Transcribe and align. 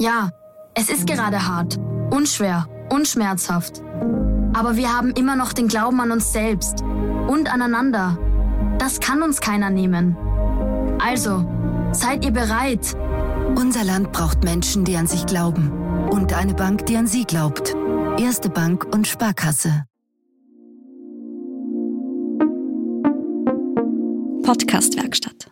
Ja, 0.00 0.30
es 0.72 0.88
ist 0.88 1.06
gerade 1.06 1.46
hart, 1.46 1.78
unschwer, 2.10 2.66
unschmerzhaft. 2.88 3.82
Aber 4.54 4.76
wir 4.76 4.96
haben 4.96 5.10
immer 5.10 5.36
noch 5.36 5.52
den 5.52 5.68
Glauben 5.68 6.00
an 6.00 6.10
uns 6.10 6.32
selbst 6.32 6.80
und 7.28 7.52
aneinander. 7.52 8.18
Das 8.78 9.00
kann 9.00 9.22
uns 9.22 9.42
keiner 9.42 9.68
nehmen. 9.68 10.16
Also, 10.98 11.44
seid 11.92 12.24
ihr 12.24 12.30
bereit? 12.30 12.96
Unser 13.56 13.84
Land 13.84 14.10
braucht 14.12 14.42
Menschen, 14.42 14.86
die 14.86 14.96
an 14.96 15.06
sich 15.06 15.26
glauben. 15.26 15.70
Und 16.08 16.32
eine 16.32 16.54
Bank, 16.54 16.86
die 16.86 16.96
an 16.96 17.06
sie 17.06 17.24
glaubt. 17.24 17.74
Erste 18.18 18.48
Bank 18.48 18.86
und 18.94 19.06
Sparkasse. 19.06 19.84
Podcastwerkstatt. 24.42 25.50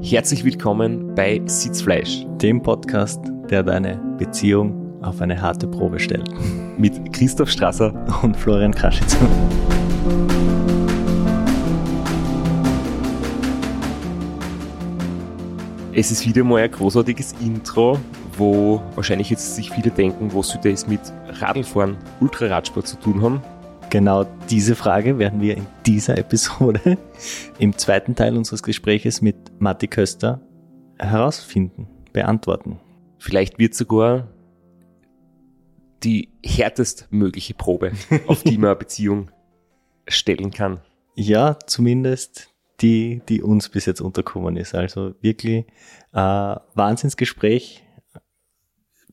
Herzlich 0.00 0.44
willkommen 0.44 1.14
bei 1.16 1.42
Sitzfleisch, 1.46 2.24
dem 2.40 2.62
Podcast, 2.62 3.20
der 3.50 3.64
deine 3.64 3.96
Beziehung 4.16 5.02
auf 5.02 5.20
eine 5.20 5.40
harte 5.40 5.66
Probe 5.66 5.98
stellt. 5.98 6.30
Mit 6.78 7.12
Christoph 7.12 7.50
Strasser 7.50 7.92
und 8.22 8.36
Florian 8.36 8.72
Kraschitzer. 8.72 9.18
Es 15.92 16.12
ist 16.12 16.24
wieder 16.24 16.44
mal 16.44 16.62
ein 16.62 16.70
großartiges 16.70 17.34
Intro, 17.40 17.98
wo 18.36 18.80
wahrscheinlich 18.94 19.30
jetzt 19.30 19.56
sich 19.56 19.70
viele 19.70 19.90
denken, 19.90 20.32
was 20.32 20.54
würde 20.54 20.70
es 20.70 20.86
mit 20.86 21.00
Radlfahren, 21.40 21.96
Ultraradsport 22.20 22.86
zu 22.86 22.96
tun 22.98 23.20
haben. 23.20 23.42
Genau 23.90 24.24
diese 24.50 24.76
Frage 24.76 25.18
werden 25.18 25.40
wir 25.40 25.56
in 25.56 25.66
dieser 25.86 26.18
Episode 26.18 26.98
im 27.58 27.76
zweiten 27.78 28.14
Teil 28.14 28.36
unseres 28.36 28.62
Gespräches 28.62 29.22
mit 29.22 29.36
Matti 29.60 29.88
Köster 29.88 30.42
herausfinden, 30.98 31.88
beantworten. 32.12 32.78
Vielleicht 33.18 33.58
wird 33.58 33.74
sogar 33.74 34.28
die 36.02 36.34
härtestmögliche 36.44 37.54
Probe, 37.54 37.92
auf 38.26 38.42
die 38.42 38.58
man 38.58 38.70
eine 38.70 38.76
Beziehung 38.76 39.30
stellen 40.06 40.50
kann. 40.50 40.80
Ja, 41.14 41.58
zumindest 41.66 42.50
die, 42.80 43.22
die 43.28 43.42
uns 43.42 43.70
bis 43.70 43.86
jetzt 43.86 44.02
unterkommen 44.02 44.56
ist. 44.56 44.74
Also 44.74 45.14
wirklich 45.22 45.66
äh, 46.12 46.56
Wahnsinnsgespräch. 46.74 47.84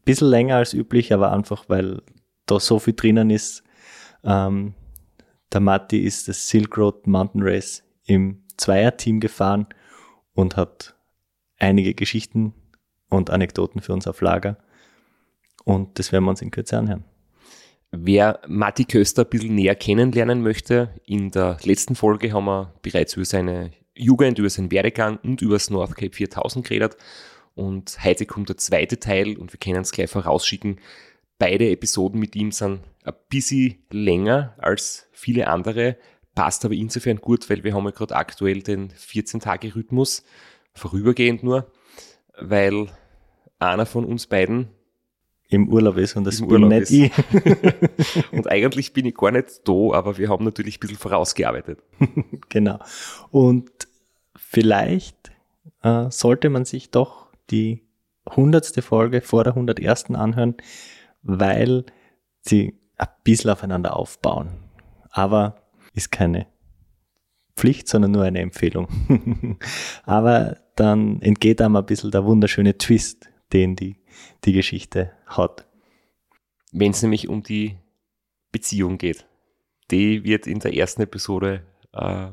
Bisschen 0.04 0.28
länger 0.28 0.58
als 0.58 0.74
üblich, 0.74 1.14
aber 1.14 1.32
einfach, 1.32 1.70
weil 1.70 2.02
da 2.46 2.60
so 2.60 2.78
viel 2.78 2.94
drinnen 2.94 3.32
ist, 3.32 3.65
ähm, 4.26 4.74
der 5.54 5.62
Matti 5.62 6.00
ist 6.00 6.28
das 6.28 6.50
Silk 6.50 6.78
Road 6.78 7.08
Mountain 7.08 7.42
Race 7.44 7.84
im 8.06 8.44
Zweierteam 8.58 9.20
gefahren 9.20 9.68
und 10.34 10.58
hat 10.58 10.96
einige 11.58 11.94
Geschichten 11.94 12.54
und 13.10 13.30
Anekdoten 13.30 13.82
für 13.82 13.94
uns 13.94 14.08
auf 14.08 14.22
Lager. 14.22 14.58
Und 15.64 15.98
das 16.00 16.12
werden 16.12 16.26
wir 16.26 16.32
uns 16.32 16.42
in 16.42 16.52
Kürze 16.52 16.78
anhören. 16.78 17.06
Wer 17.92 18.42
Matti 18.48 18.86
Köster 18.86 19.24
ein 19.24 19.30
bisschen 19.30 19.56
näher 19.56 19.76
kennenlernen 19.76 20.42
möchte, 20.42 20.90
in 21.06 21.32
der 21.32 21.58
letzten 21.64 21.96
Folge 21.96 22.34
haben 22.34 22.46
wir 22.46 22.74
bereits 22.82 23.16
über 23.16 23.26
seine 23.26 23.72
Jugend, 23.96 24.38
über 24.38 24.50
seinen 24.50 24.72
Werdegang 24.72 25.18
und 25.24 25.42
über 25.42 25.56
das 25.56 25.70
North 25.70 25.96
Cape 25.96 26.14
4000 26.14 26.68
geredet. 26.68 26.98
Und 27.54 28.04
heute 28.04 28.26
kommt 28.26 28.50
der 28.50 28.58
zweite 28.58 29.00
Teil 29.00 29.38
und 29.38 29.54
wir 29.54 29.60
können 29.60 29.82
es 29.82 29.92
gleich 29.92 30.10
vorausschicken. 30.10 30.80
Beide 31.38 31.70
Episoden 31.70 32.20
mit 32.20 32.36
ihm 32.36 32.52
sind 32.52 32.82
ein 33.04 33.14
bisschen 33.30 33.76
länger 33.92 34.56
als 34.58 35.08
viele 35.12 35.48
andere, 35.48 35.98
passt 36.34 36.66
aber 36.66 36.74
insofern 36.74 37.18
gut, 37.18 37.50
weil 37.50 37.64
wir 37.64 37.74
haben 37.74 37.86
ja 37.86 37.92
gerade 37.92 38.16
aktuell 38.16 38.62
den 38.62 38.90
14-Tage-Rhythmus, 38.90 40.24
vorübergehend 40.74 41.44
nur, 41.44 41.72
weil 42.38 42.88
einer 43.60 43.86
von 43.86 44.06
uns 44.06 44.28
beiden 44.28 44.70
im 45.48 45.70
Urlaub 45.70 45.98
ist 45.98 46.16
und 46.16 46.24
das 46.24 46.40
bin 46.40 46.50
Urlaub 46.50 46.70
nicht 46.70 46.92
ich. 46.92 47.12
und 48.32 48.50
eigentlich 48.50 48.94
bin 48.94 49.06
ich 49.06 49.16
gar 49.16 49.32
nicht 49.32 49.62
da, 49.68 49.92
aber 49.94 50.18
wir 50.18 50.30
haben 50.30 50.44
natürlich 50.44 50.78
ein 50.78 50.80
bisschen 50.80 50.98
vorausgearbeitet. 50.98 51.80
genau. 52.50 52.80
Und 53.32 53.70
vielleicht 54.36 55.32
äh, 55.84 56.10
sollte 56.10 56.50
man 56.50 56.66
sich 56.66 56.92
doch 56.92 57.28
die 57.52 57.84
hundertste 58.36 58.82
Folge 58.82 59.22
vor 59.22 59.44
der 59.44 59.54
101. 59.54 60.12
anhören, 60.12 60.56
weil 61.26 61.86
sie 62.42 62.80
ein 62.98 63.08
bisschen 63.24 63.50
aufeinander 63.50 63.96
aufbauen. 63.96 64.50
Aber 65.10 65.62
ist 65.94 66.12
keine 66.12 66.48
Pflicht, 67.56 67.88
sondern 67.88 68.12
nur 68.12 68.24
eine 68.24 68.40
Empfehlung. 68.40 68.88
Aber 70.06 70.58
dann 70.76 71.22
entgeht 71.22 71.62
einem 71.62 71.76
ein 71.76 71.86
bisschen 71.86 72.12
der 72.12 72.26
wunderschöne 72.26 72.78
Twist, 72.78 73.30
den 73.54 73.76
die, 73.76 73.98
die 74.44 74.54
Geschichte 74.54 75.12
hat. 75.26 75.66
Wenn 76.72 76.92
es 76.92 77.02
nämlich 77.02 77.28
um 77.28 77.44
die 77.44 77.78
Beziehung 78.52 78.98
geht, 78.98 79.26
die 79.92 80.24
wird 80.24 80.48
in 80.48 80.60
der 80.60 80.76
ersten 80.76 81.02
Episode, 81.02 81.64
äh, 81.94 82.28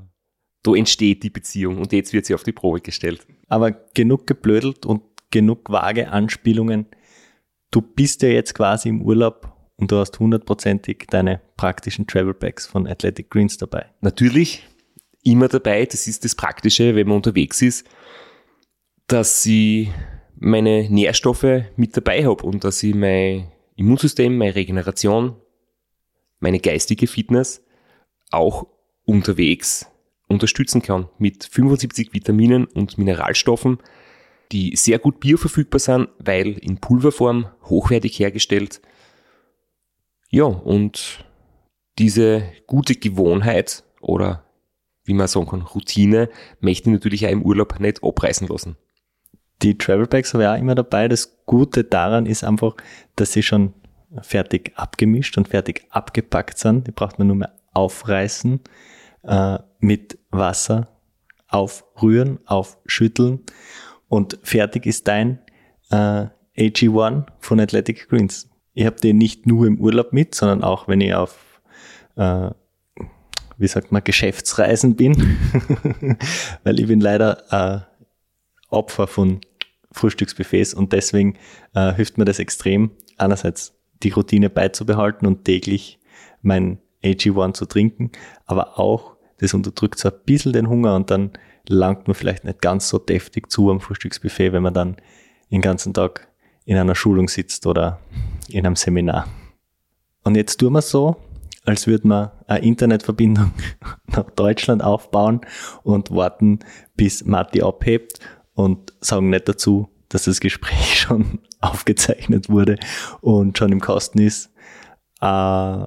da 0.64 0.74
entsteht 0.74 1.22
die 1.22 1.30
Beziehung 1.30 1.78
und 1.78 1.92
jetzt 1.92 2.12
wird 2.12 2.26
sie 2.26 2.34
auf 2.34 2.42
die 2.42 2.52
Probe 2.52 2.80
gestellt. 2.80 3.26
Aber 3.48 3.70
genug 3.70 4.26
geblödelt 4.26 4.86
und 4.86 5.02
genug 5.30 5.70
vage 5.70 6.10
Anspielungen 6.10 6.86
du 7.72 7.80
bist 7.80 8.22
ja 8.22 8.28
jetzt 8.28 8.54
quasi 8.54 8.88
im 8.88 9.02
Urlaub 9.02 9.52
und 9.76 9.90
du 9.90 9.96
hast 9.96 10.20
hundertprozentig 10.20 11.06
deine 11.10 11.40
praktischen 11.56 12.06
Travel 12.06 12.34
Bags 12.34 12.66
von 12.66 12.86
Athletic 12.86 13.30
Greens 13.30 13.56
dabei. 13.56 13.86
Natürlich, 14.00 14.62
immer 15.24 15.48
dabei. 15.48 15.84
Das 15.86 16.06
ist 16.06 16.24
das 16.24 16.36
Praktische, 16.36 16.94
wenn 16.94 17.08
man 17.08 17.16
unterwegs 17.16 17.60
ist, 17.62 17.86
dass 19.08 19.44
ich 19.46 19.88
meine 20.38 20.88
Nährstoffe 20.88 21.64
mit 21.76 21.96
dabei 21.96 22.24
habe 22.24 22.44
und 22.44 22.64
dass 22.64 22.82
ich 22.82 22.94
mein 22.94 23.50
Immunsystem, 23.76 24.36
meine 24.36 24.54
Regeneration, 24.54 25.36
meine 26.40 26.60
geistige 26.60 27.06
Fitness 27.06 27.64
auch 28.30 28.66
unterwegs 29.04 29.86
unterstützen 30.28 30.82
kann 30.82 31.08
mit 31.18 31.44
75 31.44 32.12
Vitaminen 32.12 32.64
und 32.64 32.98
Mineralstoffen, 32.98 33.78
die 34.52 34.76
sehr 34.76 34.98
gut 34.98 35.18
bioverfügbar 35.20 35.78
sind, 35.80 36.08
weil 36.18 36.58
in 36.58 36.78
Pulverform 36.78 37.46
hochwertig 37.64 38.18
hergestellt. 38.18 38.80
Ja, 40.30 40.44
und 40.44 41.24
diese 41.98 42.44
gute 42.66 42.94
Gewohnheit 42.94 43.84
oder 44.00 44.44
wie 45.04 45.14
man 45.14 45.26
sagen 45.26 45.46
kann, 45.46 45.62
Routine 45.62 46.28
möchte 46.60 46.88
ich 46.88 46.94
natürlich 46.94 47.26
auch 47.26 47.30
im 47.30 47.42
Urlaub 47.42 47.80
nicht 47.80 48.04
abreißen 48.04 48.46
lassen. 48.46 48.76
Die 49.62 49.78
Travel 49.78 50.06
Bags 50.06 50.32
habe 50.32 50.44
ich 50.44 50.48
auch 50.48 50.58
immer 50.58 50.74
dabei. 50.74 51.08
Das 51.08 51.44
Gute 51.44 51.84
daran 51.84 52.26
ist 52.26 52.44
einfach, 52.44 52.76
dass 53.16 53.32
sie 53.32 53.42
schon 53.42 53.74
fertig 54.20 54.72
abgemischt 54.76 55.38
und 55.38 55.48
fertig 55.48 55.86
abgepackt 55.90 56.58
sind. 56.58 56.86
Die 56.86 56.92
braucht 56.92 57.18
man 57.18 57.28
nur 57.28 57.36
mehr 57.36 57.52
aufreißen, 57.72 58.60
äh, 59.22 59.58
mit 59.78 60.18
Wasser 60.30 60.88
aufrühren, 61.48 62.38
aufschütteln 62.46 63.40
und 64.12 64.38
fertig 64.42 64.84
ist 64.84 65.08
dein 65.08 65.38
äh, 65.90 66.26
AG1 66.58 67.24
von 67.38 67.58
Athletic 67.58 68.10
Greens. 68.10 68.50
Ich 68.74 68.84
habe 68.84 68.96
den 68.96 69.16
nicht 69.16 69.46
nur 69.46 69.66
im 69.66 69.80
Urlaub 69.80 70.12
mit, 70.12 70.34
sondern 70.34 70.62
auch 70.62 70.86
wenn 70.86 71.00
ich 71.00 71.14
auf, 71.14 71.62
äh, 72.16 72.50
wie 73.56 73.66
sagt 73.66 73.90
man, 73.90 74.04
Geschäftsreisen 74.04 74.96
bin, 74.96 75.38
weil 76.62 76.78
ich 76.78 76.88
bin 76.88 77.00
leider 77.00 77.86
äh, 78.68 78.68
Opfer 78.68 79.06
von 79.06 79.40
Frühstücksbuffets 79.92 80.74
und 80.74 80.92
deswegen 80.92 81.38
äh, 81.74 81.94
hilft 81.94 82.18
mir 82.18 82.26
das 82.26 82.38
extrem, 82.38 82.90
einerseits 83.16 83.80
die 84.02 84.10
Routine 84.10 84.50
beizubehalten 84.50 85.26
und 85.26 85.46
täglich 85.46 85.98
mein 86.42 86.80
AG1 87.02 87.54
zu 87.54 87.64
trinken, 87.64 88.12
aber 88.44 88.78
auch 88.78 89.16
das 89.38 89.54
unterdrückt 89.54 89.98
so 89.98 90.10
ein 90.10 90.20
bisschen 90.26 90.52
den 90.52 90.68
Hunger 90.68 90.96
und 90.96 91.10
dann 91.10 91.30
langt 91.68 92.06
man 92.06 92.14
vielleicht 92.14 92.44
nicht 92.44 92.60
ganz 92.60 92.88
so 92.88 92.98
deftig 92.98 93.50
zu 93.50 93.70
am 93.70 93.80
Frühstücksbuffet, 93.80 94.52
wenn 94.52 94.62
man 94.62 94.74
dann 94.74 94.96
den 95.50 95.60
ganzen 95.60 95.94
Tag 95.94 96.28
in 96.64 96.76
einer 96.76 96.94
Schulung 96.94 97.28
sitzt 97.28 97.66
oder 97.66 98.00
in 98.48 98.66
einem 98.66 98.76
Seminar. 98.76 99.26
Und 100.24 100.36
jetzt 100.36 100.58
tun 100.58 100.72
wir 100.72 100.82
so, 100.82 101.16
als 101.64 101.86
würde 101.86 102.08
man 102.08 102.30
eine 102.46 102.64
Internetverbindung 102.64 103.52
nach 104.06 104.30
Deutschland 104.30 104.82
aufbauen 104.82 105.40
und 105.82 106.10
warten, 106.10 106.60
bis 106.96 107.24
Matti 107.24 107.62
abhebt 107.62 108.18
und 108.54 108.92
sagen 109.00 109.30
nicht 109.30 109.48
dazu, 109.48 109.88
dass 110.08 110.24
das 110.24 110.40
Gespräch 110.40 111.00
schon 111.00 111.40
aufgezeichnet 111.60 112.48
wurde 112.48 112.76
und 113.20 113.56
schon 113.56 113.72
im 113.72 113.80
Kosten 113.80 114.18
ist. 114.18 114.50
Äh, 115.20 115.84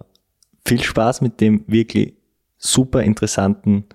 viel 0.65 0.81
Spaß 0.81 1.21
mit 1.21 1.41
dem 1.41 1.63
wirklich 1.67 2.15
super 2.57 3.03
interessanten 3.03 3.85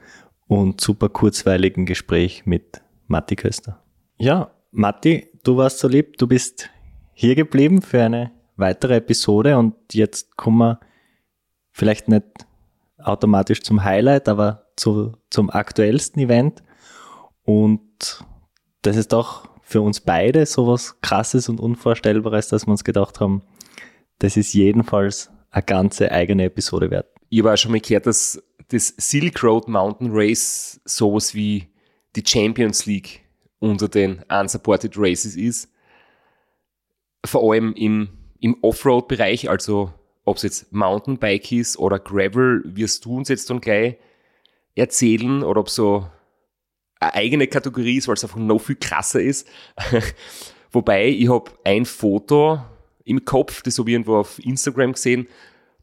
und 0.51 0.81
super 0.81 1.09
kurzweiligen 1.09 1.87
Gespräch 1.87 2.45
mit 2.45 2.83
Matti 3.07 3.37
Köster. 3.37 3.81
Ja, 4.19 4.51
Matti, 4.73 5.29
du 5.45 5.57
warst 5.57 5.79
so 5.79 5.87
lieb, 5.87 6.17
du 6.17 6.27
bist 6.27 6.71
hier 7.13 7.37
geblieben 7.37 7.83
für 7.83 8.03
eine 8.03 8.33
weitere 8.57 8.97
Episode 8.97 9.57
und 9.57 9.77
jetzt 9.93 10.37
kommen 10.37 10.59
wir 10.59 10.81
vielleicht 11.71 12.09
nicht 12.09 12.25
automatisch 12.99 13.63
zum 13.63 13.85
Highlight, 13.85 14.29
aber 14.29 14.67
zu, 14.75 15.13
zum 15.31 15.51
aktuellsten 15.51 16.21
Event 16.21 16.65
und 17.45 18.25
das 18.83 18.97
ist 18.97 19.13
doch 19.13 19.49
für 19.63 19.83
uns 19.83 20.01
beide 20.01 20.47
sowas 20.47 21.01
krasses 21.01 21.49
und 21.49 21.61
unvorstellbares, 21.61 22.49
dass 22.49 22.67
wir 22.67 22.73
uns 22.73 22.83
gedacht 22.83 23.21
haben, 23.21 23.43
das 24.19 24.37
ist 24.37 24.53
jedenfalls 24.53 25.31
eine 25.53 25.63
ganze 25.63 26.11
eigene 26.11 26.47
Episode 26.47 26.91
wert. 26.91 27.20
Ich 27.31 27.39
habe 27.39 27.53
auch 27.53 27.57
schon 27.57 27.71
mal 27.71 27.81
gehört, 27.81 28.07
dass 28.07 28.43
das 28.69 28.89
Silk 28.97 29.43
Road 29.45 29.69
Mountain 29.69 30.11
Race 30.11 30.81
sowas 30.85 31.33
wie 31.33 31.69
die 32.17 32.25
Champions 32.27 32.87
League 32.87 33.21
unter 33.61 33.89
den 33.89 34.25
unsupported 34.29 34.95
Races 34.97 35.37
ist. 35.37 35.69
Vor 37.25 37.53
allem 37.53 37.73
im, 37.75 38.09
im 38.41 38.57
Offroad-Bereich, 38.63 39.49
also 39.49 39.93
ob 40.25 40.39
es 40.39 40.43
jetzt 40.43 40.73
Mountainbike 40.73 41.53
ist 41.53 41.79
oder 41.79 42.01
Gravel, 42.01 42.63
wirst 42.65 43.05
du 43.05 43.19
uns 43.19 43.29
jetzt 43.29 43.49
dann 43.49 43.61
gleich 43.61 43.97
erzählen 44.75 45.45
oder 45.45 45.61
ob 45.61 45.71
so 45.71 46.11
eine 46.99 47.15
eigene 47.15 47.47
Kategorie 47.47 47.99
ist, 47.99 48.09
weil 48.09 48.15
es 48.15 48.25
einfach 48.25 48.39
noch 48.39 48.59
viel 48.59 48.77
krasser 48.77 49.21
ist. 49.21 49.47
Wobei, 50.73 51.09
ich 51.09 51.29
habe 51.29 51.51
ein 51.65 51.85
Foto 51.85 52.61
im 53.05 53.25
Kopf, 53.25 53.63
das 53.63 53.79
habe 53.79 53.91
ich 53.91 53.95
irgendwo 53.95 54.17
auf 54.17 54.39
Instagram 54.45 54.93
gesehen, 54.93 55.29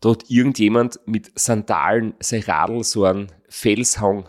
da 0.01 0.11
hat 0.11 0.29
irgendjemand 0.29 0.99
mit 1.05 1.31
Sandalen 1.39 2.13
sein 2.19 2.43
Radl 2.43 2.83
so 2.83 3.05
einen 3.05 3.31
Felshang 3.49 4.27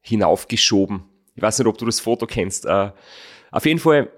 hinaufgeschoben. 0.00 1.04
Ich 1.34 1.42
weiß 1.42 1.58
nicht, 1.58 1.68
ob 1.68 1.78
du 1.78 1.86
das 1.86 2.00
Foto 2.00 2.26
kennst. 2.26 2.66
Uh, 2.66 2.90
auf 3.50 3.66
jeden 3.66 3.78
Fall 3.78 4.10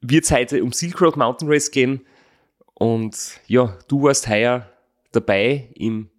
wird 0.00 0.24
es 0.24 0.30
heute 0.30 0.62
um 0.62 0.72
Silk 0.72 1.00
Road 1.00 1.16
Mountain 1.16 1.48
Race 1.48 1.70
gehen. 1.70 2.06
Und 2.74 3.40
ja, 3.46 3.78
du 3.88 4.02
warst 4.02 4.28
heuer 4.28 4.70
dabei 5.12 5.70
im 5.74 6.10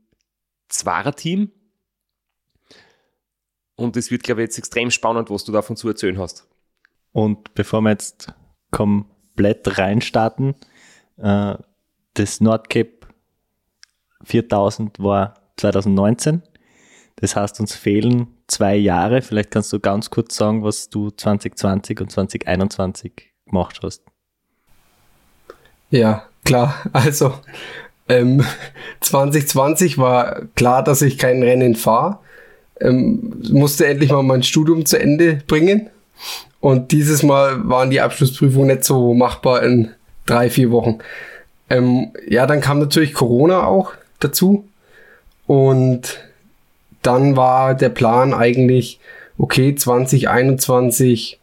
Zwarer-Team. 0.69 1.51
Und 3.75 3.97
es 3.97 4.09
wird, 4.09 4.23
glaube 4.23 4.41
ich, 4.41 4.47
jetzt 4.47 4.57
extrem 4.57 4.89
spannend, 4.89 5.29
was 5.29 5.43
du 5.43 5.51
davon 5.51 5.75
zu 5.75 5.87
erzählen 5.89 6.17
hast. 6.17 6.47
Und 7.11 7.53
bevor 7.53 7.81
wir 7.81 7.91
jetzt 7.91 8.33
komplett 8.71 9.77
reinstarten, 9.77 10.55
äh, 11.17 11.55
das 12.13 12.39
Nordcape 12.39 12.94
4000 14.25 14.99
war 14.99 15.35
2019. 15.57 16.41
Das 17.17 17.35
heißt, 17.35 17.59
uns 17.59 17.73
fehlen 17.75 18.27
zwei 18.47 18.75
Jahre. 18.75 19.21
Vielleicht 19.21 19.51
kannst 19.51 19.71
du 19.71 19.79
ganz 19.79 20.09
kurz 20.09 20.35
sagen, 20.35 20.63
was 20.63 20.89
du 20.89 21.11
2020 21.11 22.01
und 22.01 22.11
2021 22.11 23.33
gemacht 23.45 23.79
hast. 23.83 24.03
Ja, 25.89 26.23
klar. 26.43 26.75
Also 26.91 27.33
ähm, 28.09 28.43
2020 28.99 29.97
war 29.97 30.41
klar, 30.55 30.83
dass 30.83 31.01
ich 31.01 31.17
kein 31.17 31.41
Rennen 31.41 31.75
fahre. 31.75 32.19
Ähm, 32.81 33.41
musste 33.51 33.87
endlich 33.87 34.11
mal 34.11 34.23
mein 34.23 34.43
Studium 34.43 34.85
zu 34.85 34.99
Ende 34.99 35.39
bringen. 35.47 35.89
Und 36.59 36.91
dieses 36.91 37.23
Mal 37.23 37.67
waren 37.69 37.89
die 37.89 38.01
Abschlussprüfungen 38.01 38.67
nicht 38.67 38.83
so 38.83 39.13
machbar 39.13 39.63
in 39.63 39.91
drei, 40.25 40.49
vier 40.49 40.71
Wochen. 40.71 40.99
Ähm, 41.69 42.11
ja, 42.27 42.45
dann 42.45 42.61
kam 42.61 42.79
natürlich 42.79 43.13
Corona 43.13 43.65
auch 43.65 43.93
dazu. 44.19 44.67
Und 45.47 46.19
dann 47.01 47.35
war 47.35 47.75
der 47.75 47.89
Plan 47.89 48.33
eigentlich, 48.33 48.99
okay, 49.37 49.75
2021 49.75 51.39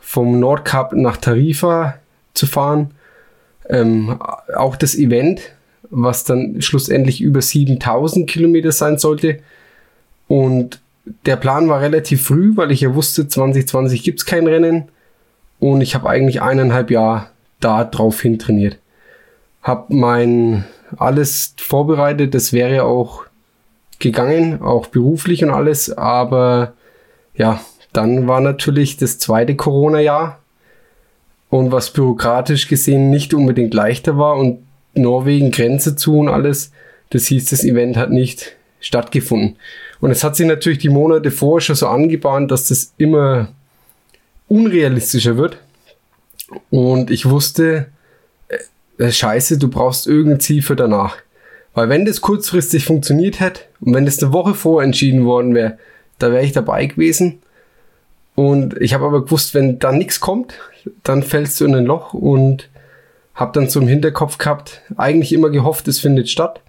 vom 0.00 0.40
Nordkap 0.40 0.92
nach 0.94 1.16
Tarifa 1.16 1.98
zu 2.34 2.46
fahren. 2.46 2.92
Ähm, 3.68 4.20
auch 4.56 4.76
das 4.76 4.94
Event, 4.94 5.40
was 5.90 6.24
dann 6.24 6.62
schlussendlich 6.62 7.20
über 7.20 7.42
7000 7.42 8.28
Kilometer 8.28 8.72
sein 8.72 8.98
sollte. 8.98 9.40
Und 10.28 10.80
der 11.26 11.36
Plan 11.36 11.68
war 11.68 11.80
relativ 11.80 12.24
früh, 12.24 12.56
weil 12.56 12.70
ich 12.70 12.80
ja 12.80 12.94
wusste, 12.94 13.28
2020 13.28 14.02
gibt 14.02 14.20
es 14.20 14.26
kein 14.26 14.46
Rennen. 14.46 14.84
Und 15.58 15.80
ich 15.80 15.94
habe 15.94 16.08
eigentlich 16.08 16.42
eineinhalb 16.42 16.90
Jahre 16.90 17.28
da 17.60 17.84
drauf 17.84 18.20
hin 18.20 18.38
trainiert. 18.38 18.78
Hab 19.62 19.90
mein 19.90 20.64
alles 20.96 21.54
vorbereitet, 21.58 22.34
das 22.34 22.52
wäre 22.52 22.84
auch 22.84 23.24
gegangen, 23.98 24.62
auch 24.62 24.86
beruflich 24.86 25.42
und 25.44 25.50
alles, 25.50 25.90
aber 25.90 26.74
ja, 27.34 27.60
dann 27.92 28.26
war 28.26 28.40
natürlich 28.40 28.96
das 28.96 29.18
zweite 29.18 29.56
Corona-Jahr 29.56 30.38
und 31.48 31.72
was 31.72 31.90
bürokratisch 31.90 32.68
gesehen 32.68 33.10
nicht 33.10 33.32
unbedingt 33.32 33.72
leichter 33.72 34.18
war 34.18 34.36
und 34.36 34.58
Norwegen 34.94 35.50
Grenze 35.50 35.96
zu 35.96 36.18
und 36.18 36.28
alles, 36.28 36.72
das 37.10 37.26
hieß, 37.26 37.46
das 37.46 37.64
Event 37.64 37.96
hat 37.96 38.10
nicht 38.10 38.56
stattgefunden. 38.80 39.56
Und 40.00 40.10
es 40.10 40.24
hat 40.24 40.36
sich 40.36 40.46
natürlich 40.46 40.78
die 40.78 40.88
Monate 40.88 41.30
vorher 41.30 41.60
schon 41.60 41.76
so 41.76 41.86
angebahnt, 41.88 42.50
dass 42.50 42.68
das 42.68 42.92
immer 42.98 43.48
unrealistischer 44.48 45.36
wird. 45.36 45.58
Und 46.70 47.10
ich 47.10 47.28
wusste, 47.28 47.86
scheiße, 48.98 49.58
du 49.58 49.68
brauchst 49.68 50.06
irgendein 50.06 50.40
Ziel 50.40 50.62
für 50.62 50.76
danach. 50.76 51.16
Weil 51.74 51.88
wenn 51.88 52.06
das 52.06 52.22
kurzfristig 52.22 52.86
funktioniert 52.86 53.40
hätte 53.40 53.62
und 53.80 53.94
wenn 53.94 54.06
das 54.06 54.22
eine 54.22 54.32
Woche 54.32 54.54
vorher 54.54 54.86
entschieden 54.86 55.26
worden 55.26 55.54
wäre, 55.54 55.78
da 56.18 56.32
wäre 56.32 56.44
ich 56.44 56.52
dabei 56.52 56.86
gewesen. 56.86 57.42
Und 58.34 58.80
ich 58.80 58.94
habe 58.94 59.04
aber 59.04 59.24
gewusst, 59.24 59.54
wenn 59.54 59.78
da 59.78 59.92
nichts 59.92 60.20
kommt, 60.20 60.54
dann 61.02 61.22
fällst 61.22 61.60
du 61.60 61.64
in 61.64 61.74
ein 61.74 61.84
Loch 61.84 62.14
und 62.14 62.70
habe 63.34 63.52
dann 63.52 63.68
so 63.68 63.80
im 63.80 63.88
Hinterkopf 63.88 64.38
gehabt, 64.38 64.82
eigentlich 64.96 65.32
immer 65.32 65.50
gehofft, 65.50 65.88
es 65.88 66.00
findet 66.00 66.30
statt. 66.30 66.60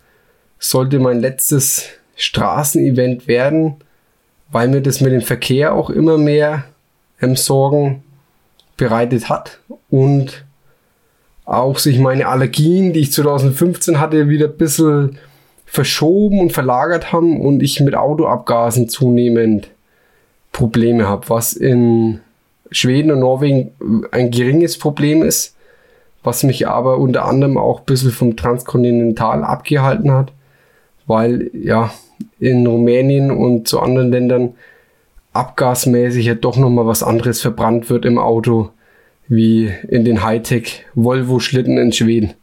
Sollte 0.59 0.99
mein 0.99 1.21
letztes 1.21 1.85
Straßenevent 2.15 3.27
werden, 3.27 3.75
weil 4.51 4.67
mir 4.67 4.81
das 4.81 4.99
mit 4.99 5.13
dem 5.13 5.21
Verkehr 5.21 5.73
auch 5.73 5.89
immer 5.89 6.17
mehr 6.17 6.65
ähm, 7.21 7.35
Sorgen 7.35 8.03
bereitet 8.75 9.29
hat 9.29 9.59
und 9.89 10.45
auch 11.47 11.79
sich 11.79 11.97
meine 11.97 12.27
Allergien, 12.27 12.91
die 12.91 12.99
ich 12.99 13.13
2015 13.13 13.99
hatte, 13.99 14.27
wieder 14.27 14.47
ein 14.47 14.57
bisschen 14.57 15.17
verschoben 15.65 16.41
und 16.41 16.51
verlagert 16.51 17.13
haben 17.13 17.39
und 17.41 17.63
ich 17.63 17.79
mit 17.79 17.95
Autoabgasen 17.95 18.89
zunehmend 18.89 19.69
Probleme 20.51 21.07
habe, 21.07 21.29
was 21.29 21.53
in 21.53 22.19
Schweden 22.69 23.11
und 23.11 23.19
Norwegen 23.19 23.71
ein 24.11 24.29
geringes 24.29 24.77
Problem 24.77 25.23
ist, 25.23 25.55
was 26.21 26.43
mich 26.43 26.67
aber 26.67 26.97
unter 26.97 27.25
anderem 27.25 27.57
auch 27.57 27.79
ein 27.79 27.85
bisschen 27.85 28.11
vom 28.11 28.35
Transkontinental 28.35 29.45
abgehalten 29.45 30.11
hat, 30.11 30.33
weil 31.05 31.49
ja 31.53 31.91
in 32.39 32.67
Rumänien 32.67 33.31
und 33.31 33.69
zu 33.69 33.79
anderen 33.79 34.11
Ländern 34.11 34.55
abgasmäßig 35.31 36.25
ja 36.25 36.35
doch 36.35 36.57
nochmal 36.57 36.87
was 36.87 37.03
anderes 37.03 37.39
verbrannt 37.39 37.89
wird 37.89 38.03
im 38.03 38.17
Auto 38.17 38.71
wie 39.27 39.71
in 39.87 40.05
den 40.05 40.23
Hightech 40.23 40.85
Volvo 40.95 41.39
Schlitten 41.39 41.77
in 41.77 41.91
Schweden. 41.91 42.33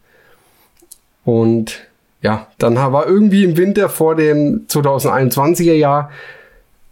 Und 1.24 1.86
ja, 2.22 2.48
dann 2.58 2.76
war 2.76 3.06
irgendwie 3.06 3.44
im 3.44 3.56
Winter 3.56 3.88
vor 3.88 4.16
dem 4.16 4.66
2021er 4.68 5.74
Jahr 5.74 6.10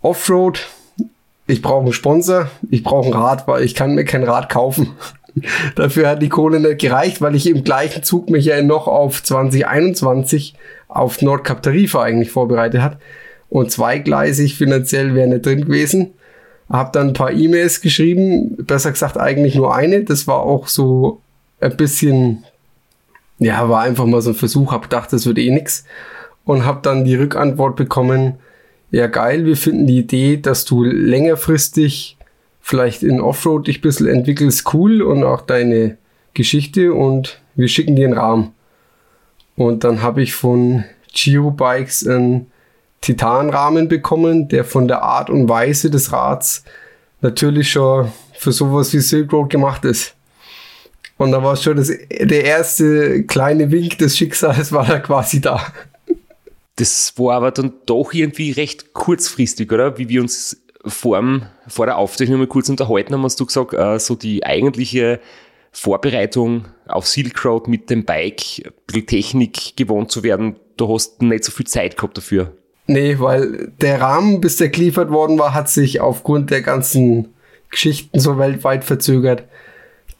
Offroad. 0.00 0.69
Ich 1.47 1.62
brauche 1.62 1.85
einen 1.85 1.93
Sponsor, 1.93 2.49
ich 2.71 2.83
brauche 2.83 3.09
ein 3.09 3.14
Rad, 3.14 3.47
weil 3.49 3.62
ich 3.62 3.75
kann 3.75 3.95
mir 3.95 4.05
kein 4.05 4.25
Rad 4.25 4.49
kaufen. 4.49 4.90
Dafür 5.75 6.09
hat 6.09 6.23
die 6.23 6.28
Kohle 6.28 6.61
nicht 6.61 6.81
gereicht, 6.81 7.21
weil 7.21 7.35
ich 7.35 7.49
im 7.49 7.64
gleichen 7.64 8.02
Zug 8.02 8.31
mich 8.31 8.45
ja 8.45 8.61
noch 8.62 8.87
auf 8.87 9.23
2021 9.23 10.55
auf 10.88 11.23
Nordkap 11.23 11.62
Tarifa 11.62 12.02
eigentlich 12.02 12.31
vorbereitet 12.31 12.83
hat. 12.83 12.99
Und 13.49 13.71
zweigleisig 13.71 14.57
finanziell 14.57 15.14
wäre 15.14 15.28
nicht 15.28 15.47
drin 15.47 15.64
gewesen. 15.64 16.12
Hab 16.73 16.93
dann 16.93 17.09
ein 17.09 17.12
paar 17.12 17.31
E-Mails 17.31 17.83
geschrieben, 17.83 18.57
besser 18.64 18.91
gesagt 18.91 19.19
eigentlich 19.19 19.55
nur 19.55 19.75
eine. 19.75 20.05
Das 20.05 20.26
war 20.26 20.41
auch 20.41 20.69
so 20.69 21.21
ein 21.61 21.76
bisschen, 21.76 22.45
ja, 23.38 23.69
war 23.69 23.83
einfach 23.83 24.07
mal 24.07 24.23
so 24.23 24.31
ein 24.31 24.37
Versuch. 24.37 24.73
Hab 24.73 24.83
gedacht, 24.83 25.12
das 25.12 25.26
wird 25.26 25.38
eh 25.38 25.50
nix 25.50 25.85
und 26.45 26.64
hab 26.64 26.83
dann 26.83 27.05
die 27.05 27.14
Rückantwort 27.14 27.76
bekommen. 27.76 28.35
Ja, 28.91 29.07
geil, 29.07 29.45
wir 29.47 29.57
finden 29.57 29.87
die 29.87 29.99
Idee, 29.99 30.38
dass 30.38 30.64
du 30.64 30.83
längerfristig 30.83 32.17
vielleicht 32.61 33.02
in 33.02 33.21
Offroad 33.21 33.67
dich 33.67 33.79
ein 33.79 33.83
bisschen 33.83 34.07
entwickelst, 34.07 34.73
cool 34.73 35.02
und 35.02 35.25
auch 35.25 35.43
deine 35.43 35.99
Geschichte 36.35 36.95
und 36.95 37.41
wir 37.55 37.69
schicken 37.69 37.97
dir 37.97 38.07
einen 38.07 38.19
Rahmen. 38.19 38.52
Und 39.57 39.85
dann 39.85 40.02
habe 40.02 40.23
ich 40.23 40.35
von 40.35 40.85
Giro 41.12 41.50
Bikes 41.50 42.07
ein 42.07 42.47
Titanrahmen 43.02 43.88
bekommen, 43.88 44.49
der 44.49 44.64
von 44.64 44.88
der 44.88 45.02
Art 45.02 45.28
und 45.28 45.49
Weise 45.49 45.90
des 45.90 46.12
Rads 46.12 46.64
natürlich 47.21 47.71
schon 47.71 48.11
für 48.32 48.52
sowas 48.52 48.92
wie 48.94 49.00
Silk 49.00 49.32
Road 49.32 49.50
gemacht 49.50 49.85
ist. 49.85 50.14
Und 51.18 51.32
da 51.32 51.42
war 51.42 51.56
schon 51.56 51.76
das, 51.76 51.88
der 51.88 52.44
erste 52.44 53.25
kleine 53.25 53.71
Wink 53.71 53.99
des 53.99 54.16
Schicksals 54.16 54.73
war 54.73 54.87
da 54.87 54.99
quasi 54.99 55.40
da. 55.40 55.61
Das 56.76 57.12
war 57.16 57.35
aber 57.37 57.50
dann 57.50 57.75
doch 57.87 58.12
irgendwie 58.12 58.50
recht 58.52 58.94
kurzfristig, 58.94 59.71
oder? 59.71 59.99
Wie 59.99 60.09
wir 60.09 60.23
uns 60.23 60.62
vor, 60.85 61.23
vor 61.68 61.87
der 61.87 61.99
Aufzeichnung 61.99 62.38
mal 62.38 62.47
kurz 62.47 62.68
unterhalten 62.68 63.14
haben, 63.14 63.23
hast 63.23 63.38
du 63.38 63.47
gesagt, 63.47 63.75
äh, 63.75 63.99
so 63.99 64.14
die 64.14 64.44
eigentliche 64.44 65.21
Vorbereitung 65.71 66.66
auf 66.87 67.06
Silk 67.06 67.44
Road 67.44 67.68
mit 67.68 67.90
dem 67.90 68.04
Bike, 68.04 68.42
ein 68.64 68.73
bisschen 68.87 69.06
Technik 69.06 69.76
gewohnt 69.76 70.11
zu 70.11 70.23
werden, 70.23 70.56
du 70.76 70.92
hast 70.92 71.23
nicht 71.23 71.44
so 71.44 71.52
viel 71.52 71.66
Zeit 71.66 71.97
gehabt 71.97 72.16
dafür. 72.16 72.52
Nee, 72.87 73.19
weil 73.21 73.73
der 73.81 74.01
Rahmen, 74.01 74.41
bis 74.41 74.57
der 74.57 74.69
geliefert 74.69 75.11
worden 75.11 75.39
war, 75.39 75.55
hat 75.55 75.69
sich 75.69 76.01
aufgrund 76.01 76.51
der 76.51 76.62
ganzen 76.62 77.33
Geschichten 77.71 78.19
so 78.19 78.39
weltweit 78.39 78.85
verzögert. 78.85 79.45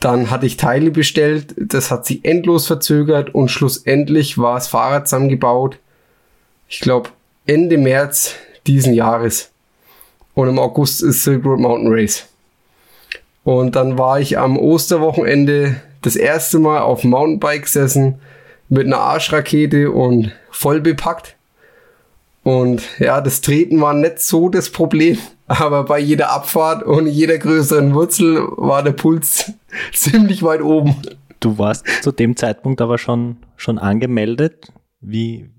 Dann 0.00 0.31
hatte 0.31 0.47
ich 0.47 0.57
Teile 0.57 0.90
bestellt, 0.90 1.54
das 1.57 1.90
hat 1.90 2.07
sich 2.07 2.25
endlos 2.25 2.66
verzögert 2.66 3.35
und 3.35 3.50
schlussendlich 3.50 4.38
war 4.38 4.54
das 4.54 4.69
Fahrrad 4.69 5.09
zusammengebaut. 5.09 5.78
Ich 6.69 6.81
glaube 6.81 7.11
Ende 7.47 7.78
März 7.78 8.35
diesen 8.66 8.95
Jahres. 8.95 9.50
Und 10.35 10.49
im 10.49 10.59
August 10.59 11.02
ist 11.02 11.25
Silk 11.25 11.45
Road 11.45 11.61
Mountain 11.61 11.92
Race. 11.92 12.26
Und 13.45 13.76
dann 13.76 13.99
war 13.99 14.21
ich 14.21 14.38
am 14.38 14.59
Osterwochenende 14.59 15.76
das 16.00 16.16
erste 16.16 16.59
Mal 16.59 16.81
auf 16.81 17.02
dem 17.02 17.11
Mountainbike 17.11 17.62
gesessen 17.62 18.21
mit 18.69 18.87
einer 18.87 18.99
Arschrakete 18.99 19.90
und 19.90 20.33
voll 20.50 20.81
bepackt. 20.81 21.37
Und 22.42 22.82
ja, 22.99 23.20
das 23.20 23.40
Treten 23.40 23.80
war 23.80 23.94
nicht 23.94 24.18
so 24.20 24.49
das 24.49 24.70
Problem, 24.70 25.18
aber 25.46 25.84
bei 25.84 25.99
jeder 25.99 26.30
Abfahrt 26.30 26.82
und 26.82 27.06
jeder 27.06 27.38
größeren 27.38 27.94
Wurzel 27.94 28.42
war 28.56 28.82
der 28.82 28.92
Puls 28.92 29.52
ziemlich 29.92 30.42
weit 30.42 30.62
oben. 30.62 30.96
Du 31.40 31.58
warst 31.58 31.87
zu 32.02 32.12
dem 32.12 32.37
Zeitpunkt 32.37 32.80
aber 32.80 32.99
schon, 32.99 33.38
schon 33.56 33.78
angemeldet. 33.78 34.72
Wie, 35.00 35.50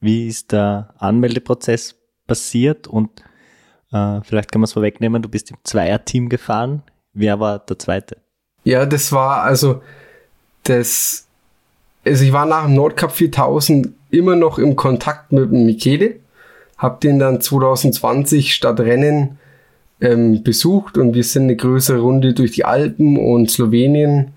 wie 0.00 0.28
ist 0.28 0.52
der 0.52 0.94
Anmeldeprozess 0.98 1.96
passiert? 2.26 2.86
Und 2.86 3.10
äh, 3.92 4.20
vielleicht 4.22 4.52
kann 4.52 4.60
man 4.60 4.64
es 4.64 4.72
vorwegnehmen, 4.72 5.22
du 5.22 5.28
bist 5.28 5.50
im 5.50 5.56
Zweierteam 5.64 6.28
gefahren. 6.28 6.82
Wer 7.12 7.40
war 7.40 7.58
der 7.60 7.78
Zweite? 7.78 8.18
Ja, 8.64 8.86
das 8.86 9.12
war 9.12 9.42
also 9.42 9.82
das. 10.64 11.26
Also 12.04 12.24
ich 12.24 12.32
war 12.32 12.44
nach 12.44 12.64
dem 12.64 12.74
Nordcup 12.74 13.12
4000 13.12 13.88
immer 14.10 14.36
noch 14.36 14.58
im 14.58 14.76
Kontakt 14.76 15.32
mit 15.32 15.50
dem 15.50 15.64
Michele, 15.64 16.20
hab 16.84 17.00
den 17.00 17.18
dann 17.18 17.40
2020 17.40 18.52
statt 18.52 18.78
Rennen 18.78 19.38
ähm, 20.02 20.42
besucht 20.42 20.98
und 20.98 21.14
wir 21.14 21.24
sind 21.24 21.44
eine 21.44 21.56
größere 21.56 21.98
Runde 21.98 22.34
durch 22.34 22.50
die 22.50 22.66
Alpen 22.66 23.16
und 23.16 23.50
Slowenien 23.50 24.34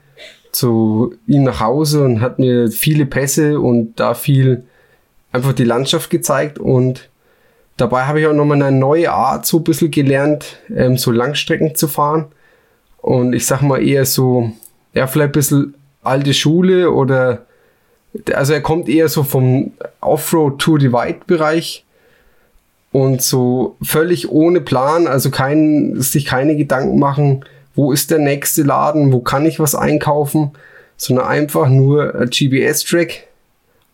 zu 0.53 1.13
ihm 1.27 1.43
nach 1.43 1.59
Hause 1.59 2.05
und 2.05 2.21
hat 2.21 2.39
mir 2.39 2.71
viele 2.71 3.05
Pässe 3.05 3.59
und 3.59 3.99
da 3.99 4.13
viel 4.13 4.63
einfach 5.33 5.51
die 5.51 5.65
Landschaft 5.65 6.09
gezeigt 6.09 6.57
und 6.57 7.09
dabei 7.75 8.05
habe 8.05 8.21
ich 8.21 8.27
auch 8.27 8.33
nochmal 8.33 8.63
eine 8.63 8.77
neue 8.77 9.11
Art 9.11 9.45
so 9.45 9.57
ein 9.57 9.65
bisschen 9.65 9.91
gelernt, 9.91 10.57
ähm, 10.73 10.95
so 10.95 11.11
Langstrecken 11.11 11.75
zu 11.75 11.89
fahren 11.89 12.27
und 12.99 13.33
ich 13.33 13.45
sag 13.45 13.61
mal 13.61 13.85
eher 13.85 14.05
so, 14.05 14.53
ja, 14.93 15.05
vielleicht 15.05 15.29
ein 15.29 15.33
bisschen 15.33 15.73
alte 16.01 16.33
Schule 16.33 16.91
oder, 16.91 17.45
also 18.33 18.53
er 18.53 18.61
kommt 18.61 18.87
eher 18.87 19.09
so 19.09 19.23
vom 19.23 19.73
Offroad 19.99 20.59
Tour 20.59 20.79
Divide 20.79 21.19
Bereich 21.27 21.83
und 22.97 23.21
so 23.21 23.77
völlig 23.83 24.31
ohne 24.31 24.59
Plan, 24.59 25.05
also 25.05 25.29
kein, 25.29 26.01
sich 26.01 26.25
keine 26.25 26.55
Gedanken 26.55 26.97
machen, 26.97 27.45
wo 27.75 27.91
ist 27.91 28.09
der 28.09 28.17
nächste 28.17 28.63
Laden, 28.63 29.13
wo 29.13 29.19
kann 29.19 29.45
ich 29.45 29.59
was 29.59 29.75
einkaufen, 29.75 30.53
sondern 30.95 31.27
einfach 31.27 31.69
nur 31.69 32.11
GPS-Track 32.25 33.27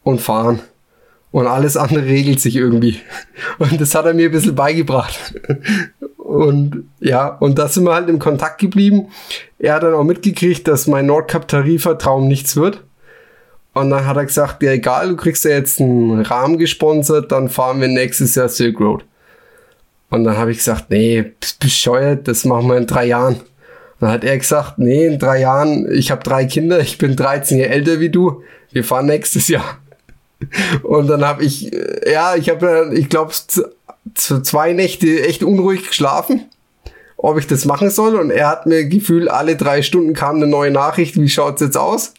und 0.04 0.22
fahren. 0.22 0.62
Und 1.32 1.48
alles 1.48 1.76
andere 1.76 2.06
regelt 2.06 2.40
sich 2.40 2.56
irgendwie. 2.56 3.02
Und 3.60 3.82
das 3.82 3.94
hat 3.94 4.06
er 4.06 4.14
mir 4.14 4.30
ein 4.30 4.32
bisschen 4.32 4.56
beigebracht. 4.56 5.34
Und 6.18 6.86
ja, 7.00 7.28
und 7.28 7.60
da 7.60 7.68
sind 7.68 7.84
wir 7.84 7.94
halt 7.94 8.10
im 8.10 8.18
Kontakt 8.18 8.60
geblieben. 8.60 9.10
Er 9.60 9.76
hat 9.76 9.84
dann 9.84 9.94
auch 9.94 10.04
mitgekriegt, 10.04 10.68
dass 10.68 10.88
mein 10.88 11.06
Nordcup-Tarifvertrauen 11.06 12.28
nichts 12.28 12.56
wird. 12.56 12.82
Und 13.74 13.90
dann 13.90 14.06
hat 14.06 14.18
er 14.18 14.26
gesagt, 14.26 14.62
ja 14.62 14.72
egal, 14.72 15.10
du 15.10 15.16
kriegst 15.16 15.46
ja 15.46 15.52
jetzt 15.52 15.82
einen 15.82 16.22
Rahmen 16.22 16.58
gesponsert, 16.58 17.32
dann 17.32 17.50
fahren 17.50 17.82
wir 17.82 17.88
nächstes 17.88 18.36
Jahr 18.36 18.50
Silk 18.50 18.80
Road. 18.80 19.04
Und 20.10 20.26
dann 20.26 20.38
habe 20.38 20.52
ich 20.52 20.60
gesagt, 20.60 20.92
nee, 20.92 21.32
bescheuert, 21.60 22.28
das 22.28 22.46
machen 22.46 22.68
wir 22.68 22.78
in 22.78 22.86
drei 22.86 23.06
Jahren. 23.06 23.38
Dann 24.00 24.12
hat 24.12 24.24
er 24.24 24.38
gesagt, 24.38 24.78
nee, 24.78 25.08
in 25.08 25.18
drei 25.18 25.40
Jahren, 25.40 25.92
ich 25.92 26.12
habe 26.12 26.22
drei 26.22 26.46
Kinder, 26.46 26.80
ich 26.80 27.00
bin 27.00 27.16
13 27.16 27.58
Jahre 27.58 27.72
älter 27.72 28.00
wie 28.00 28.10
du, 28.10 28.44
wir 28.72 28.84
fahren 28.84 29.08
nächstes 29.08 29.48
Jahr. 29.48 29.80
Und 30.84 31.08
dann 31.08 31.26
habe 31.26 31.44
ich, 31.44 31.72
ja, 32.06 32.36
ich 32.36 32.50
habe, 32.50 32.92
ich 32.94 33.10
glaube, 33.10 33.32
zwei 34.14 34.74
Nächte 34.74 35.24
echt 35.24 35.42
unruhig 35.42 35.88
geschlafen, 35.88 36.46
ob 37.18 37.40
ich 37.40 37.48
das 37.48 37.66
machen 37.66 37.90
soll. 37.90 38.16
Und 38.16 38.30
er 38.30 38.50
hat 38.50 38.68
mir 38.68 38.86
Gefühl, 38.86 39.30
alle 39.30 39.56
drei 39.56 39.82
Stunden 39.82 40.14
kam 40.14 40.36
eine 40.36 40.48
neue 40.48 40.70
Nachricht, 40.70 41.20
wie 41.20 41.30
schaut's 41.30 41.62
jetzt 41.62 41.78
aus? 41.78 42.14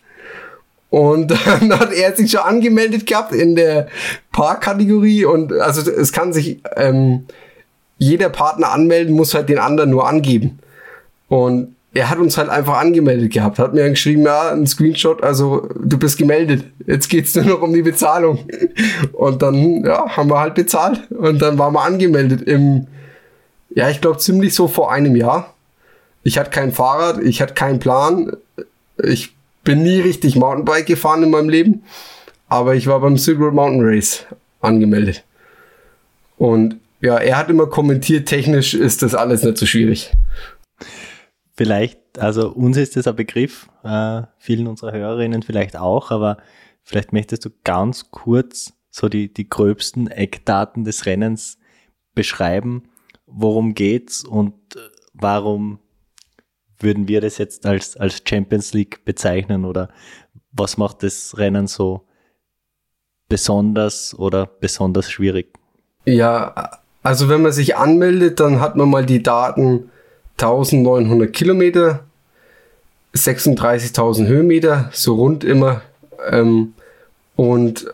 Und 0.95 1.29
dann 1.47 1.77
hat 1.77 1.93
er 1.93 2.15
sich 2.15 2.31
schon 2.31 2.43
angemeldet 2.43 3.05
gehabt 3.05 3.33
in 3.33 3.57
der 3.57 3.89
Parkkategorie. 4.31 5.25
Und 5.25 5.53
also 5.53 5.91
es 5.91 6.13
kann 6.13 6.33
sich 6.33 6.61
ähm, 6.77 7.27
jeder 7.99 8.29
Partner 8.29 8.71
anmelden, 8.71 9.17
muss 9.17 9.35
halt 9.35 9.49
den 9.49 9.59
anderen 9.59 9.91
nur 9.91 10.07
angeben. 10.07 10.61
Und 11.27 11.75
er 11.95 12.11
hat 12.11 12.19
uns 12.19 12.39
halt 12.39 12.49
einfach 12.49 12.79
angemeldet 12.79 13.33
gehabt, 13.33 13.59
hat 13.59 13.75
mir 13.75 13.91
geschrieben, 13.91 14.23
ja, 14.23 14.53
ein 14.53 14.69
Screenshot, 14.69 15.21
also 15.25 15.69
du 15.81 15.99
bist 15.99 16.17
gemeldet, 16.17 16.65
jetzt 16.87 17.09
geht's 17.09 17.35
nur 17.35 17.45
noch 17.45 17.63
um 17.63 17.75
die 17.75 17.83
Bezahlung. 17.83 18.47
Und 19.13 19.43
dann, 19.43 19.85
ja, 19.85 20.17
haben 20.17 20.31
wir 20.31 20.39
halt 20.39 20.55
bezahlt 20.55 21.11
und 21.11 21.43
dann 21.43 21.59
waren 21.59 21.73
wir 21.73 21.83
angemeldet 21.83 22.43
im, 22.43 22.87
ja, 23.71 23.91
ich 23.91 24.01
glaube 24.01 24.19
ziemlich 24.19 24.55
so 24.55 24.69
vor 24.69 24.93
einem 24.93 25.17
Jahr. 25.17 25.55
Ich 26.23 26.39
hatte 26.39 26.51
kein 26.51 26.71
Fahrrad, 26.71 27.21
ich 27.21 27.43
hatte 27.43 27.55
keinen 27.55 27.81
Plan, 27.81 28.37
ich 29.03 29.35
bin 29.65 29.83
nie 29.83 30.01
richtig 30.01 30.37
Mountainbike 30.37 30.87
gefahren 30.87 31.23
in 31.23 31.31
meinem 31.31 31.49
Leben, 31.49 31.83
aber 32.49 32.75
ich 32.75 32.87
war 32.87 33.01
beim 33.01 33.17
Road 33.17 33.55
Mountain 33.55 33.83
Race 33.83 34.27
angemeldet. 34.61 35.25
Und 36.37 36.77
ja, 37.01 37.17
er 37.17 37.37
hat 37.37 37.51
immer 37.51 37.67
kommentiert, 37.67 38.29
technisch 38.29 38.75
ist 38.75 39.03
das 39.03 39.15
alles 39.15 39.43
nicht 39.43 39.59
so 39.59 39.67
schwierig. 39.67 40.13
Vielleicht, 41.57 42.01
also 42.19 42.51
uns 42.51 42.77
ist 42.77 42.97
das 42.97 43.07
ein 43.07 43.17
Begriff, 43.17 43.69
äh, 43.85 44.23
vielen 44.39 44.67
unserer 44.67 44.93
Hörerinnen 44.93 45.43
vielleicht 45.43 45.77
auch, 45.77 46.11
aber 46.11 46.39
vielleicht 46.83 47.13
möchtest 47.13 47.45
du 47.45 47.51
ganz 47.63 48.11
kurz 48.11 48.73
so 48.91 49.09
die, 49.09 49.33
die 49.33 49.49
gröbsten 49.49 50.09
Eckdaten 50.09 50.85
des 50.85 51.07
Rennens 51.07 51.59
beschreiben. 52.15 52.85
Worum 53.27 53.75
geht's 53.75 54.25
und 54.25 54.55
äh, 54.77 54.81
warum 55.13 55.79
würden 56.79 57.09
wir 57.09 57.21
das 57.21 57.39
jetzt 57.39 57.67
als, 57.67 57.97
als 57.97 58.23
Champions 58.27 58.73
League 58.73 59.05
bezeichnen 59.05 59.65
oder 59.65 59.89
was 60.53 60.77
macht 60.77 61.03
das 61.03 61.37
Rennen 61.37 61.67
so 61.67 62.07
besonders 63.29 64.15
oder 64.19 64.47
besonders 64.47 65.11
schwierig? 65.11 65.53
Ja, 66.05 66.79
also 67.03 67.29
wenn 67.29 67.43
man 67.43 67.53
sich 67.53 67.77
anmeldet, 67.77 68.41
dann 68.41 68.61
hat 68.61 68.77
man 68.77 68.89
mal 68.89 69.05
die 69.05 69.23
Daten 69.23 69.91
1900 70.39 71.33
Kilometer, 71.33 72.05
36.000 73.15 74.27
Höhenmeter, 74.27 74.91
so 74.93 75.15
rund 75.15 75.45
immer, 75.45 75.83
ähm, 76.31 76.75
und 77.37 77.87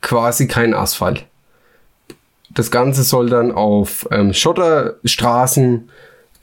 quasi 0.00 0.48
kein 0.48 0.74
Asphalt. 0.74 1.26
Das 2.50 2.70
Ganze 2.70 3.02
soll 3.02 3.30
dann 3.30 3.52
auf 3.52 4.06
ähm, 4.10 4.32
Schotterstraßen, 4.32 5.90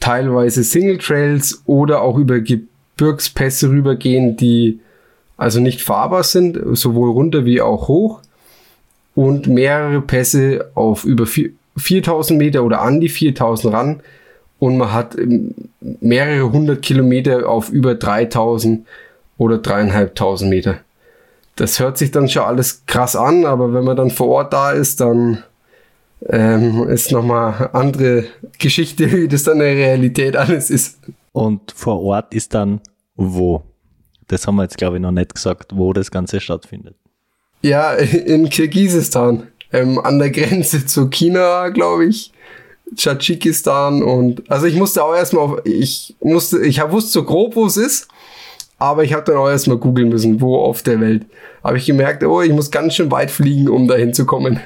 teilweise 0.01 0.65
Single 0.65 0.98
Trails 0.98 1.62
oder 1.65 2.01
auch 2.01 2.17
über 2.17 2.41
Gebirgspässe 2.41 3.70
rübergehen, 3.70 4.36
die 4.36 4.81
also 5.38 5.62
nicht 5.62 5.81
fahrbar 5.81 6.24
sind, 6.24 6.60
sowohl 6.74 7.12
runter 7.12 7.46
wie 7.46 7.62
auch 7.62 7.88
hoch. 7.88 8.20
Und 9.15 9.48
mehrere 9.48 10.01
Pässe 10.01 10.72
auf 10.75 11.05
über 11.05 11.25
4000 11.77 12.38
Meter 12.38 12.63
oder 12.63 12.81
an 12.81 13.00
die 13.00 13.10
4000 13.10 13.74
ran, 13.74 14.01
und 14.62 14.77
man 14.77 14.93
hat 14.93 15.17
ähm, 15.17 15.55
mehrere 15.79 16.51
hundert 16.51 16.84
Kilometer 16.84 17.50
auf 17.50 17.70
über 17.70 17.96
3000 17.96 18.86
oder 19.39 19.58
dreieinhalbtausend 19.58 20.51
Meter. 20.51 20.77
Das 21.55 21.79
hört 21.79 21.98
sich 21.98 22.12
dann 22.12 22.29
schon 22.29 22.43
alles 22.43 22.84
krass 22.86 23.15
an, 23.15 23.46
aber 23.46 23.74
wenn 23.74 23.84
man 23.84 23.98
dann 23.98 24.12
vor 24.12 24.27
Ort 24.27 24.53
da 24.53 24.72
ist, 24.72 25.01
dann 25.01 25.43
ähm, 26.30 26.88
ist 26.90 27.12
nochmal 27.12 27.70
andere 27.74 28.25
Geschichte, 28.60 29.12
wie 29.12 29.28
das 29.28 29.44
dann 29.44 29.56
in 29.56 29.60
der 29.60 29.75
Realität 29.75 30.36
alles 30.36 30.70
ist. 30.70 31.00
Und 31.32 31.72
vor 31.72 32.01
Ort 32.01 32.34
ist 32.34 32.54
dann 32.54 32.82
wo? 33.16 33.63
Das 34.28 34.48
haben 34.48 34.56
wir 34.56 34.63
jetzt, 34.63 34.78
glaube 34.78 34.98
ich, 34.98 35.01
noch 35.01 35.12
nicht 35.12 35.36
gesagt, 35.36 35.72
wo 35.75 35.94
das 35.94 36.12
Ganze 36.12 36.40
stattfindet. 36.40 36.96
Ja, 37.62 37.94
in 37.94 38.50
Kirgisistan, 38.50 39.48
ähm, 39.72 40.00
an 40.00 40.20
der 40.20 40.32
Grenze 40.32 40.86
zu 40.86 41.10
China, 41.10 41.70
glaube 41.70 42.06
ich. 42.06 42.32
Tschadschikistan 42.96 44.04
und 44.04 44.51
also 44.51 44.66
ich 44.66 44.75
musste 44.75 45.01
auch 45.01 45.16
erstmal 45.16 45.46
auf, 45.46 45.60
ich 45.63 46.13
musste, 46.20 46.60
ich 46.66 46.82
wusste 46.92 47.12
so 47.12 47.24
grob, 47.24 47.56
wo 47.56 47.66
es 47.66 47.78
ist, 47.78 48.10
aber 48.80 49.06
ich 49.06 49.13
habe 49.13 49.24
dann 49.24 49.38
auch 49.38 49.48
erstmal 49.48 49.78
googeln 49.78 50.10
müssen, 50.10 50.42
wo 50.42 50.58
auf 50.58 50.82
der 50.82 51.00
Welt. 51.00 51.25
Habe 51.63 51.78
ich 51.78 51.86
gemerkt, 51.86 52.24
oh, 52.24 52.42
ich 52.42 52.51
muss 52.51 52.70
ganz 52.70 52.96
schön 52.96 53.10
weit 53.10 53.32
fliegen, 53.32 53.70
um 53.70 53.88
dahin 53.88 54.13
zu 54.13 54.25
kommen. 54.25 54.60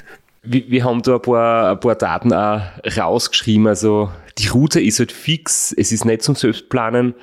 Wir, 0.45 0.69
wir 0.69 0.83
haben 0.83 1.01
da 1.01 1.15
ein 1.15 1.21
paar, 1.21 1.71
ein 1.71 1.79
paar 1.79 1.95
Daten 1.95 2.33
auch 2.33 2.61
rausgeschrieben. 2.97 3.67
Also 3.67 4.09
die 4.37 4.47
Route 4.47 4.81
ist 4.81 4.99
halt 4.99 5.11
fix, 5.11 5.73
es 5.77 5.91
ist 5.91 6.05
nicht 6.05 6.21
zum 6.21 6.35
Selbstplanen. 6.35 7.15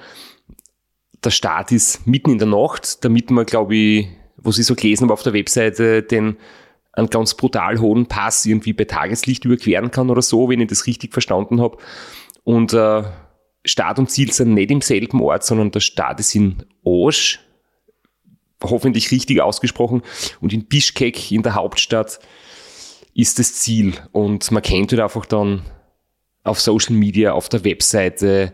Der 1.25 1.31
Start 1.31 1.71
ist 1.73 2.07
mitten 2.07 2.31
in 2.31 2.38
der 2.38 2.49
Nacht, 2.49 3.05
damit 3.05 3.31
man, 3.31 3.47
glaube 3.47 3.76
ich, 3.76 4.09
was 4.37 4.59
ich 4.59 4.67
so 4.67 4.75
gelesen 4.75 5.05
habe 5.05 5.12
auf 5.12 5.23
der 5.23 5.35
Webseite, 5.35 6.02
den 6.02 6.37
einen 6.93 7.09
ganz 7.09 7.35
brutal 7.35 7.79
hohen 7.81 8.07
Pass 8.07 8.45
irgendwie 8.45 8.73
bei 8.73 8.85
Tageslicht 8.85 9.45
überqueren 9.45 9.91
kann 9.91 10.11
oder 10.11 10.23
so, 10.23 10.49
wenn 10.49 10.61
ich 10.61 10.69
das 10.69 10.87
richtig 10.87 11.12
verstanden 11.12 11.61
habe. 11.61 11.79
Und 12.45 12.73
äh, 12.73 13.02
Start 13.64 13.99
und 13.99 14.11
Ziel 14.11 14.33
sind 14.33 14.55
nicht 14.55 14.71
im 14.71 14.81
selben 14.81 15.21
Ort, 15.21 15.45
sondern 15.45 15.71
der 15.71 15.81
Start 15.81 16.21
ist 16.21 16.35
in 16.35 16.64
Osch, 16.83 17.41
hoffentlich 18.62 19.11
richtig 19.11 19.41
ausgesprochen, 19.41 20.02
und 20.41 20.52
in 20.52 20.67
Bischkek 20.67 21.31
in 21.31 21.43
der 21.43 21.55
Hauptstadt 21.55 22.19
ist 23.14 23.38
das 23.38 23.54
Ziel. 23.54 23.95
Und 24.12 24.50
man 24.50 24.62
kennt 24.62 24.92
halt 24.92 25.00
einfach 25.00 25.26
dann 25.26 25.62
auf 26.45 26.61
Social 26.61 26.95
Media, 26.95 27.33
auf 27.33 27.49
der 27.49 27.64
Webseite 27.64 28.52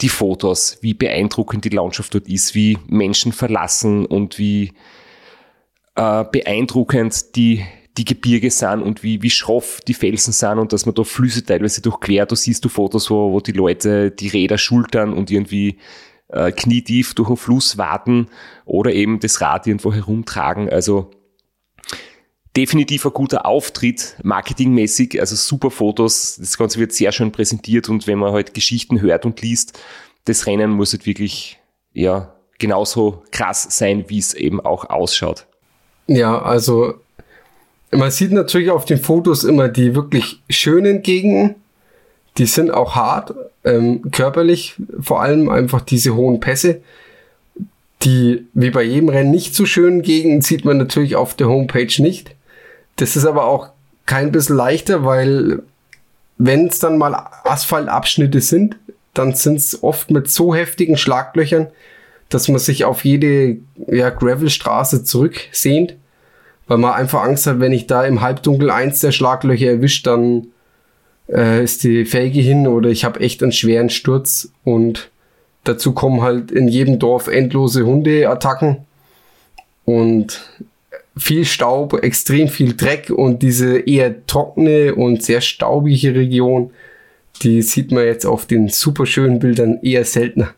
die 0.00 0.08
Fotos, 0.08 0.78
wie 0.80 0.94
beeindruckend 0.94 1.64
die 1.64 1.70
Landschaft 1.70 2.14
dort 2.14 2.28
ist, 2.28 2.54
wie 2.54 2.78
Menschen 2.88 3.32
verlassen 3.32 4.04
und 4.06 4.38
wie 4.38 4.72
äh, 5.94 6.24
beeindruckend 6.24 7.36
die, 7.36 7.64
die 7.96 8.04
Gebirge 8.04 8.50
sind 8.50 8.82
und 8.82 9.02
wie, 9.02 9.22
wie 9.22 9.30
schroff 9.30 9.80
die 9.86 9.94
Felsen 9.94 10.32
sind 10.32 10.58
und 10.58 10.72
dass 10.72 10.86
man 10.86 10.94
da 10.94 11.04
Flüsse 11.04 11.44
teilweise 11.44 11.82
durchquert. 11.82 12.32
Da 12.32 12.36
siehst 12.36 12.64
du 12.64 12.68
Fotos, 12.68 13.10
wo, 13.10 13.32
wo 13.32 13.40
die 13.40 13.52
Leute 13.52 14.10
die 14.10 14.28
Räder 14.28 14.58
schultern 14.58 15.12
und 15.12 15.30
irgendwie 15.30 15.78
äh, 16.28 16.50
knietief 16.50 17.14
durch 17.14 17.28
den 17.28 17.36
Fluss 17.36 17.78
warten 17.78 18.26
oder 18.64 18.92
eben 18.92 19.20
das 19.20 19.40
Rad 19.40 19.66
irgendwo 19.66 19.92
herumtragen. 19.92 20.68
Also 20.68 21.10
definitiv 22.56 23.06
ein 23.06 23.12
guter 23.12 23.46
Auftritt, 23.46 24.16
marketingmäßig, 24.22 25.18
also 25.20 25.36
super 25.36 25.70
Fotos. 25.70 26.36
Das 26.36 26.58
Ganze 26.58 26.78
wird 26.78 26.92
sehr 26.92 27.12
schön 27.12 27.32
präsentiert 27.32 27.88
und 27.88 28.06
wenn 28.06 28.18
man 28.18 28.32
halt 28.32 28.54
Geschichten 28.54 29.00
hört 29.00 29.24
und 29.24 29.40
liest, 29.40 29.78
das 30.24 30.46
Rennen 30.46 30.70
muss 30.70 30.92
halt 30.92 31.06
wirklich, 31.06 31.58
ja, 31.92 32.34
genauso 32.58 33.22
krass 33.32 33.66
sein, 33.70 34.04
wie 34.08 34.18
es 34.18 34.34
eben 34.34 34.60
auch 34.60 34.88
ausschaut. 34.88 35.46
Ja, 36.06 36.40
also 36.40 36.94
man 37.90 38.10
sieht 38.10 38.32
natürlich 38.32 38.70
auf 38.70 38.84
den 38.84 38.98
Fotos 38.98 39.44
immer 39.44 39.68
die 39.68 39.94
wirklich 39.94 40.40
schönen 40.48 41.02
Gegenden. 41.02 41.56
Die 42.38 42.46
sind 42.46 42.70
auch 42.70 42.94
hart, 42.94 43.34
ähm, 43.64 44.10
körperlich, 44.10 44.76
vor 45.00 45.20
allem 45.22 45.48
einfach 45.48 45.82
diese 45.82 46.14
hohen 46.14 46.40
Pässe. 46.40 46.80
Die, 48.02 48.46
wie 48.54 48.70
bei 48.70 48.82
jedem 48.82 49.10
Rennen, 49.10 49.30
nicht 49.30 49.54
so 49.54 49.66
schönen 49.66 50.02
Gegenden 50.02 50.40
sieht 50.40 50.64
man 50.64 50.78
natürlich 50.78 51.14
auf 51.14 51.34
der 51.34 51.48
Homepage 51.48 52.02
nicht. 52.02 52.34
Das 52.96 53.16
ist 53.16 53.24
aber 53.24 53.44
auch 53.44 53.70
kein 54.06 54.32
bisschen 54.32 54.56
leichter, 54.56 55.04
weil 55.04 55.62
wenn 56.38 56.66
es 56.66 56.78
dann 56.78 56.98
mal 56.98 57.14
Asphaltabschnitte 57.44 58.40
sind, 58.40 58.76
dann 59.14 59.34
sind 59.34 59.56
es 59.56 59.82
oft 59.82 60.10
mit 60.10 60.30
so 60.30 60.54
heftigen 60.54 60.96
Schlaglöchern, 60.96 61.68
dass 62.28 62.48
man 62.48 62.58
sich 62.58 62.84
auf 62.84 63.04
jede 63.04 63.58
ja, 63.86 64.10
Gravelstraße 64.10 65.04
zurücksehnt, 65.04 65.96
weil 66.66 66.78
man 66.78 66.94
einfach 66.94 67.22
Angst 67.22 67.46
hat, 67.46 67.60
wenn 67.60 67.72
ich 67.72 67.86
da 67.86 68.04
im 68.04 68.22
Halbdunkel 68.22 68.70
eins 68.70 69.00
der 69.00 69.12
Schlaglöcher 69.12 69.66
erwischt, 69.66 70.06
dann 70.06 70.48
äh, 71.28 71.62
ist 71.62 71.84
die 71.84 72.04
Felge 72.04 72.40
hin 72.40 72.66
oder 72.66 72.88
ich 72.88 73.04
habe 73.04 73.20
echt 73.20 73.42
einen 73.42 73.52
schweren 73.52 73.90
Sturz 73.90 74.50
und 74.64 75.10
dazu 75.64 75.92
kommen 75.92 76.22
halt 76.22 76.50
in 76.50 76.68
jedem 76.68 76.98
Dorf 76.98 77.28
endlose 77.28 77.84
Hundeattacken 77.84 78.78
und 79.84 80.48
viel 81.16 81.44
Staub, 81.44 82.02
extrem 82.02 82.48
viel 82.48 82.74
Dreck 82.74 83.10
und 83.10 83.42
diese 83.42 83.78
eher 83.78 84.26
trockene 84.26 84.94
und 84.94 85.22
sehr 85.22 85.40
staubige 85.40 86.14
Region, 86.14 86.70
die 87.42 87.62
sieht 87.62 87.92
man 87.92 88.04
jetzt 88.04 88.24
auf 88.24 88.46
den 88.46 88.68
super 88.68 89.06
schönen 89.06 89.38
Bildern 89.38 89.80
eher 89.82 90.04
seltener. 90.04 90.54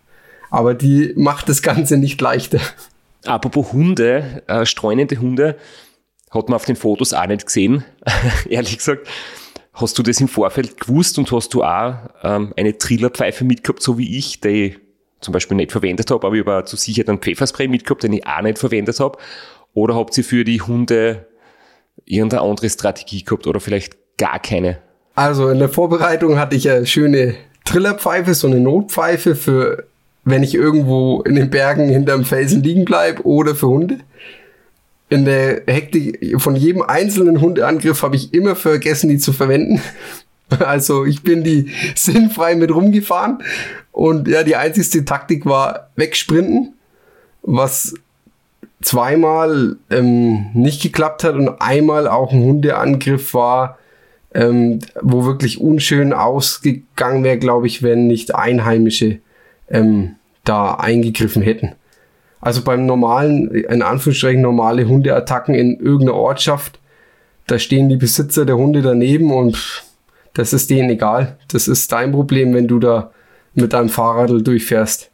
Aber 0.51 0.75
die 0.75 1.13
macht 1.17 1.49
das 1.49 1.63
Ganze 1.63 1.97
nicht 1.97 2.21
leichter. 2.21 2.61
Apropos 3.25 3.73
Hunde, 3.73 4.43
äh, 4.47 4.67
streunende 4.67 5.19
Hunde, 5.19 5.57
hat 6.31 6.49
man 6.49 6.57
auf 6.57 6.65
den 6.65 6.77
Fotos 6.77 7.13
auch 7.13 7.27
nicht 7.27 7.47
gesehen, 7.47 7.85
ehrlich 8.49 8.77
gesagt. 8.77 9.09
Hast 9.73 9.99
du 9.99 10.05
das 10.05 10.21
im 10.21 10.29
Vorfeld 10.29 10.79
gewusst 10.79 11.19
und 11.19 11.33
hast 11.33 11.53
du 11.53 11.65
auch 11.65 11.97
ähm, 12.23 12.53
eine 12.57 12.79
Trillerpfeife 12.79 13.45
mitgehabt, 13.45 13.83
so 13.83 13.99
wie 13.99 14.17
ich, 14.17 14.41
die 14.41 14.49
ich 14.49 14.79
zum 15.21 15.33
Beispiel 15.33 15.57
nicht 15.57 15.73
verwendet 15.73 16.11
habe, 16.13 16.25
aber 16.25 16.37
ich 16.37 16.47
habe 16.47 16.65
zu 16.65 16.77
sicher 16.77 17.09
einen 17.09 17.19
Pfefferspray 17.19 17.67
mitgehabt, 17.67 18.05
den 18.05 18.13
ich 18.13 18.25
auch 18.27 18.43
nicht 18.43 18.59
verwendet 18.59 19.01
habe. 19.01 19.19
Oder 19.75 19.97
habt 19.97 20.17
ihr 20.17 20.25
für 20.25 20.45
die 20.45 20.63
Hunde 20.63 21.27
irgendeine 22.05 22.43
andere 22.43 22.71
Strategie 22.71 23.25
gehabt 23.25 23.47
oder 23.47 23.61
vielleicht 23.61 23.97
gar 24.17 24.39
keine? 24.39 24.79
Also 25.15 25.49
in 25.49 25.59
der 25.59 25.69
Vorbereitung 25.69 26.39
hatte 26.39 26.57
ich 26.57 26.71
eine 26.71 26.87
schöne 26.87 27.35
Trillerpfeife, 27.65 28.35
so 28.35 28.47
eine 28.47 28.61
Notpfeife 28.61 29.35
für, 29.35 29.85
wenn 30.25 30.43
ich 30.43 30.55
irgendwo 30.55 31.23
in 31.23 31.35
den 31.35 31.51
Bergen 31.51 31.89
hinterm 31.89 32.25
Felsen 32.25 32.63
liegen 32.63 32.85
bleibe 32.85 33.25
oder 33.27 33.55
für 33.55 33.69
Hunde. 33.69 33.99
In 35.09 35.25
der 35.25 35.63
Hektik 35.67 36.41
von 36.41 36.57
jedem 36.57 36.83
einzelnen 36.83 37.41
Hundeangriff 37.41 38.03
habe 38.03 38.17
ich 38.17 38.35
immer 38.35 38.57
vergessen, 38.57 39.09
die 39.09 39.19
zu 39.19 39.33
verwenden. 39.33 39.81
Also 40.59 41.07
ich 41.07 41.23
bin 41.23 41.43
die 41.43 41.71
sinnfrei 41.97 42.55
mit 42.55 42.73
rumgefahren 42.73 43.43
und 43.93 44.29
ja, 44.29 44.45
die 44.45 44.57
einzigste 44.57 45.05
Taktik 45.05 45.47
war 45.47 45.89
wegsprinten, 45.97 46.75
was 47.43 47.95
zweimal 48.85 49.77
ähm, 49.91 50.51
nicht 50.53 50.83
geklappt 50.83 51.25
hat 51.25 51.35
und 51.35 51.49
einmal 51.61 52.07
auch 52.07 52.33
ein 52.33 52.43
Hundeangriff 52.43 53.33
war, 53.33 53.79
ähm, 54.35 54.81
wo 55.01 55.25
wirklich 55.25 55.61
unschön 55.61 56.13
ausgegangen 56.13 57.25
wäre, 57.25 57.39
glaube 57.39 57.67
ich, 57.67 57.83
wenn 57.83 58.07
nicht 58.07 58.35
Einheimische 58.35 59.21
ähm, 59.71 60.17
da 60.45 60.75
eingegriffen 60.75 61.43
hätten. 61.43 61.73
Also 62.41 62.63
beim 62.63 62.85
normalen, 62.85 63.51
in 63.51 63.81
Anführungsstrichen 63.81 64.43
normale 64.43 64.87
Hundeattacken 64.87 65.55
in 65.55 65.81
irgendeiner 65.81 66.15
Ortschaft, 66.15 66.79
da 67.47 67.59
stehen 67.59 67.89
die 67.89 67.97
Besitzer 67.97 68.45
der 68.45 68.57
Hunde 68.57 68.83
daneben 68.83 69.33
und 69.33 69.57
pff, 69.57 69.83
das 70.35 70.53
ist 70.53 70.69
denen 70.69 70.91
egal. 70.91 71.39
Das 71.49 71.69
ist 71.69 71.91
dein 71.93 72.13
Problem, 72.13 72.53
wenn 72.53 72.69
du 72.69 72.79
da 72.79 73.13
mit 73.55 73.73
deinem 73.73 73.89
Fahrrad 73.89 74.47
durchfährst. 74.47 75.11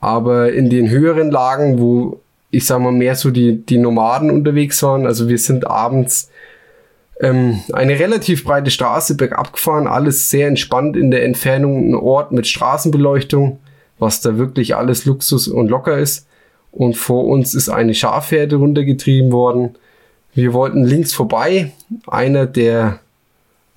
Aber 0.00 0.52
in 0.52 0.70
den 0.70 0.88
höheren 0.88 1.30
Lagen, 1.30 1.78
wo 1.78 2.20
ich 2.56 2.64
sag 2.64 2.80
mal, 2.80 2.90
mehr 2.90 3.14
so 3.14 3.30
die, 3.30 3.64
die 3.66 3.76
Nomaden 3.76 4.30
unterwegs 4.30 4.82
waren. 4.82 5.06
Also 5.06 5.28
wir 5.28 5.36
sind 5.36 5.66
abends 5.66 6.30
ähm, 7.20 7.60
eine 7.74 7.98
relativ 7.98 8.44
breite 8.44 8.70
Straße 8.70 9.14
bergab 9.14 9.52
gefahren, 9.52 9.86
alles 9.86 10.30
sehr 10.30 10.48
entspannt 10.48 10.96
in 10.96 11.10
der 11.10 11.24
Entfernung, 11.24 11.90
ein 11.90 11.94
Ort 11.94 12.32
mit 12.32 12.46
Straßenbeleuchtung, 12.46 13.58
was 13.98 14.22
da 14.22 14.38
wirklich 14.38 14.74
alles 14.74 15.04
Luxus 15.04 15.48
und 15.48 15.68
locker 15.68 15.98
ist. 15.98 16.26
Und 16.72 16.96
vor 16.96 17.26
uns 17.26 17.54
ist 17.54 17.68
eine 17.68 17.92
Schafherde 17.92 18.56
runtergetrieben 18.56 19.32
worden. 19.32 19.76
Wir 20.32 20.54
wollten 20.54 20.82
links 20.82 21.12
vorbei. 21.12 21.72
Einer 22.06 22.46
der, 22.46 23.00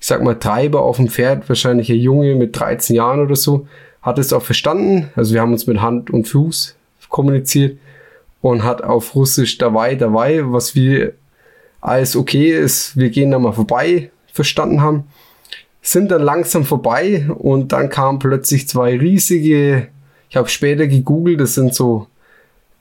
ich 0.00 0.06
sag 0.06 0.22
mal, 0.22 0.38
Treiber 0.38 0.82
auf 0.82 0.96
dem 0.96 1.08
Pferd, 1.08 1.46
wahrscheinlich 1.50 1.90
ein 1.90 1.98
Junge 1.98 2.34
mit 2.34 2.58
13 2.58 2.96
Jahren 2.96 3.20
oder 3.20 3.36
so, 3.36 3.66
hat 4.00 4.18
es 4.18 4.32
auch 4.32 4.42
verstanden. 4.42 5.10
Also 5.16 5.34
wir 5.34 5.42
haben 5.42 5.52
uns 5.52 5.66
mit 5.66 5.82
Hand 5.82 6.10
und 6.10 6.28
Fuß 6.28 6.76
kommuniziert 7.10 7.76
und 8.40 8.64
hat 8.64 8.82
auf 8.82 9.14
Russisch 9.14 9.58
dabei, 9.58 9.94
dabei, 9.94 10.40
was 10.44 10.74
wir 10.74 11.14
als 11.80 12.16
okay 12.16 12.50
ist, 12.50 12.96
wir 12.96 13.10
gehen 13.10 13.30
da 13.30 13.38
mal 13.38 13.52
vorbei, 13.52 14.10
verstanden 14.32 14.80
haben. 14.80 15.04
Sind 15.82 16.10
dann 16.10 16.22
langsam 16.22 16.64
vorbei 16.64 17.26
und 17.38 17.72
dann 17.72 17.88
kamen 17.88 18.18
plötzlich 18.18 18.68
zwei 18.68 18.98
riesige, 18.98 19.88
ich 20.28 20.36
habe 20.36 20.48
später 20.48 20.86
gegoogelt, 20.86 21.40
das 21.40 21.54
sind 21.54 21.74
so 21.74 22.06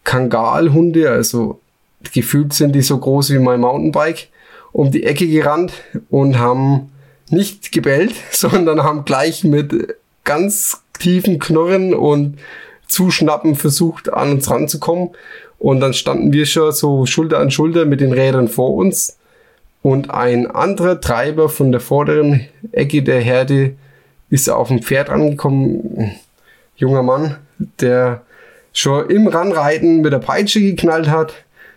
Kangalhunde, 0.04 1.10
also 1.10 1.60
gefühlt 2.14 2.54
sind 2.54 2.74
die 2.74 2.82
so 2.82 2.98
groß 2.98 3.32
wie 3.32 3.40
mein 3.40 3.62
Mountainbike, 3.62 4.30
um 4.72 4.92
die 4.92 5.04
Ecke 5.04 5.28
gerannt 5.28 5.74
und 6.10 6.38
haben 6.40 6.92
nicht 7.30 7.72
gebellt, 7.72 8.14
sondern 8.32 8.84
haben 8.84 9.06
gleich 9.06 9.44
mit 9.44 9.96
ganz 10.24 10.84
tiefen 11.00 11.40
Knurren 11.40 11.94
und 11.94 12.38
Zuschnappen 12.88 13.56
versucht, 13.56 14.12
an 14.12 14.32
uns 14.32 14.50
ranzukommen. 14.50 15.12
Und 15.60 15.82
dann 15.82 15.94
standen 15.94 16.34
wir 16.34 16.46
schon 16.46 16.72
so 16.72 17.06
Schulter 17.06 17.40
an 17.40 17.52
Schulter 17.52 17.86
mit 17.86 18.02
den 18.02 18.14
Rädern 18.14 18.48
vor 18.48 18.74
uns. 18.76 19.18
Und 19.82 20.10
ein 20.10 20.48
anderer 20.48 21.00
Treiber 21.00 21.50
von 21.50 21.72
der 21.72 21.82
vorderen 21.82 22.48
Ecke 22.72 23.04
der 23.04 23.22
Herde 23.22 23.76
ist 24.30 24.50
auf 24.50 24.70
dem 24.70 24.82
Pferd 24.82 25.10
angekommen. 25.10 26.16
Junger 26.76 27.04
Mann, 27.04 27.38
der 27.82 28.22
schon 28.74 29.10
im 29.10 29.28
Ranreiten 29.28 30.02
mit 30.02 30.14
der 30.14 30.20
Peitsche 30.20 30.62
geknallt 30.62 31.10
hat. 31.10 31.34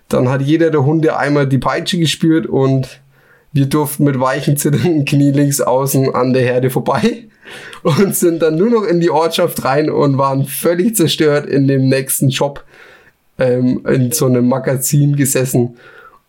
Dann 0.09 0.29
hat 0.29 0.42
jeder 0.42 0.71
der 0.71 0.85
Hunde 0.85 1.16
einmal 1.16 1.47
die 1.49 1.59
Peitsche 1.59 1.99
gespürt 1.99 2.47
und 2.47 3.01
wir 3.53 3.66
durften 3.66 4.05
mit 4.05 4.18
weichen, 4.21 4.57
zitternden 4.57 5.05
Knie 5.07 5.33
links 5.33 5.61
außen 5.61 6.14
an 6.14 6.33
der 6.33 6.42
Herde 6.42 6.71
vorbei 6.71 7.25
und 7.83 8.14
sind 8.14 8.42
dann 8.42 8.57
nur 8.57 8.71
noch 8.71 8.85
in 8.85 9.01
die 9.01 9.11
Ortschaft 9.11 9.64
rein 9.64 9.90
und 9.90 10.18
waren 10.18 10.45
völlig 10.45 10.97
zerstört 10.97 11.47
in 11.47 11.66
dem 11.66 11.88
nächsten 11.88 12.31
Shop 12.31 12.64
ähm, 13.38 13.85
in 13.87 14.12
so 14.12 14.27
einem 14.27 14.49
Magazin 14.49 15.16
gesessen 15.16 15.77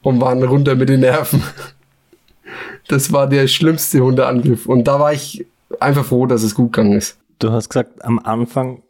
und 0.02 0.22
waren 0.22 0.44
runter 0.44 0.76
mit 0.76 0.90
den 0.90 1.02
Nerven. 1.02 1.44
Das 2.88 3.12
war 3.14 3.28
der 3.28 3.48
schlimmste 3.48 4.02
Hundeangriff. 4.02 4.66
Und 4.66 4.88
da 4.88 5.00
war 5.00 5.14
ich 5.14 5.46
einfach 5.80 6.06
froh, 6.06 6.26
dass 6.26 6.44
es 6.44 6.54
gut 6.54 6.74
gegangen 6.74 6.98
ist. 6.98 7.18
Du 7.40 7.52
hast 7.52 7.70
gesagt, 7.70 8.04
am 8.04 8.20
Anfang 8.20 8.84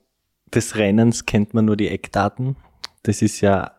des 0.53 0.75
Rennens 0.75 1.25
kennt 1.25 1.53
man 1.53 1.65
nur 1.65 1.77
die 1.77 1.89
Eckdaten. 1.89 2.55
Das 3.03 3.21
ist 3.21 3.41
ja 3.41 3.71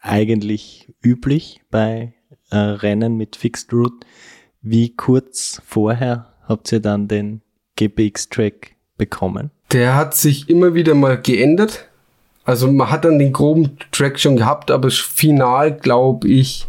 eigentlich 0.00 0.92
üblich 1.02 1.60
bei 1.70 2.14
äh, 2.50 2.56
Rennen 2.56 3.16
mit 3.16 3.36
Fixed 3.36 3.72
Route. 3.72 4.06
Wie 4.62 4.94
kurz 4.94 5.60
vorher 5.66 6.34
habt 6.46 6.70
ihr 6.72 6.80
dann 6.80 7.08
den 7.08 7.42
GPX-Track 7.76 8.76
bekommen? 8.96 9.50
der 9.72 9.94
hat 9.94 10.14
sich 10.14 10.48
immer 10.48 10.74
wieder 10.74 10.94
mal 10.94 11.20
geändert. 11.20 11.87
Also 12.48 12.72
man 12.72 12.90
hat 12.90 13.04
dann 13.04 13.18
den 13.18 13.34
groben 13.34 13.76
Track 13.92 14.18
schon 14.18 14.36
gehabt, 14.36 14.70
aber 14.70 14.90
final 14.90 15.70
glaube 15.70 16.28
ich 16.28 16.66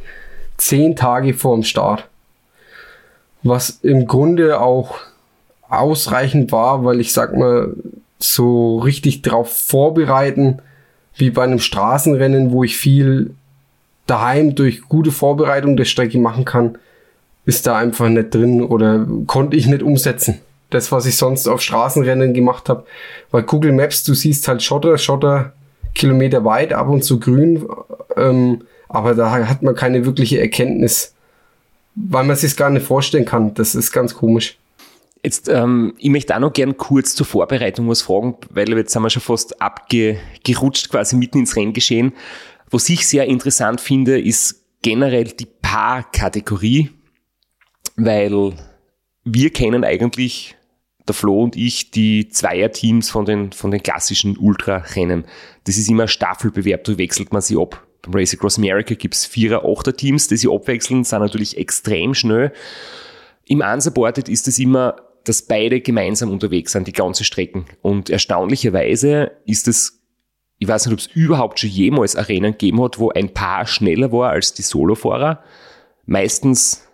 zehn 0.57 0.97
Tage 0.97 1.33
vor 1.33 1.55
dem 1.55 1.63
Start. 1.63 2.05
Was 3.43 3.79
im 3.81 4.05
Grunde 4.05 4.59
auch 4.59 4.95
ausreichend 5.69 6.51
war, 6.51 6.83
weil 6.83 6.99
ich 6.99 7.13
sag 7.13 7.33
mal, 7.33 7.77
so 8.17 8.79
richtig 8.79 9.21
drauf 9.21 9.57
vorbereiten, 9.57 10.61
wie 11.15 11.29
bei 11.29 11.45
einem 11.45 11.59
Straßenrennen, 11.59 12.51
wo 12.51 12.65
ich 12.65 12.75
viel 12.75 13.33
daheim 14.05 14.55
durch 14.55 14.81
gute 14.81 15.13
Vorbereitung 15.13 15.77
der 15.77 15.85
Strecke 15.85 16.17
machen 16.17 16.43
kann, 16.43 16.77
ist 17.45 17.67
da 17.67 17.77
einfach 17.77 18.09
nicht 18.09 18.35
drin 18.35 18.61
oder 18.61 19.07
konnte 19.27 19.55
ich 19.55 19.65
nicht 19.65 19.83
umsetzen. 19.83 20.41
Das, 20.71 20.91
was 20.91 21.05
ich 21.05 21.15
sonst 21.15 21.47
auf 21.47 21.61
Straßenrennen 21.61 22.33
gemacht 22.33 22.67
habe. 22.67 22.85
Weil 23.31 23.43
Google 23.43 23.71
Maps, 23.71 24.03
du 24.03 24.13
siehst 24.13 24.45
halt 24.49 24.61
Schotter, 24.61 24.97
Schotter 24.97 25.53
Kilometer 25.95 26.45
weit, 26.45 26.73
ab 26.73 26.89
und 26.89 27.03
zu 27.03 27.19
grün, 27.19 27.67
ähm, 28.15 28.61
aber 28.87 29.15
da 29.15 29.47
hat 29.47 29.61
man 29.61 29.75
keine 29.75 30.05
wirkliche 30.05 30.39
Erkenntnis, 30.39 31.13
weil 31.95 32.23
man 32.23 32.35
sich 32.35 32.55
gar 32.55 32.69
nicht 32.69 32.85
vorstellen 32.85 33.25
kann. 33.25 33.53
Das 33.53 33.75
ist 33.75 33.91
ganz 33.91 34.15
komisch. 34.15 34.57
Jetzt, 35.23 35.49
ähm, 35.49 35.93
ich 35.97 36.09
möchte 36.09 36.35
auch 36.35 36.39
noch 36.39 36.53
gern 36.53 36.77
kurz 36.77 37.13
zur 37.13 37.25
Vorbereitung 37.25 37.89
was 37.89 38.01
fragen, 38.01 38.35
weil 38.51 38.69
jetzt 38.77 38.93
sind 38.93 39.03
wir 39.03 39.09
schon 39.09 39.21
fast 39.21 39.61
abgerutscht 39.61 40.89
quasi 40.89 41.17
mitten 41.17 41.39
ins 41.39 41.55
Renngeschehen. 41.55 42.13
Was 42.71 42.87
ich 42.87 43.05
sehr 43.05 43.25
interessant 43.25 43.81
finde, 43.81 44.19
ist 44.19 44.63
generell 44.81 45.25
die 45.25 45.47
Paar-Kategorie, 45.61 46.91
weil 47.97 48.53
wir 49.25 49.49
kennen 49.51 49.83
eigentlich, 49.83 50.55
der 51.09 51.15
Flo 51.15 51.43
und 51.43 51.55
ich, 51.55 51.91
die 51.91 52.29
Zweierteams 52.29 53.09
von 53.09 53.25
den, 53.25 53.51
von 53.51 53.71
den 53.71 53.83
klassischen 53.83 54.37
Ultra-Rennen. 54.37 55.25
Das 55.65 55.77
ist 55.77 55.89
immer 55.89 56.07
Staffelbewerb, 56.07 56.83
da 56.85 56.97
wechselt 56.97 57.33
man 57.33 57.41
sie 57.41 57.57
ab. 57.57 57.85
Beim 58.01 58.13
Race 58.13 58.33
Across 58.33 58.57
America 58.57 58.95
gibt's 58.95 59.25
Vierer-, 59.25 59.65
Achter-Teams, 59.65 60.27
die 60.29 60.37
sie 60.37 60.49
abwechseln, 60.49 61.03
sind 61.03 61.19
natürlich 61.19 61.57
extrem 61.57 62.13
schnell. 62.13 62.53
Im 63.45 63.61
Unsupported 63.61 64.29
ist 64.29 64.47
es 64.47 64.59
immer 64.59 64.95
dass 65.23 65.43
beide 65.43 65.81
gemeinsam 65.81 66.31
unterwegs 66.31 66.71
sind, 66.71 66.87
die 66.87 66.91
ganze 66.91 67.23
Strecken. 67.23 67.65
Und 67.81 68.09
erstaunlicherweise 68.09 69.31
ist 69.45 69.67
es, 69.67 70.01
ich 70.57 70.67
weiß 70.67 70.85
nicht, 70.85 70.93
ob 70.93 70.99
es 70.99 71.07
überhaupt 71.07 71.59
schon 71.59 71.69
jemals 71.69 72.15
Arenen 72.15 72.53
gegeben 72.53 72.81
hat, 72.81 72.99
wo 72.99 73.11
ein 73.11 73.33
Paar 73.33 73.67
schneller 73.67 74.11
war 74.11 74.31
als 74.31 74.53
die 74.53 74.61
Solofahrer. 74.61 75.43
Meistens 76.05 76.88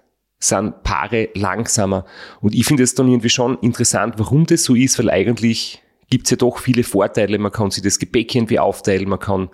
sind 0.48 0.84
Paare 0.84 1.30
langsamer. 1.34 2.06
Und 2.42 2.56
ich 2.56 2.66
finde 2.66 2.84
es 2.84 2.96
dann 2.96 3.08
irgendwie 3.08 3.30
schon 3.30 3.58
interessant, 3.60 4.16
warum 4.18 4.46
das 4.46 4.64
so 4.64 4.76
ist, 4.76 5.00
weil 5.00 5.10
eigentlich 5.10 5.82
gibt 6.10 6.26
es 6.26 6.32
ja 6.32 6.38
doch 6.38 6.60
viele 6.60 6.84
Vorteile. 6.84 7.38
Man 7.38 7.52
kann 7.52 7.72
sich 7.72 7.84
das 7.84 8.00
Gepäck 8.00 8.34
irgendwie 8.36 8.60
aufteilen, 8.60 9.10
man 9.10 9.20
kann 9.20 9.50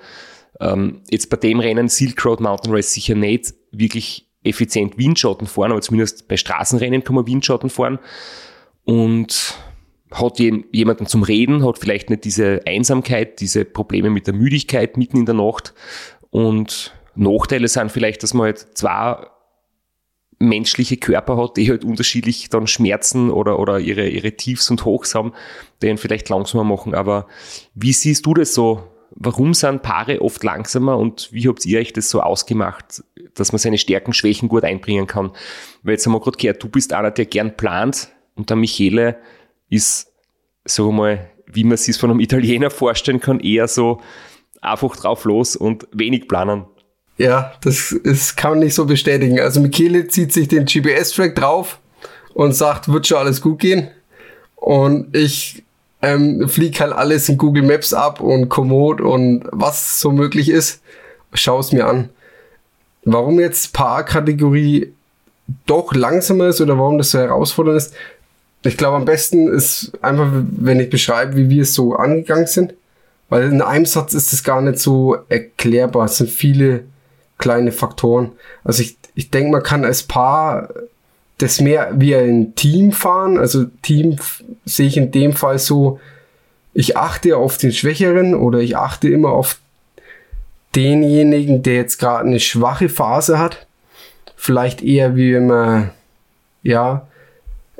ähm, 0.59 1.01
jetzt 1.09 1.29
bei 1.29 1.37
dem 1.37 1.59
Rennen 1.59 1.87
Silk 1.89 2.23
Road 2.25 2.39
Mountain 2.39 2.73
Race 2.73 2.93
sicher 2.93 3.15
nicht 3.15 3.53
wirklich 3.71 4.27
effizient 4.43 4.97
Windschatten 4.97 5.47
fahren, 5.47 5.71
aber 5.71 5.81
zumindest 5.81 6.27
bei 6.27 6.37
Straßenrennen 6.37 7.03
kann 7.03 7.15
man 7.15 7.27
Windschatten 7.27 7.69
fahren 7.69 7.99
und 8.83 9.55
hat 10.11 10.39
jemanden 10.39 11.05
zum 11.05 11.23
Reden, 11.23 11.65
hat 11.65 11.77
vielleicht 11.77 12.09
nicht 12.09 12.25
diese 12.25 12.61
Einsamkeit, 12.65 13.39
diese 13.39 13.63
Probleme 13.63 14.09
mit 14.09 14.27
der 14.27 14.33
Müdigkeit 14.33 14.97
mitten 14.97 15.17
in 15.17 15.25
der 15.25 15.35
Nacht. 15.35 15.73
Und 16.31 16.93
Nachteile 17.15 17.67
sind 17.67 17.91
vielleicht, 17.91 18.23
dass 18.23 18.33
man 18.33 18.45
halt 18.45 18.67
zwei 18.73 19.25
menschliche 20.41 20.97
Körper 20.97 21.37
hat, 21.37 21.57
die 21.57 21.69
halt 21.69 21.83
unterschiedlich 21.83 22.49
dann 22.49 22.67
Schmerzen 22.67 23.29
oder, 23.29 23.59
oder 23.59 23.79
ihre, 23.79 24.07
ihre 24.07 24.33
Tiefs 24.33 24.69
und 24.69 24.85
Hochs 24.85 25.15
haben, 25.15 25.33
die 25.81 25.87
ihn 25.87 25.97
vielleicht 25.97 26.29
langsamer 26.29 26.63
machen. 26.63 26.93
Aber 26.93 27.27
wie 27.75 27.93
siehst 27.93 28.25
du 28.25 28.33
das 28.33 28.53
so? 28.53 28.83
Warum 29.11 29.53
sind 29.53 29.81
Paare 29.81 30.21
oft 30.21 30.43
langsamer 30.43 30.97
und 30.97 31.29
wie 31.31 31.47
habt 31.47 31.65
ihr 31.65 31.79
euch 31.79 31.91
das 31.91 32.09
so 32.09 32.21
ausgemacht, 32.21 33.03
dass 33.33 33.51
man 33.51 33.59
seine 33.59 33.77
Stärken, 33.77 34.13
Schwächen 34.13 34.47
gut 34.47 34.63
einbringen 34.63 35.05
kann? 35.07 35.31
Weil 35.83 35.93
jetzt 35.93 36.05
haben 36.05 36.13
wir 36.13 36.21
gerade 36.21 36.37
gehört, 36.37 36.63
du 36.63 36.69
bist 36.69 36.93
einer, 36.93 37.11
der 37.11 37.25
gern 37.25 37.57
plant, 37.57 38.09
und 38.35 38.49
der 38.49 38.57
Michele 38.57 39.17
ist, 39.69 40.11
so 40.65 40.91
mal, 40.91 41.29
wie 41.45 41.63
man 41.63 41.77
sich 41.77 41.97
von 41.97 42.11
einem 42.11 42.19
Italiener 42.19 42.69
vorstellen 42.69 43.19
kann, 43.19 43.39
eher 43.39 43.67
so 43.67 44.01
einfach 44.61 44.95
drauf 44.95 45.25
los 45.25 45.55
und 45.55 45.87
wenig 45.91 46.27
planen. 46.27 46.65
Ja, 47.17 47.53
das 47.61 47.91
ist, 47.91 48.35
kann 48.35 48.51
man 48.51 48.59
nicht 48.59 48.73
so 48.73 48.85
bestätigen. 48.85 49.39
Also 49.39 49.59
Michele 49.59 50.07
zieht 50.07 50.33
sich 50.33 50.47
den 50.47 50.65
GPS-Track 50.65 51.35
drauf 51.35 51.79
und 52.33 52.55
sagt, 52.55 52.91
wird 52.91 53.07
schon 53.07 53.17
alles 53.17 53.41
gut 53.41 53.59
gehen. 53.59 53.89
Und 54.55 55.15
ich 55.15 55.63
ähm, 56.01 56.47
fliege 56.47 56.79
halt 56.79 56.93
alles 56.93 57.29
in 57.29 57.37
Google 57.37 57.63
Maps 57.63 57.93
ab 57.93 58.21
und 58.21 58.49
Komoot 58.49 59.01
und 59.01 59.43
was 59.51 59.99
so 59.99 60.11
möglich 60.11 60.49
ist, 60.49 60.81
schau 61.33 61.59
es 61.59 61.71
mir 61.71 61.87
an. 61.87 62.09
Warum 63.03 63.39
jetzt 63.39 63.73
Paar-Kategorie 63.73 64.93
doch 65.65 65.93
langsamer 65.93 66.47
ist 66.47 66.61
oder 66.61 66.77
warum 66.77 66.97
das 66.97 67.11
so 67.11 67.19
herausfordernd 67.19 67.77
ist, 67.77 67.93
ich 68.63 68.77
glaube, 68.77 68.97
am 68.97 69.05
besten 69.05 69.47
ist 69.47 69.91
einfach, 70.01 70.29
wenn 70.31 70.79
ich 70.79 70.89
beschreibe, 70.89 71.35
wie 71.35 71.49
wir 71.49 71.63
es 71.63 71.73
so 71.73 71.95
angegangen 71.95 72.45
sind. 72.45 72.75
Weil 73.27 73.51
in 73.51 73.61
einem 73.61 73.85
Satz 73.85 74.13
ist 74.13 74.33
es 74.33 74.43
gar 74.43 74.61
nicht 74.61 74.77
so 74.77 75.17
erklärbar. 75.29 76.05
Es 76.05 76.17
sind 76.17 76.29
viele 76.29 76.83
kleine 77.41 77.73
Faktoren. 77.73 78.31
Also 78.63 78.83
ich, 78.83 78.95
ich 79.15 79.29
denke, 79.29 79.51
man 79.51 79.63
kann 79.63 79.83
als 79.83 80.03
Paar 80.03 80.69
das 81.39 81.59
mehr 81.59 81.91
wie 81.95 82.15
ein 82.15 82.55
Team 82.55 82.93
fahren. 82.93 83.37
Also 83.37 83.65
Team 83.81 84.15
sehe 84.63 84.87
ich 84.87 84.95
in 84.95 85.11
dem 85.11 85.33
Fall 85.33 85.59
so, 85.59 85.99
ich 86.73 86.95
achte 86.95 87.35
auf 87.35 87.57
den 87.57 87.73
Schwächeren 87.73 88.33
oder 88.33 88.59
ich 88.59 88.77
achte 88.77 89.09
immer 89.09 89.31
auf 89.31 89.57
denjenigen, 90.75 91.63
der 91.63 91.75
jetzt 91.75 91.99
gerade 91.99 92.27
eine 92.27 92.39
schwache 92.39 92.87
Phase 92.87 93.39
hat. 93.39 93.67
Vielleicht 94.37 94.81
eher 94.81 95.15
wie 95.15 95.33
wenn 95.33 95.47
man, 95.47 95.91
ja, 96.63 97.07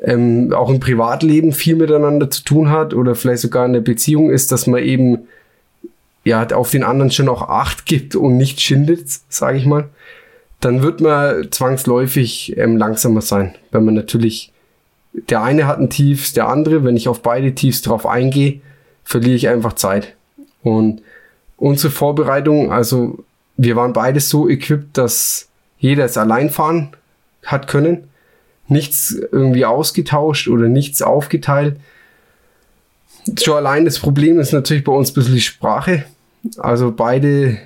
ähm, 0.02 0.52
auch 0.54 0.70
im 0.70 0.80
Privatleben 0.80 1.54
viel 1.54 1.76
miteinander 1.76 2.30
zu 2.30 2.44
tun 2.44 2.70
hat 2.70 2.94
oder 2.94 3.16
vielleicht 3.16 3.42
sogar 3.42 3.66
in 3.66 3.74
der 3.74 3.82
Beziehung 3.82 4.30
ist, 4.30 4.52
dass 4.52 4.68
man 4.68 4.84
eben 4.84 5.28
ja 6.24 6.46
auf 6.50 6.72
den 6.72 6.84
anderen 6.84 7.12
schon 7.12 7.30
auch 7.30 7.44
Acht 7.44 7.86
gibt 7.86 8.16
und 8.16 8.38
nicht 8.38 8.62
schindet, 8.62 9.08
sage 9.30 9.58
ich 9.58 9.66
mal, 9.66 9.90
dann 10.60 10.82
wird 10.82 11.02
man 11.02 11.52
zwangsläufig 11.52 12.58
ähm, 12.58 12.78
langsamer 12.78 13.22
sein, 13.22 13.56
wenn 13.72 13.86
man 13.86 13.96
natürlich 13.96 14.52
der 15.14 15.44
eine 15.44 15.68
hat 15.68 15.80
ein 15.80 15.90
Tiefs, 15.90 16.34
der 16.34 16.48
andere, 16.48 16.84
wenn 16.84 16.96
ich 16.96 17.10
auf 17.10 17.22
beide 17.22 17.54
Tiefs 17.54 17.82
drauf 17.82 18.06
eingehe, 18.06 18.62
verliere 19.04 19.36
ich 19.36 19.50
einfach 19.50 19.74
Zeit. 19.74 20.16
Und 20.64 21.02
unsere 21.58 21.92
Vorbereitung, 21.92 22.72
also 22.72 23.24
wir 23.58 23.76
waren 23.76 23.94
beides 23.94 24.30
so 24.30 24.48
equipped, 24.48 24.98
dass 24.98 25.50
jeder 25.78 26.06
es 26.06 26.18
allein 26.18 26.50
fahren 26.50 26.96
hat 27.44 27.68
können 27.68 28.08
nichts 28.68 29.12
irgendwie 29.32 29.66
ausgetauscht 29.66 30.48
oder 30.48 30.70
nichts 30.70 31.02
aufgeteilt. 31.02 31.78
Schon 33.42 33.58
allein 33.58 33.86
das 33.86 34.00
Problem 34.00 34.40
ist 34.40 34.52
natürlich 34.52 34.84
bei 34.84 34.92
uns 34.92 35.12
ein 35.12 35.14
bisschen 35.14 35.36
die 35.36 35.42
Sprache. 35.42 36.06
Also 36.58 36.92
beide 36.92 37.58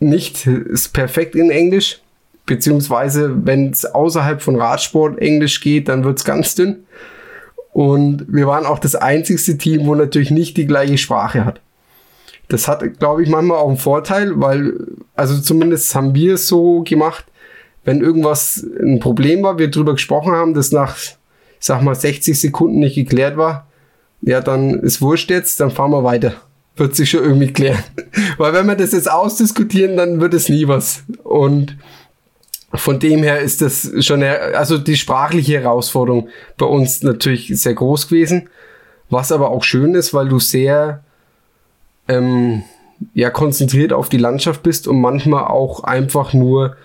nicht 0.00 0.46
ist 0.46 0.92
perfekt 0.92 1.34
in 1.34 1.50
Englisch, 1.50 2.00
beziehungsweise 2.46 3.46
wenn 3.46 3.70
es 3.70 3.84
außerhalb 3.84 4.42
von 4.42 4.56
Radsport 4.56 5.18
Englisch 5.18 5.60
geht, 5.60 5.88
dann 5.88 6.04
wird 6.04 6.18
es 6.18 6.24
ganz 6.24 6.54
dünn. 6.54 6.84
Und 7.72 8.26
wir 8.28 8.46
waren 8.46 8.66
auch 8.66 8.78
das 8.78 8.94
einzigste 8.94 9.58
Team, 9.58 9.86
wo 9.86 9.94
natürlich 9.94 10.30
nicht 10.30 10.56
die 10.56 10.66
gleiche 10.66 10.96
Sprache 10.96 11.44
hat. 11.44 11.60
Das 12.48 12.68
hat, 12.68 12.98
glaube 12.98 13.22
ich, 13.22 13.28
manchmal 13.28 13.58
auch 13.58 13.68
einen 13.68 13.78
Vorteil, 13.78 14.32
weil, 14.40 14.74
also 15.14 15.40
zumindest 15.40 15.94
haben 15.94 16.14
wir 16.14 16.34
es 16.34 16.46
so 16.46 16.82
gemacht, 16.82 17.24
wenn 17.84 18.00
irgendwas 18.00 18.64
ein 18.80 19.00
Problem 19.00 19.42
war, 19.42 19.58
wir 19.58 19.70
drüber 19.70 19.94
gesprochen 19.94 20.32
haben, 20.32 20.54
das 20.54 20.72
nach, 20.72 20.96
sag 21.58 21.82
mal, 21.82 21.94
60 21.94 22.38
Sekunden 22.38 22.78
nicht 22.78 22.94
geklärt 22.94 23.36
war, 23.36 23.66
ja, 24.26 24.40
dann 24.40 24.80
ist 24.80 25.02
wurscht 25.02 25.30
jetzt, 25.30 25.60
dann 25.60 25.70
fahren 25.70 25.90
wir 25.90 26.02
weiter. 26.02 26.34
Wird 26.76 26.96
sich 26.96 27.10
schon 27.10 27.22
irgendwie 27.22 27.52
klären. 27.52 27.82
Weil 28.38 28.52
wenn 28.54 28.66
wir 28.66 28.74
das 28.74 28.92
jetzt 28.92 29.10
ausdiskutieren, 29.10 29.96
dann 29.96 30.20
wird 30.20 30.34
es 30.34 30.48
nie 30.48 30.66
was. 30.66 31.04
Und 31.22 31.76
von 32.72 32.98
dem 32.98 33.22
her 33.22 33.40
ist 33.40 33.60
das 33.60 33.92
schon, 34.00 34.22
also 34.22 34.78
die 34.78 34.96
sprachliche 34.96 35.60
Herausforderung 35.60 36.28
bei 36.56 36.66
uns 36.66 37.02
natürlich 37.02 37.48
sehr 37.60 37.74
groß 37.74 38.08
gewesen. 38.08 38.48
Was 39.10 39.30
aber 39.30 39.50
auch 39.50 39.62
schön 39.62 39.94
ist, 39.94 40.14
weil 40.14 40.28
du 40.28 40.38
sehr 40.40 41.04
ähm, 42.08 42.62
ja, 43.12 43.28
konzentriert 43.28 43.92
auf 43.92 44.08
die 44.08 44.16
Landschaft 44.18 44.62
bist 44.62 44.88
und 44.88 45.00
manchmal 45.00 45.44
auch 45.44 45.84
einfach 45.84 46.32
nur 46.32 46.76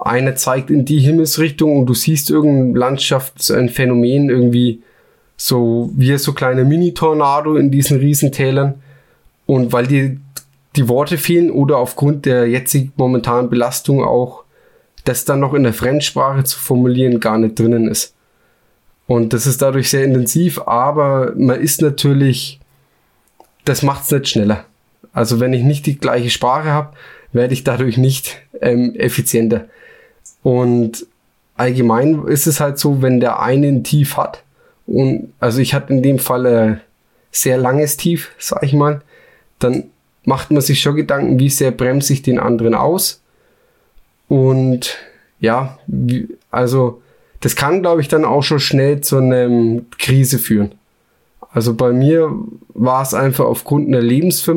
eine 0.00 0.34
zeigt 0.34 0.68
in 0.68 0.84
die 0.84 0.98
Himmelsrichtung 0.98 1.78
und 1.78 1.86
du 1.86 1.94
siehst 1.94 2.28
irgendein 2.28 2.74
Landschaft, 2.74 3.48
ein 3.50 3.68
Phänomen 3.68 4.28
irgendwie 4.28 4.82
so 5.44 5.90
wie 5.96 6.16
so 6.18 6.32
kleine 6.32 6.64
Mini-Tornado 6.64 7.56
in 7.56 7.70
diesen 7.70 7.98
Riesentälern. 7.98 8.74
Und 9.46 9.72
weil 9.72 9.86
dir 9.88 10.16
die 10.76 10.88
Worte 10.88 11.18
fehlen 11.18 11.50
oder 11.50 11.78
aufgrund 11.78 12.26
der 12.26 12.46
jetzigen 12.46 12.92
momentanen 12.96 13.50
Belastung 13.50 14.04
auch 14.04 14.44
das 15.04 15.24
dann 15.24 15.40
noch 15.40 15.52
in 15.52 15.64
der 15.64 15.74
Fremdsprache 15.74 16.44
zu 16.44 16.58
formulieren 16.58 17.18
gar 17.18 17.38
nicht 17.38 17.58
drinnen 17.58 17.88
ist. 17.88 18.14
Und 19.08 19.32
das 19.32 19.48
ist 19.48 19.60
dadurch 19.60 19.90
sehr 19.90 20.04
intensiv, 20.04 20.60
aber 20.60 21.32
man 21.36 21.60
ist 21.60 21.82
natürlich 21.82 22.60
das 23.64 23.82
macht's 23.82 24.10
nicht 24.10 24.28
schneller. 24.28 24.64
Also 25.12 25.40
wenn 25.40 25.52
ich 25.52 25.62
nicht 25.62 25.86
die 25.86 25.98
gleiche 25.98 26.30
Sprache 26.30 26.70
habe, 26.70 26.96
werde 27.32 27.54
ich 27.54 27.64
dadurch 27.64 27.96
nicht 27.96 28.40
ähm, 28.60 28.94
effizienter. 28.94 29.66
Und 30.42 31.06
allgemein 31.56 32.26
ist 32.26 32.46
es 32.46 32.60
halt 32.60 32.78
so, 32.78 33.02
wenn 33.02 33.20
der 33.20 33.40
eine 33.40 33.68
ein 33.68 33.84
Tief 33.84 34.16
hat, 34.16 34.42
und 34.86 35.32
also 35.40 35.60
ich 35.60 35.74
hatte 35.74 35.92
in 35.92 36.02
dem 36.02 36.18
Fall 36.18 36.46
ein 36.46 36.80
sehr 37.30 37.56
langes 37.56 37.96
Tief, 37.96 38.30
sag 38.38 38.62
ich 38.62 38.72
mal, 38.72 39.02
dann 39.58 39.84
macht 40.24 40.50
man 40.50 40.60
sich 40.60 40.80
schon 40.80 40.96
Gedanken, 40.96 41.38
wie 41.38 41.48
sehr 41.48 41.70
bremse 41.70 42.12
ich 42.12 42.22
den 42.22 42.38
anderen 42.38 42.74
aus. 42.74 43.20
Und 44.28 44.98
ja, 45.40 45.78
also 46.50 47.02
das 47.40 47.56
kann, 47.56 47.82
glaube 47.82 48.00
ich, 48.00 48.08
dann 48.08 48.24
auch 48.24 48.42
schon 48.42 48.60
schnell 48.60 49.00
zu 49.00 49.18
einer 49.18 49.82
Krise 49.98 50.38
führen. 50.38 50.72
Also 51.52 51.74
bei 51.74 51.92
mir 51.92 52.32
war 52.68 53.02
es 53.02 53.14
einfach 53.14 53.44
aufgrund 53.44 53.88
einer 53.88 54.00
Lebensver 54.00 54.54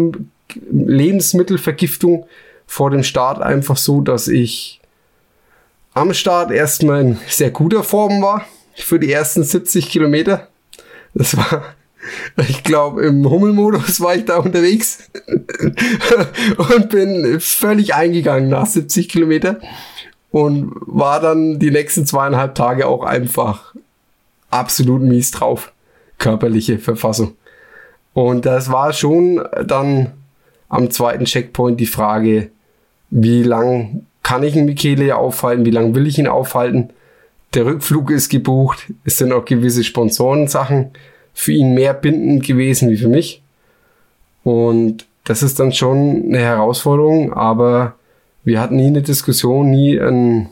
Lebensmittelvergiftung 0.72 2.28
vor 2.68 2.92
dem 2.92 3.04
Start 3.04 3.42
einfach 3.42 3.78
so, 3.78 4.00
dass 4.02 4.28
ich 4.28 4.80
am 5.94 6.14
Start 6.14 6.52
erstmal 6.52 7.02
in 7.02 7.18
sehr 7.28 7.52
guter 7.52 7.84
Form 7.84 8.22
war 8.22 8.46
für 8.76 9.00
die 9.00 9.12
ersten 9.12 9.44
70 9.44 9.90
Kilometer. 9.90 10.48
Das 11.14 11.38
war, 11.38 11.76
ich 12.48 12.64
glaube, 12.64 13.04
im 13.04 13.30
Hummelmodus 13.30 14.02
war 14.02 14.16
ich 14.16 14.26
da 14.26 14.38
unterwegs 14.38 15.10
und 16.58 16.90
bin 16.90 17.40
völlig 17.40 17.96
eingegangen 17.96 18.50
nach 18.50 18.66
70 18.66 19.10
Kilometer 19.10 19.60
und 20.32 20.72
war 20.82 21.22
dann 21.22 21.60
die 21.60 21.72
nächsten 21.72 22.06
zweieinhalb 22.06 22.56
Tage 22.56 22.88
auch 22.88 23.04
einfach 23.04 23.74
absolut 24.50 25.02
mies 25.02 25.32
drauf. 25.32 25.72
Körperliche 26.18 26.80
Verfassung. 26.80 27.36
Und 28.14 28.46
das 28.46 28.72
war 28.72 28.94
schon 28.94 29.46
dann 29.66 30.12
am 30.70 30.90
zweiten 30.92 31.26
Checkpoint 31.26 31.80
die 31.80 31.86
Frage, 31.86 32.50
wie 33.10 33.44
lang 33.44 34.06
kann 34.24 34.44
ich 34.44 34.56
einen 34.56 34.66
Michele 34.66 35.16
aufhalten, 35.16 35.66
wie 35.66 35.72
lang 35.72 35.96
will 35.96 36.08
ich 36.08 36.18
ihn 36.18 36.28
aufhalten. 36.28 36.90
Der 37.56 37.66
Rückflug 37.66 38.12
ist 38.12 38.30
gebucht, 38.30 38.92
es 39.06 39.18
sind 39.18 39.32
auch 39.32 39.46
gewisse 39.46 39.84
Sponsorensachen 39.84 40.92
für 41.34 41.54
ihn 41.54 41.74
mehr 41.74 41.94
bindend 41.94 42.46
gewesen 42.46 42.90
wie 42.92 42.98
für 42.98 43.08
mich. 43.08 43.42
Und 44.44 45.08
das 45.24 45.42
ist 45.42 45.60
dann 45.60 45.72
schon 45.72 46.26
eine 46.28 46.40
Herausforderung, 46.40 47.34
aber 47.34 47.96
wir 48.44 48.60
hatten 48.60 48.76
nie 48.76 48.88
eine 48.88 49.02
Diskussion, 49.02 49.70
nie 49.72 50.00
einen 50.00 50.50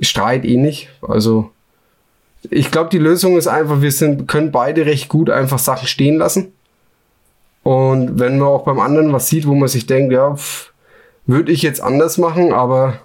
Streit 0.00 0.44
ähnlich. 0.44 0.88
Eh 1.02 1.06
also 1.06 1.50
ich 2.48 2.70
glaube, 2.70 2.88
die 2.88 2.98
Lösung 2.98 3.36
ist 3.36 3.46
einfach, 3.46 3.82
wir 3.82 3.92
sind, 3.92 4.26
können 4.26 4.50
beide 4.50 4.86
recht 4.86 5.08
gut 5.08 5.28
einfach 5.28 5.58
Sachen 5.58 5.86
stehen 5.86 6.16
lassen. 6.16 6.52
Und 7.62 8.18
wenn 8.18 8.38
man 8.38 8.48
auch 8.48 8.64
beim 8.64 8.80
anderen 8.80 9.12
was 9.12 9.28
sieht, 9.28 9.46
wo 9.46 9.54
man 9.54 9.68
sich 9.68 9.86
denkt, 9.86 10.12
ja, 10.12 10.34
würde 11.26 11.52
ich 11.52 11.60
jetzt 11.62 11.82
anders 11.82 12.16
machen, 12.16 12.52
aber 12.52 13.00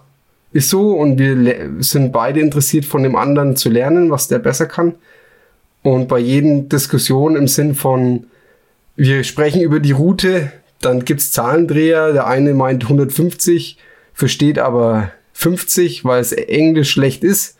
ist 0.56 0.70
so 0.70 0.94
und 0.94 1.20
wir 1.20 1.84
sind 1.84 2.14
beide 2.14 2.40
interessiert 2.40 2.86
von 2.86 3.04
dem 3.04 3.18
anderen 3.18 3.58
zu 3.58 3.70
lernen, 3.70 4.10
was 4.10 4.30
der 4.30 4.40
besser 4.40 4.68
kann. 4.68 4.96
Und 5.84 6.08
bei 6.08 6.18
jeden 6.18 6.70
Diskussion 6.70 7.36
im 7.36 7.50
Sinn 7.50 7.76
von, 7.76 8.28
wir 8.96 9.26
sprechen 9.26 9.62
über 9.62 9.82
die 9.82 9.92
Route, 9.92 10.54
dann 10.80 11.04
gibt's 11.04 11.34
Zahlendreher. 11.34 12.14
Der 12.14 12.28
eine 12.28 12.54
meint 12.54 12.84
150, 12.84 13.78
versteht 14.14 14.58
aber 14.58 15.12
50, 15.34 16.06
weil 16.06 16.22
es 16.22 16.32
Englisch 16.32 16.92
schlecht 16.92 17.26
ist. 17.26 17.55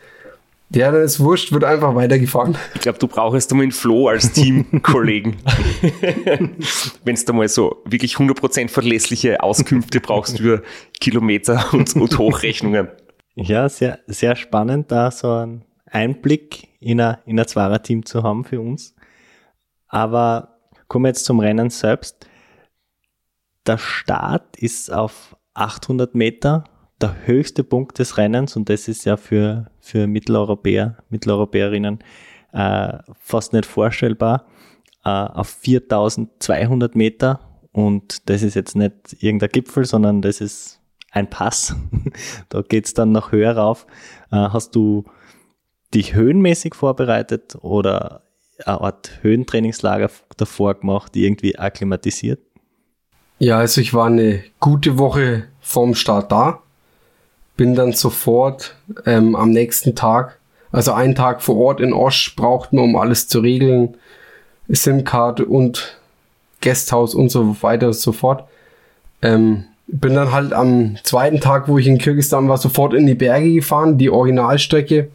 Ja, 0.70 0.90
dann 0.90 1.02
ist 1.02 1.20
wurscht, 1.20 1.52
wird 1.52 1.62
einfach 1.62 1.94
weitergefahren. 1.94 2.58
Ich 2.74 2.80
glaube, 2.80 2.98
du 2.98 3.06
brauchst 3.06 3.52
um 3.52 3.60
den 3.60 3.70
Flo 3.70 4.08
als 4.08 4.32
Teamkollegen. 4.32 5.36
Wenn 7.04 7.14
du 7.14 7.32
mal 7.32 7.48
so 7.48 7.82
wirklich 7.84 8.16
100% 8.16 8.68
verlässliche 8.68 9.42
Auskünfte 9.42 10.00
brauchst 10.00 10.40
über 10.40 10.62
Kilometer 10.98 11.72
und, 11.72 11.94
und 11.94 12.18
Hochrechnungen. 12.18 12.88
Ja, 13.36 13.68
sehr, 13.68 14.00
sehr 14.06 14.34
spannend, 14.34 14.90
da 14.90 15.10
so 15.10 15.30
einen 15.30 15.64
Einblick 15.86 16.68
in 16.80 17.00
ein, 17.00 17.18
in 17.26 17.38
ein 17.38 17.46
Zwarer-Team 17.46 18.04
zu 18.04 18.24
haben 18.24 18.44
für 18.44 18.60
uns. 18.60 18.94
Aber 19.86 20.58
kommen 20.88 21.04
wir 21.04 21.10
jetzt 21.10 21.26
zum 21.26 21.38
Rennen 21.38 21.70
selbst. 21.70 22.26
Der 23.66 23.78
Start 23.78 24.56
ist 24.56 24.92
auf 24.92 25.36
800 25.54 26.14
Meter 26.14 26.64
der 27.00 27.26
höchste 27.26 27.64
Punkt 27.64 27.98
des 27.98 28.16
Rennens 28.16 28.56
und 28.56 28.68
das 28.68 28.88
ist 28.88 29.04
ja 29.04 29.16
für, 29.16 29.70
für 29.80 30.06
Mitteleuropäer, 30.06 30.96
Mitteleuropäerinnen 31.10 31.98
äh, 32.52 32.98
fast 33.18 33.52
nicht 33.52 33.66
vorstellbar, 33.66 34.46
äh, 35.04 35.08
auf 35.08 35.48
4200 35.48 36.94
Meter 36.94 37.40
und 37.72 38.28
das 38.30 38.42
ist 38.42 38.54
jetzt 38.54 38.76
nicht 38.76 39.16
irgendein 39.20 39.50
Gipfel, 39.50 39.84
sondern 39.84 40.22
das 40.22 40.40
ist 40.40 40.80
ein 41.10 41.28
Pass. 41.28 41.76
da 42.48 42.62
geht's 42.62 42.94
dann 42.94 43.12
noch 43.12 43.32
höher 43.32 43.56
rauf. 43.56 43.86
Äh, 44.30 44.36
hast 44.36 44.74
du 44.74 45.04
dich 45.94 46.14
höhenmäßig 46.14 46.74
vorbereitet 46.74 47.56
oder 47.60 48.22
eine 48.64 48.80
Art 48.80 49.18
Höhentrainingslager 49.22 50.10
davor 50.36 50.74
gemacht, 50.74 51.14
irgendwie 51.16 51.58
akklimatisiert? 51.58 52.40
Ja, 53.38 53.58
also 53.58 53.82
ich 53.82 53.92
war 53.92 54.06
eine 54.06 54.42
gute 54.60 54.96
Woche 54.98 55.48
vorm 55.60 55.94
Start 55.94 56.32
da. 56.32 56.62
Bin 57.56 57.74
dann 57.74 57.92
sofort 57.92 58.74
ähm, 59.06 59.34
am 59.34 59.50
nächsten 59.50 59.94
Tag, 59.94 60.38
also 60.72 60.92
einen 60.92 61.14
Tag 61.14 61.42
vor 61.42 61.56
Ort 61.56 61.80
in 61.80 61.92
Osch, 61.92 62.36
braucht 62.36 62.72
man, 62.72 62.84
um 62.84 62.96
alles 62.96 63.28
zu 63.28 63.40
regeln, 63.40 63.94
SIM-Card 64.68 65.40
und 65.40 65.98
Guesthouse 66.60 67.14
und 67.14 67.30
so 67.30 67.62
weiter 67.62 67.88
und 67.88 67.94
so 67.94 68.12
fort. 68.12 68.44
Ähm, 69.22 69.64
bin 69.86 70.14
dann 70.14 70.32
halt 70.32 70.52
am 70.52 70.96
zweiten 71.04 71.40
Tag, 71.40 71.68
wo 71.68 71.78
ich 71.78 71.86
in 71.86 71.98
Kirgisistan 71.98 72.48
war, 72.48 72.58
sofort 72.58 72.92
in 72.92 73.06
die 73.06 73.14
Berge 73.14 73.52
gefahren, 73.52 73.98
die 73.98 74.10
Originalstrecke 74.10 75.08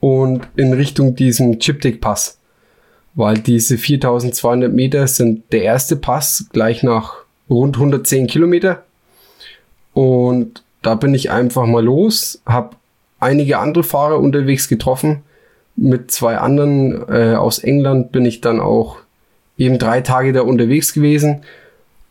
und 0.00 0.48
in 0.56 0.72
Richtung 0.72 1.14
diesem 1.14 1.60
Chiptik-Pass. 1.60 2.38
Weil 3.14 3.38
diese 3.38 3.78
4200 3.78 4.72
Meter 4.72 5.06
sind 5.06 5.44
der 5.52 5.62
erste 5.62 5.96
Pass 5.96 6.46
gleich 6.52 6.82
nach 6.82 7.14
rund 7.48 7.76
110 7.76 8.26
Kilometer. 8.26 8.82
Und 9.92 10.63
da 10.84 10.94
bin 10.94 11.14
ich 11.14 11.30
einfach 11.30 11.66
mal 11.66 11.82
los, 11.82 12.40
habe 12.46 12.76
einige 13.18 13.58
andere 13.58 13.84
Fahrer 13.84 14.18
unterwegs 14.20 14.68
getroffen. 14.68 15.22
Mit 15.76 16.10
zwei 16.10 16.36
anderen 16.36 17.08
äh, 17.08 17.34
aus 17.34 17.58
England 17.58 18.12
bin 18.12 18.24
ich 18.24 18.40
dann 18.40 18.60
auch 18.60 18.98
eben 19.56 19.78
drei 19.78 20.02
Tage 20.02 20.32
da 20.32 20.42
unterwegs 20.42 20.92
gewesen. 20.92 21.42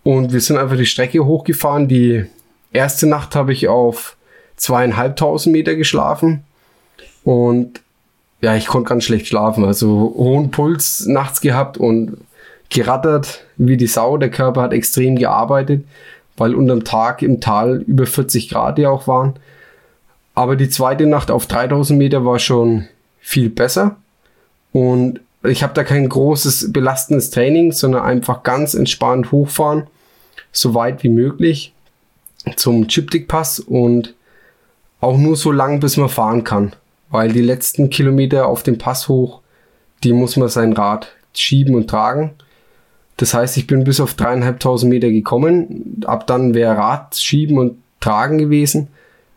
Und 0.04 0.34
wir 0.34 0.42
sind 0.42 0.58
einfach 0.58 0.76
die 0.76 0.86
Strecke 0.86 1.26
hochgefahren. 1.26 1.88
Die 1.88 2.26
erste 2.74 3.08
Nacht 3.08 3.36
habe 3.36 3.54
ich 3.54 3.68
auf 3.68 4.18
zweieinhalbtausend 4.58 5.54
Meter 5.54 5.76
geschlafen. 5.76 6.44
Und 7.24 7.82
ja, 8.42 8.56
ich 8.56 8.68
konnte 8.68 8.90
ganz 8.90 9.06
schlecht 9.06 9.28
schlafen. 9.28 9.64
Also 9.64 10.14
hohen 10.18 10.52
Puls 10.52 11.06
nachts 11.06 11.40
gehabt 11.40 11.78
und 11.78 12.18
gerattert 12.70 13.46
wie 13.56 13.78
die 13.78 13.88
Sau. 13.88 14.18
Der 14.18 14.30
Körper 14.30 14.64
hat 14.64 14.74
extrem 14.74 15.16
gearbeitet, 15.16 15.86
weil 16.38 16.56
unterm 16.56 16.84
Tag 16.84 17.22
im 17.22 17.42
Tal 17.42 17.82
über 17.82 18.06
40 18.06 18.50
Grad 18.50 18.80
ja 18.80 18.90
auch 18.90 19.08
waren. 19.08 19.34
Aber 20.36 20.56
die 20.56 20.70
zweite 20.70 21.06
Nacht 21.06 21.30
auf 21.30 21.46
3000 21.46 21.98
Meter 21.98 22.26
war 22.26 22.40
schon 22.40 22.88
viel 23.20 23.50
besser. 23.50 23.98
Und 24.72 25.20
ich 25.44 25.62
habe 25.62 25.74
da 25.74 25.84
kein 25.84 26.08
großes 26.08 26.72
belastendes 26.72 27.30
Training, 27.30 27.72
sondern 27.72 28.04
einfach 28.04 28.44
ganz 28.44 28.74
entspannt 28.74 29.32
hochfahren, 29.32 29.88
so 30.52 30.74
weit 30.74 31.04
wie 31.04 31.10
möglich 31.10 31.74
zum 32.56 32.88
Chiptik-Pass 32.88 33.60
und 33.60 34.16
auch 35.02 35.18
nur 35.18 35.36
so 35.36 35.52
lang, 35.52 35.80
bis 35.80 35.98
man 35.98 36.10
fahren 36.10 36.44
kann. 36.44 36.74
Weil 37.10 37.32
die 37.32 37.42
letzten 37.42 37.90
Kilometer 37.90 38.48
auf 38.48 38.64
dem 38.64 38.78
Pass 38.78 39.08
hoch, 39.08 39.42
die 40.04 40.14
muss 40.14 40.38
man 40.38 40.50
sein 40.50 40.74
Rad 40.74 41.10
schieben 41.34 41.76
und 41.76 41.90
tragen. 41.90 42.32
Das 43.18 43.34
heißt, 43.34 43.58
ich 43.58 43.68
bin 43.68 43.84
bis 43.84 44.00
auf 44.00 44.16
dreieinhalbtausend 44.16 44.92
Meter 44.92 45.10
gekommen. 45.10 46.02
Ab 46.06 46.28
dann 46.28 46.54
wäre 46.54 46.78
Rad 46.78 47.16
schieben 47.16 47.58
und 47.58 47.78
tragen 48.00 48.38
gewesen. 48.38 48.88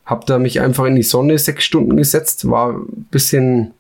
Hab 0.05 0.27
da 0.27 0.39
mich 0.39 0.61
einfach 0.61 0.85
in 0.85 0.97
die 0.97 1.03
Sonne 1.03 1.39
sechs 1.39 1.65
Stunden 1.65 1.97
gesetzt. 1.97 2.49
War 2.49 2.73
ein 2.73 3.07
bisschen, 3.11 3.75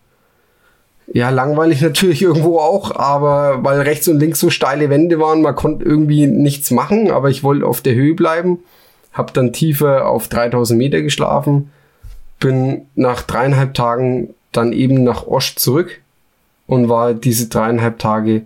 ja, 1.12 1.30
langweilig 1.30 1.80
natürlich 1.82 2.22
irgendwo 2.22 2.58
auch, 2.58 2.94
aber 2.94 3.64
weil 3.64 3.80
rechts 3.80 4.08
und 4.08 4.18
links 4.18 4.40
so 4.40 4.50
steile 4.50 4.90
Wände 4.90 5.18
waren, 5.18 5.42
man 5.42 5.54
konnte 5.54 5.84
irgendwie 5.84 6.26
nichts 6.26 6.70
machen, 6.70 7.10
aber 7.10 7.30
ich 7.30 7.42
wollte 7.42 7.66
auf 7.66 7.80
der 7.80 7.94
Höhe 7.94 8.14
bleiben. 8.14 8.58
Hab 9.12 9.32
dann 9.32 9.52
tiefer 9.52 10.08
auf 10.08 10.28
3000 10.28 10.76
Meter 10.76 11.00
geschlafen. 11.00 11.70
Bin 12.38 12.82
nach 12.96 13.22
dreieinhalb 13.22 13.72
Tagen 13.72 14.34
dann 14.52 14.74
eben 14.74 15.04
nach 15.04 15.26
Osch 15.26 15.56
zurück 15.56 16.00
und 16.66 16.90
war 16.90 17.14
diese 17.14 17.48
dreieinhalb 17.48 17.98
Tage 17.98 18.42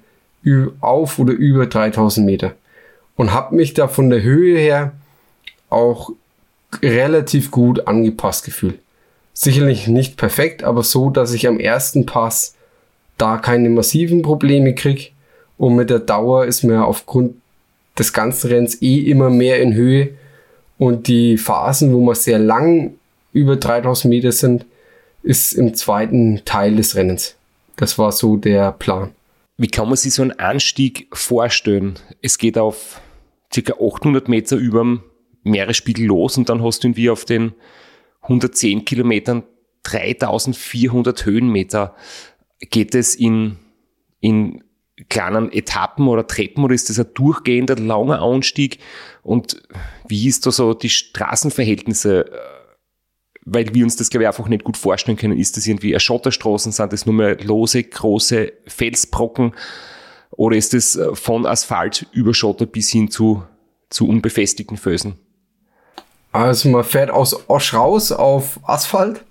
auf 0.81 1.19
oder 1.19 1.33
über 1.33 1.67
3000 1.67 2.25
Meter. 2.25 2.55
Und 3.17 3.33
habe 3.33 3.55
mich 3.55 3.75
da 3.75 3.89
von 3.89 4.11
der 4.11 4.23
Höhe 4.23 4.59
her 4.59 4.93
auch 5.69 6.11
relativ 6.83 7.51
gut 7.51 7.87
angepasst 7.87 8.45
gefühlt. 8.45 8.79
Sicherlich 9.35 9.87
nicht 9.87 10.17
perfekt, 10.17 10.65
aber 10.65 10.83
so, 10.83 11.11
dass 11.11 11.33
ich 11.33 11.47
am 11.47 11.61
ersten 11.61 12.07
Pass 12.07 12.55
da 13.19 13.37
keine 13.37 13.69
massiven 13.69 14.23
Probleme 14.23 14.75
krieg 14.75 15.13
Und 15.59 15.77
mit 15.77 15.91
der 15.91 15.99
Dauer 15.99 16.47
ist 16.47 16.63
man 16.63 16.79
aufgrund 16.79 17.35
des 17.99 18.13
ganzen 18.13 18.49
Rennens 18.49 18.81
eh 18.81 18.99
immer 18.99 19.29
mehr 19.29 19.61
in 19.61 19.75
Höhe. 19.75 20.11
Und 20.79 21.07
die 21.07 21.37
Phasen, 21.37 21.93
wo 21.93 22.01
man 22.01 22.15
sehr 22.15 22.39
lang 22.39 22.95
über 23.35 23.57
3000 23.57 24.09
Meter 24.11 24.33
sind, 24.33 24.65
ist 25.23 25.53
im 25.53 25.75
zweiten 25.75 26.43
Teil 26.47 26.77
des 26.77 26.97
Rennens. 26.97 27.37
Das 27.77 27.99
war 27.99 28.13
so 28.13 28.37
der 28.37 28.73
Plan. 28.73 29.11
Wie 29.61 29.69
kann 29.69 29.89
man 29.89 29.97
sich 29.99 30.15
so 30.15 30.23
einen 30.23 30.33
Anstieg 30.39 31.09
vorstellen? 31.13 31.99
Es 32.23 32.39
geht 32.39 32.57
auf 32.57 33.03
ca. 33.55 33.75
800 33.75 34.27
Meter 34.27 34.57
über 34.57 34.79
dem 34.79 35.03
Meeresspiegel 35.43 36.07
los 36.07 36.39
und 36.39 36.49
dann 36.49 36.65
hast 36.65 36.83
du 36.83 36.89
irgendwie 36.89 37.11
auf 37.11 37.27
den 37.27 37.53
110 38.23 38.87
Kilometern 38.87 39.43
3400 39.83 41.27
Höhenmeter. 41.27 41.95
Geht 42.71 42.95
es 42.95 43.15
in, 43.15 43.59
in 44.21 44.65
kleinen 45.11 45.53
Etappen 45.53 46.09
oder 46.09 46.27
Treppen 46.27 46.65
oder 46.65 46.73
ist 46.73 46.89
das 46.89 46.99
ein 46.99 47.13
durchgehender 47.13 47.77
langer 47.77 48.23
Anstieg? 48.23 48.79
Und 49.23 49.63
wie 50.09 50.27
ist 50.27 50.47
da 50.47 50.53
so 50.53 50.73
die 50.73 50.89
Straßenverhältnisse? 50.89 52.31
Weil 53.53 53.75
wir 53.75 53.83
uns 53.85 53.97
das, 53.97 54.11
glaube 54.11 54.25
ich, 54.25 54.29
einfach 54.29 54.47
nicht 54.47 54.63
gut 54.63 54.77
vorstellen 54.77 55.19
können. 55.19 55.37
Ist 55.37 55.57
das 55.57 55.67
irgendwie 55.67 55.93
eine 55.93 56.01
Schotterstraßen? 56.01 56.71
Sind 56.71 56.93
das 56.93 57.05
nur 57.05 57.15
mehr 57.15 57.37
lose, 57.43 57.83
große 57.83 58.53
Felsbrocken? 58.67 59.53
Oder 60.31 60.57
ist 60.57 60.73
es 60.73 60.99
von 61.15 61.47
Asphalt 61.47 62.07
über 62.13 62.33
Schotter 62.33 62.67
bis 62.67 62.91
hin 62.91 63.11
zu, 63.11 63.43
zu 63.91 64.09
unbefestigten 64.09 64.77
Fösen? 64.77 65.19
Also 66.33 66.69
man 66.69 66.85
fährt 66.85 67.11
aus 67.11 67.49
Osch 67.49 67.75
raus 67.75 68.13
auf 68.13 68.61
Asphalt, 68.63 69.25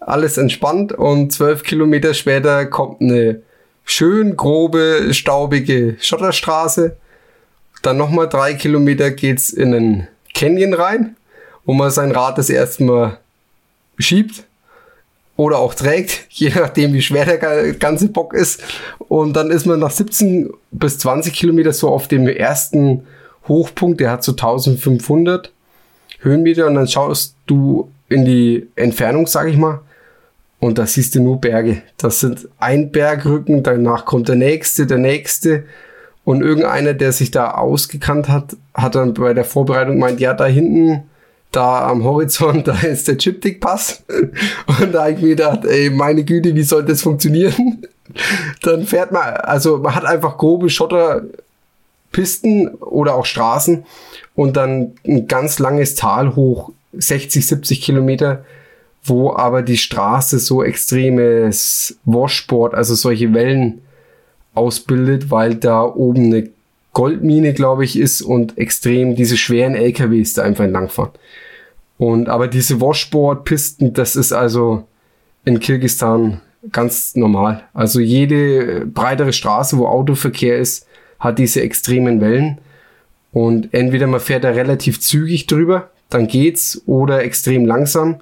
alles 0.00 0.38
entspannt 0.38 0.92
und 0.92 1.32
zwölf 1.32 1.62
Kilometer 1.62 2.14
später 2.14 2.64
kommt 2.64 3.02
eine 3.02 3.42
schön 3.84 4.36
grobe, 4.36 5.12
staubige 5.12 5.96
Schotterstraße. 6.00 6.96
Dann 7.82 7.98
nochmal 7.98 8.28
drei 8.28 8.54
Kilometer 8.54 9.10
geht's 9.10 9.50
in 9.50 9.74
einen 9.74 10.08
Canyon 10.34 10.74
rein, 10.74 11.16
wo 11.64 11.74
man 11.74 11.90
sein 11.90 12.12
Rad 12.12 12.38
das 12.38 12.48
erste 12.48 12.84
Mal 12.84 13.19
schiebt 14.00 14.44
oder 15.36 15.58
auch 15.58 15.74
trägt, 15.74 16.26
je 16.30 16.52
nachdem 16.54 16.92
wie 16.92 17.02
schwer 17.02 17.24
der 17.24 17.72
ganze 17.74 18.08
Bock 18.08 18.34
ist. 18.34 18.62
Und 18.98 19.34
dann 19.34 19.50
ist 19.50 19.66
man 19.66 19.80
nach 19.80 19.90
17 19.90 20.50
bis 20.70 20.98
20 20.98 21.32
Kilometer 21.32 21.72
so 21.72 21.88
auf 21.88 22.08
dem 22.08 22.28
ersten 22.28 23.06
Hochpunkt, 23.48 24.00
der 24.00 24.10
hat 24.10 24.22
so 24.22 24.32
1500 24.32 25.50
Höhenmeter 26.20 26.66
und 26.66 26.74
dann 26.74 26.86
schaust 26.86 27.34
du 27.46 27.90
in 28.08 28.24
die 28.24 28.68
Entfernung, 28.76 29.26
sag 29.26 29.48
ich 29.48 29.56
mal, 29.56 29.80
und 30.60 30.76
da 30.76 30.86
siehst 30.86 31.14
du 31.14 31.22
nur 31.22 31.40
Berge. 31.40 31.82
Das 31.96 32.20
sind 32.20 32.48
ein 32.58 32.92
Bergrücken, 32.92 33.62
danach 33.62 34.04
kommt 34.04 34.28
der 34.28 34.36
nächste, 34.36 34.86
der 34.86 34.98
nächste. 34.98 35.64
Und 36.22 36.42
irgendeiner, 36.42 36.92
der 36.92 37.12
sich 37.12 37.30
da 37.30 37.52
ausgekannt 37.52 38.28
hat, 38.28 38.56
hat 38.74 38.94
dann 38.94 39.14
bei 39.14 39.32
der 39.32 39.46
Vorbereitung 39.46 39.94
gemeint, 39.94 40.20
ja, 40.20 40.34
da 40.34 40.44
hinten, 40.44 41.04
da 41.52 41.88
am 41.88 42.04
Horizont, 42.04 42.68
da 42.68 42.78
ist 42.80 43.08
der 43.08 43.18
Chiptick-Pass. 43.18 44.04
Und 44.80 44.92
da 44.92 45.02
habe 45.02 45.12
ich 45.12 45.20
mir 45.20 45.30
gedacht, 45.30 45.64
ey, 45.64 45.90
meine 45.90 46.24
Güte, 46.24 46.54
wie 46.54 46.62
soll 46.62 46.84
das 46.84 47.02
funktionieren? 47.02 47.86
Dann 48.62 48.86
fährt 48.86 49.12
man, 49.12 49.22
also 49.22 49.78
man 49.78 49.94
hat 49.94 50.04
einfach 50.04 50.36
grobe 50.36 50.68
Schotterpisten 50.68 52.74
oder 52.74 53.14
auch 53.14 53.24
Straßen 53.24 53.84
und 54.34 54.56
dann 54.56 54.92
ein 55.06 55.28
ganz 55.28 55.58
langes 55.58 55.94
Tal 55.94 56.34
hoch, 56.34 56.72
60, 56.92 57.46
70 57.46 57.80
Kilometer, 57.80 58.44
wo 59.04 59.32
aber 59.32 59.62
die 59.62 59.78
Straße 59.78 60.40
so 60.40 60.62
extremes 60.62 61.96
Washboard, 62.04 62.74
also 62.74 62.94
solche 62.94 63.32
Wellen 63.32 63.80
ausbildet, 64.54 65.30
weil 65.30 65.54
da 65.54 65.84
oben 65.84 66.26
eine 66.26 66.50
Goldmine, 66.92 67.52
glaube 67.54 67.84
ich, 67.84 67.98
ist 67.98 68.22
und 68.22 68.58
extrem 68.58 69.14
diese 69.14 69.36
schweren 69.36 69.74
LKWs 69.74 70.34
da 70.34 70.42
einfach 70.42 70.64
entlangfahren. 70.64 71.12
Und 71.98 72.28
aber 72.28 72.48
diese 72.48 72.80
Washboard-Pisten, 72.80 73.92
das 73.92 74.16
ist 74.16 74.32
also 74.32 74.84
in 75.44 75.60
Kirgistan 75.60 76.40
ganz 76.72 77.14
normal. 77.14 77.64
Also 77.74 78.00
jede 78.00 78.86
breitere 78.86 79.32
Straße, 79.32 79.78
wo 79.78 79.86
Autoverkehr 79.86 80.58
ist, 80.58 80.86
hat 81.18 81.38
diese 81.38 81.62
extremen 81.62 82.20
Wellen. 82.20 82.58
Und 83.32 83.72
entweder 83.72 84.06
man 84.06 84.20
fährt 84.20 84.44
da 84.44 84.50
relativ 84.50 85.00
zügig 85.00 85.46
drüber, 85.46 85.90
dann 86.08 86.26
geht's, 86.26 86.82
oder 86.86 87.22
extrem 87.22 87.64
langsam. 87.64 88.20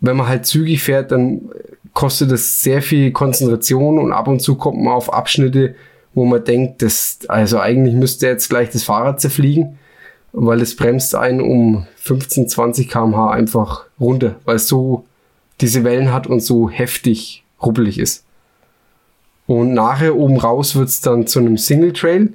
Wenn 0.00 0.16
man 0.16 0.28
halt 0.28 0.46
zügig 0.46 0.82
fährt, 0.82 1.10
dann 1.10 1.50
kostet 1.94 2.30
es 2.30 2.60
sehr 2.60 2.82
viel 2.82 3.12
Konzentration 3.12 3.98
und 3.98 4.12
ab 4.12 4.28
und 4.28 4.40
zu 4.40 4.56
kommt 4.56 4.80
man 4.80 4.94
auf 4.94 5.12
Abschnitte, 5.12 5.74
wo 6.14 6.24
man 6.24 6.44
denkt, 6.44 6.82
das, 6.82 7.18
also 7.28 7.58
eigentlich 7.58 7.94
müsste 7.94 8.26
jetzt 8.26 8.48
gleich 8.48 8.70
das 8.70 8.84
Fahrrad 8.84 9.20
zerfliegen, 9.20 9.78
weil 10.32 10.60
es 10.60 10.76
bremst 10.76 11.14
einen 11.14 11.40
um 11.40 11.86
15, 11.96 12.48
20 12.48 12.88
kmh 12.88 13.30
einfach 13.30 13.86
runter, 14.00 14.36
weil 14.44 14.56
es 14.56 14.68
so 14.68 15.04
diese 15.60 15.84
Wellen 15.84 16.12
hat 16.12 16.26
und 16.26 16.40
so 16.40 16.68
heftig 16.68 17.44
ruppelig 17.62 17.98
ist. 17.98 18.24
Und 19.46 19.74
nachher 19.74 20.16
oben 20.16 20.38
raus 20.38 20.76
wird's 20.76 21.00
dann 21.00 21.26
zu 21.26 21.38
einem 21.38 21.58
Single 21.58 21.92
Trail 21.92 22.32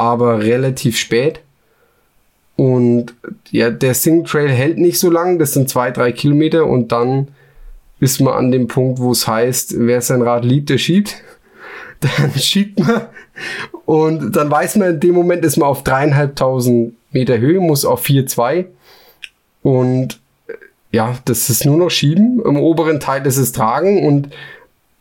aber 0.00 0.40
relativ 0.40 0.96
spät. 0.96 1.40
Und 2.56 3.14
ja, 3.50 3.70
der 3.70 3.92
Single 3.92 4.24
Trail 4.24 4.48
hält 4.48 4.78
nicht 4.78 4.98
so 4.98 5.10
lang, 5.10 5.38
das 5.38 5.52
sind 5.52 5.68
zwei, 5.68 5.90
drei 5.90 6.12
Kilometer 6.12 6.66
und 6.66 6.90
dann 6.90 7.28
ist 8.00 8.20
man 8.20 8.32
an 8.32 8.50
dem 8.50 8.66
Punkt, 8.66 8.98
wo 8.98 9.12
es 9.12 9.28
heißt, 9.28 9.74
wer 9.78 10.00
sein 10.00 10.22
Rad 10.22 10.44
liebt, 10.44 10.70
der 10.70 10.78
schiebt. 10.78 11.22
Dann 12.00 12.32
schiebt 12.36 12.80
man. 12.80 13.02
Und 13.84 14.36
dann 14.36 14.50
weiß 14.50 14.76
man 14.76 14.90
in 14.90 15.00
dem 15.00 15.14
Moment, 15.14 15.44
ist 15.44 15.56
man 15.56 15.68
auf 15.68 15.84
dreieinhalbtausend 15.84 16.94
Meter 17.12 17.38
Höhe, 17.38 17.60
muss 17.60 17.84
auf 17.84 18.04
4,2 18.04 18.66
und 19.62 20.20
ja, 20.92 21.16
das 21.24 21.50
ist 21.50 21.64
nur 21.64 21.76
noch 21.76 21.90
schieben. 21.90 22.42
Im 22.44 22.56
oberen 22.56 23.00
Teil 23.00 23.26
ist 23.26 23.36
es 23.36 23.52
tragen. 23.52 24.04
Und 24.04 24.30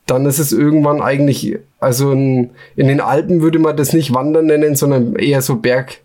dann 0.05 0.25
ist 0.25 0.39
es 0.39 0.51
irgendwann 0.51 1.01
eigentlich, 1.01 1.57
also 1.79 2.11
in, 2.11 2.51
in 2.75 2.87
den 2.87 3.01
Alpen 3.01 3.41
würde 3.41 3.59
man 3.59 3.77
das 3.77 3.93
nicht 3.93 4.13
Wandern 4.13 4.47
nennen, 4.47 4.75
sondern 4.75 5.15
eher 5.15 5.41
so 5.41 5.57
Berg, 5.57 5.99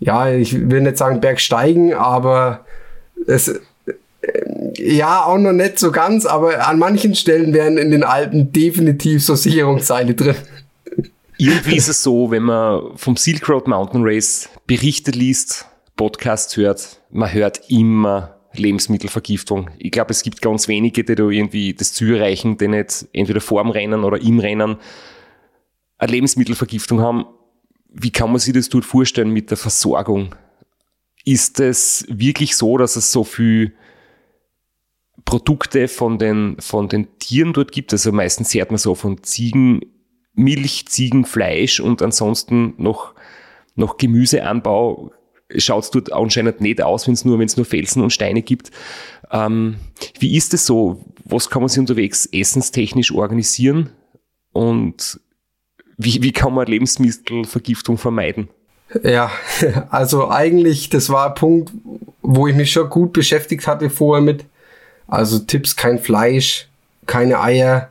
ja, 0.00 0.30
ich 0.30 0.70
will 0.70 0.80
nicht 0.80 0.98
sagen 0.98 1.20
Bergsteigen, 1.20 1.92
aber 1.94 2.64
es, 3.26 3.48
äh, 3.48 3.60
ja, 4.78 5.24
auch 5.24 5.38
noch 5.38 5.52
nicht 5.52 5.78
so 5.78 5.92
ganz, 5.92 6.26
aber 6.26 6.66
an 6.66 6.78
manchen 6.78 7.14
Stellen 7.14 7.52
wären 7.52 7.78
in 7.78 7.90
den 7.90 8.04
Alpen 8.04 8.52
definitiv 8.52 9.24
so 9.24 9.34
Sicherungsseile 9.34 10.14
drin. 10.14 10.36
Irgendwie 11.36 11.76
ist 11.76 11.88
es 11.88 12.02
so, 12.02 12.30
wenn 12.30 12.42
man 12.42 12.96
vom 12.96 13.16
Silk 13.16 13.48
Road 13.48 13.68
Mountain 13.68 14.02
Race 14.02 14.48
Berichte 14.66 15.12
liest, 15.12 15.66
Podcasts 15.96 16.56
hört, 16.56 17.00
man 17.10 17.32
hört 17.32 17.70
immer 17.70 18.36
Lebensmittelvergiftung. 18.54 19.70
Ich 19.78 19.90
glaube, 19.90 20.10
es 20.10 20.22
gibt 20.22 20.42
ganz 20.42 20.68
wenige, 20.68 21.04
die 21.04 21.14
da 21.14 21.28
irgendwie 21.28 21.74
das 21.74 21.92
Ziel 21.92 22.16
erreichen, 22.16 22.58
die 22.58 22.68
nicht 22.68 23.06
entweder 23.12 23.40
vor 23.40 23.62
dem 23.62 23.70
Rennen 23.70 24.04
oder 24.04 24.20
im 24.20 24.40
Rennen 24.40 24.78
eine 25.98 26.12
Lebensmittelvergiftung 26.12 27.00
haben. 27.00 27.26
Wie 27.88 28.10
kann 28.10 28.30
man 28.30 28.38
sich 28.38 28.54
das 28.54 28.68
dort 28.68 28.84
vorstellen 28.84 29.30
mit 29.30 29.50
der 29.50 29.56
Versorgung? 29.56 30.34
Ist 31.24 31.60
es 31.60 32.06
wirklich 32.08 32.56
so, 32.56 32.78
dass 32.78 32.96
es 32.96 33.12
so 33.12 33.24
viel 33.24 33.74
Produkte 35.28 35.88
von 35.88 36.16
den, 36.18 36.56
von 36.58 36.88
den 36.88 37.18
Tieren 37.18 37.52
dort 37.52 37.70
gibt? 37.70 37.92
Also 37.92 38.12
meistens 38.12 38.54
hört 38.54 38.70
man 38.70 38.78
so 38.78 38.94
von 38.94 39.22
Ziegenmilch, 39.22 40.86
Ziegenfleisch 40.88 41.80
und 41.80 42.00
ansonsten 42.00 42.72
noch, 42.78 43.12
noch 43.74 43.98
Gemüseanbau 43.98 45.12
schaut 45.54 45.84
es 45.84 45.90
dort 45.90 46.14
anscheinend 46.14 46.62
nicht 46.62 46.80
aus, 46.80 47.06
wenn 47.06 47.12
es 47.12 47.26
nur, 47.26 47.38
wenn 47.38 47.44
es 47.44 47.58
nur 47.58 47.66
Felsen 47.66 48.02
und 48.02 48.10
Steine 48.10 48.40
gibt. 48.40 48.70
Ähm, 49.30 49.76
wie 50.18 50.34
ist 50.34 50.54
es 50.54 50.64
so? 50.64 51.04
Was 51.26 51.50
kann 51.50 51.60
man 51.60 51.68
sich 51.68 51.78
unterwegs 51.78 52.24
essenstechnisch 52.32 53.12
organisieren? 53.12 53.90
Und 54.52 55.20
wie, 55.98 56.22
wie 56.22 56.32
kann 56.32 56.54
man 56.54 56.66
Lebensmittelvergiftung 56.66 57.98
vermeiden? 57.98 58.48
Ja, 59.02 59.30
also 59.90 60.30
eigentlich, 60.30 60.88
das 60.88 61.10
war 61.10 61.28
ein 61.28 61.34
Punkt, 61.34 61.70
wo 62.22 62.46
ich 62.46 62.56
mich 62.56 62.72
schon 62.72 62.88
gut 62.88 63.12
beschäftigt 63.12 63.66
hatte 63.66 63.90
vorher 63.90 64.22
mit. 64.22 64.46
Also 65.08 65.40
Tipps, 65.40 65.74
kein 65.74 65.98
Fleisch, 65.98 66.68
keine 67.06 67.40
Eier, 67.40 67.90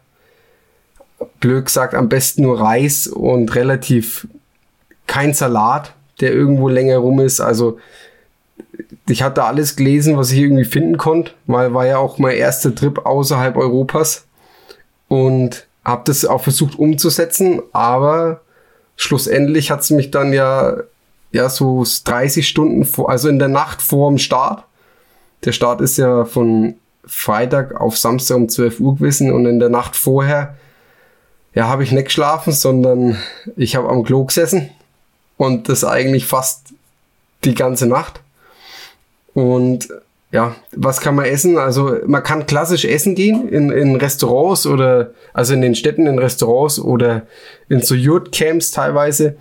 blöd 1.40 1.66
gesagt, 1.66 1.94
am 1.94 2.10
besten 2.10 2.44
nur 2.44 2.60
Reis 2.60 3.08
und 3.08 3.56
relativ 3.56 4.28
kein 5.08 5.34
Salat 5.34 5.94
der 6.20 6.34
irgendwo 6.34 6.68
länger 6.68 6.98
rum 6.98 7.20
ist. 7.20 7.40
Also 7.40 7.78
ich 9.08 9.22
hatte 9.22 9.44
alles 9.44 9.76
gelesen, 9.76 10.18
was 10.18 10.32
ich 10.32 10.40
irgendwie 10.40 10.66
finden 10.66 10.98
konnte, 10.98 11.32
weil 11.46 11.74
war 11.74 11.86
ja 11.86 11.98
auch 11.98 12.18
mein 12.18 12.36
erster 12.36 12.74
Trip 12.74 13.06
außerhalb 13.06 13.56
Europas 13.56 14.26
und 15.08 15.68
habe 15.86 16.04
das 16.06 16.26
auch 16.26 16.44
versucht 16.44 16.78
umzusetzen, 16.78 17.62
aber 17.72 18.42
schlussendlich 18.98 19.72
hat 19.72 19.82
es 19.82 19.90
mich 19.90 20.12
dann 20.12 20.34
ja 20.34 20.78
ja 21.32 21.50
so 21.50 21.86
30 22.06 22.48
Stunden 22.48 22.86
vor, 22.86 23.10
also 23.10 23.30
in 23.30 23.40
der 23.40 23.48
Nacht 23.48 23.82
vor 23.82 24.10
dem 24.10 24.18
Start. 24.18 24.64
Der 25.46 25.52
Start 25.52 25.82
ist 25.82 25.98
ja 25.98 26.26
von 26.26 26.76
Freitag 27.08 27.80
auf 27.80 27.98
Samstag 27.98 28.36
um 28.38 28.50
12 28.50 28.80
Uhr 28.80 28.96
gewesen 28.96 29.32
und 29.32 29.46
in 29.46 29.60
der 29.60 29.70
Nacht 29.70 29.96
vorher 29.96 30.56
ja, 31.54 31.68
habe 31.68 31.84
ich 31.84 31.92
nicht 31.92 32.06
geschlafen, 32.06 32.54
sondern 32.54 33.18
ich 33.56 33.76
habe 33.76 33.90
am 33.90 34.04
Klo 34.04 34.26
gesessen 34.26 34.70
und 35.38 35.70
das 35.70 35.84
eigentlich 35.84 36.26
fast 36.26 36.74
die 37.44 37.56
ganze 37.56 37.88
Nacht. 37.88 38.22
Und 39.34 39.88
ja, 40.32 40.56
was 40.76 41.00
kann 41.00 41.16
man 41.16 41.26
essen? 41.26 41.58
Also 41.58 41.98
man 42.06 42.22
kann 42.22 42.46
klassisch 42.46 42.86
essen 42.86 43.16
gehen 43.16 43.48
in, 43.50 43.72
in 43.72 43.96
Restaurants 43.96 44.68
oder 44.68 45.12
also 45.34 45.54
in 45.54 45.62
den 45.62 45.76
Städten 45.76 46.06
in 46.06 46.20
Restaurants 46.20 46.80
oder 46.80 47.24
in 47.70 47.82
so 47.82 47.96
Yurt-Camps 47.96 48.72
teilweise. 48.72 49.38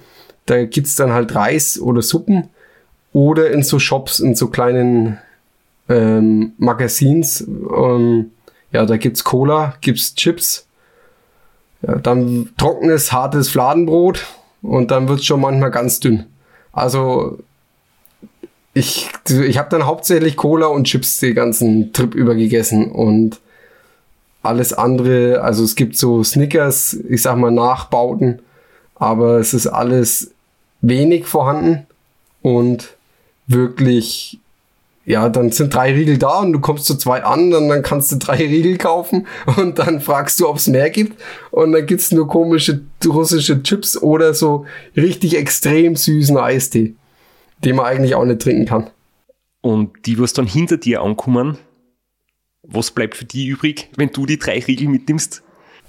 Da 0.47 0.65
gibt's 0.65 0.95
dann 0.95 1.13
halt 1.13 1.35
Reis 1.35 1.79
oder 1.79 2.03
Suppen 2.03 2.49
oder 3.13 3.51
in 3.51 3.63
so 3.63 3.79
Shops, 3.79 4.21
in 4.21 4.35
so 4.35 4.49
kleinen 4.49 5.19
ähm, 5.89 6.53
Magazins. 6.59 7.41
Ähm, 7.43 8.33
ja, 8.73 8.85
da 8.87 8.97
gibt's 8.97 9.25
Cola, 9.25 9.75
gibt's 9.81 10.15
Chips, 10.15 10.67
ja, 11.83 11.97
dann 11.97 12.51
trockenes, 12.57 13.13
hartes 13.13 13.49
Fladenbrot 13.49 14.27
und 14.63 14.91
dann 14.91 15.09
wird's 15.09 15.25
schon 15.25 15.41
manchmal 15.41 15.71
ganz 15.71 16.01
dünn. 16.01 16.27
Also 16.73 17.39
ich, 18.75 19.09
ich 19.29 19.57
habe 19.57 19.71
dann 19.71 19.87
hauptsächlich 19.87 20.37
Cola 20.37 20.67
und 20.67 20.85
Chips 20.85 21.19
den 21.19 21.35
ganzen 21.35 21.93
Trip 21.93 22.15
über 22.15 22.35
gegessen 22.35 22.91
und 22.91 23.41
alles 24.43 24.73
andere, 24.73 25.43
also 25.43 25.65
es 25.65 25.75
gibt 25.75 25.97
so 25.97 26.23
Snickers, 26.23 26.95
ich 27.09 27.23
sag 27.23 27.37
mal 27.37 27.51
Nachbauten, 27.51 28.41
aber 28.95 29.39
es 29.39 29.55
ist 29.55 29.67
alles 29.67 30.33
wenig 30.81 31.27
vorhanden 31.27 31.87
und 32.43 32.97
wirklich, 33.47 34.39
ja, 35.07 35.31
dann 35.31 35.51
sind 35.53 35.73
drei 35.73 35.95
Riegel 35.95 36.19
da 36.19 36.41
und 36.41 36.53
du 36.53 36.61
kommst 36.61 36.85
zu 36.85 36.97
zweit 36.97 37.25
an, 37.25 37.51
dann, 37.51 37.69
dann 37.69 37.83
kannst 37.83 38.13
du 38.13 38.17
drei 38.17 38.37
Riegel 38.37 38.77
kaufen 38.77 39.27
und 39.57 39.79
dann 39.79 40.01
fragst 40.01 40.39
du, 40.41 40.49
ob 40.49 40.57
es 40.57 40.67
mehr 40.67 40.91
gibt 40.91 41.19
und 41.51 41.73
dann 41.73 41.87
gibt's 41.87 42.13
nur 42.13 42.29
komische 42.29 42.83
russische 43.07 43.63
Chips 43.63 43.97
oder 43.97 44.35
so 44.35 44.67
richtig 44.95 45.39
extrem 45.39 45.97
süßen 45.97 46.37
Eistee 46.37 46.95
den 47.65 47.77
man 47.77 47.87
eigentlich 47.87 48.15
auch 48.15 48.25
nicht 48.25 48.43
trinken 48.43 48.67
kann. 48.67 48.91
Und 49.61 50.07
die, 50.07 50.19
was 50.19 50.33
dann 50.33 50.47
hinter 50.47 50.77
dir 50.77 51.03
ankommen, 51.03 51.59
was 52.63 52.91
bleibt 52.91 53.17
für 53.17 53.25
die 53.25 53.47
übrig, 53.47 53.91
wenn 53.97 54.11
du 54.11 54.27
die 54.27 54.39
drei 54.39 54.59
Riegel 54.61 54.89
mitnimmst? 54.89 55.43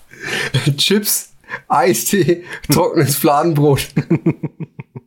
Chips, 0.77 1.33
Eistee, 1.67 2.43
trockenes 2.69 3.15
Fladenbrot. 3.15 3.87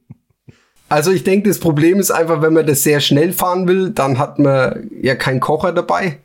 also 0.91 1.11
ich 1.11 1.25
denke, 1.25 1.49
das 1.49 1.59
Problem 1.59 1.99
ist 1.99 2.11
einfach, 2.11 2.43
wenn 2.43 2.53
man 2.53 2.67
das 2.67 2.83
sehr 2.83 3.01
schnell 3.01 3.33
fahren 3.33 3.67
will, 3.67 3.91
dann 3.91 4.19
hat 4.19 4.39
man 4.39 4.91
ja 5.01 5.15
keinen 5.15 5.41
Kocher 5.41 5.73
dabei. 5.73 6.19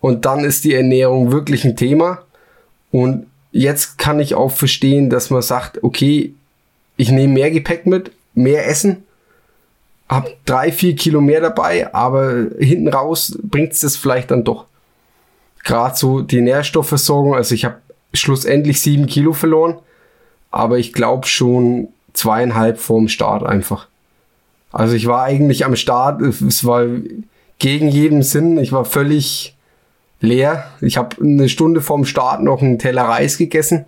Und 0.00 0.24
dann 0.24 0.44
ist 0.44 0.64
die 0.64 0.72
Ernährung 0.72 1.32
wirklich 1.32 1.64
ein 1.66 1.76
Thema. 1.76 2.22
Und 2.90 3.26
jetzt 3.52 3.98
kann 3.98 4.20
ich 4.20 4.34
auch 4.34 4.52
verstehen, 4.52 5.10
dass 5.10 5.28
man 5.28 5.42
sagt, 5.42 5.84
okay, 5.84 6.32
ich 6.96 7.10
nehme 7.10 7.34
mehr 7.34 7.50
Gepäck 7.50 7.84
mit, 7.84 8.12
mehr 8.34 8.66
Essen 8.66 9.04
hab 10.08 10.30
drei, 10.46 10.72
vier 10.72 10.96
Kilo 10.96 11.20
mehr 11.20 11.40
dabei, 11.40 11.92
aber 11.94 12.46
hinten 12.58 12.88
raus 12.88 13.38
bringt 13.42 13.72
es 13.72 13.80
das 13.80 13.96
vielleicht 13.96 14.30
dann 14.30 14.44
doch. 14.44 14.64
Gerade 15.64 15.96
so 15.96 16.22
die 16.22 16.40
Nährstoffversorgung, 16.40 17.34
also 17.34 17.54
ich 17.54 17.64
habe 17.64 17.76
schlussendlich 18.14 18.80
sieben 18.80 19.06
Kilo 19.06 19.34
verloren, 19.34 19.78
aber 20.50 20.78
ich 20.78 20.94
glaube 20.94 21.26
schon 21.26 21.88
zweieinhalb 22.14 22.78
vorm 22.78 23.08
Start 23.08 23.42
einfach. 23.42 23.87
Also 24.70 24.94
ich 24.94 25.06
war 25.06 25.22
eigentlich 25.22 25.64
am 25.64 25.76
Start, 25.76 26.20
es 26.20 26.64
war 26.64 26.84
gegen 27.58 27.88
jeden 27.88 28.22
Sinn, 28.22 28.58
ich 28.58 28.72
war 28.72 28.84
völlig 28.84 29.56
leer. 30.20 30.64
Ich 30.80 30.96
habe 30.96 31.16
eine 31.22 31.48
Stunde 31.48 31.80
vorm 31.80 32.04
Start 32.04 32.42
noch 32.42 32.60
einen 32.60 32.78
Teller 32.78 33.04
Reis 33.04 33.38
gegessen, 33.38 33.86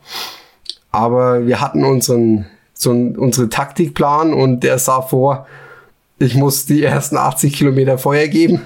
aber 0.91 1.47
wir 1.47 1.61
hatten 1.61 1.85
unseren 1.85 2.47
so 2.73 2.91
unsere 2.91 3.51
Taktikplan 3.51 4.33
und 4.33 4.61
der 4.65 4.79
sah 4.79 5.03
vor, 5.03 5.47
ich 6.19 6.35
muss 6.35 6.65
die 6.65 6.83
ersten 6.83 7.19
80 7.19 7.55
Kilometer 7.55 7.99
Feuer 7.99 8.27
geben. 8.27 8.63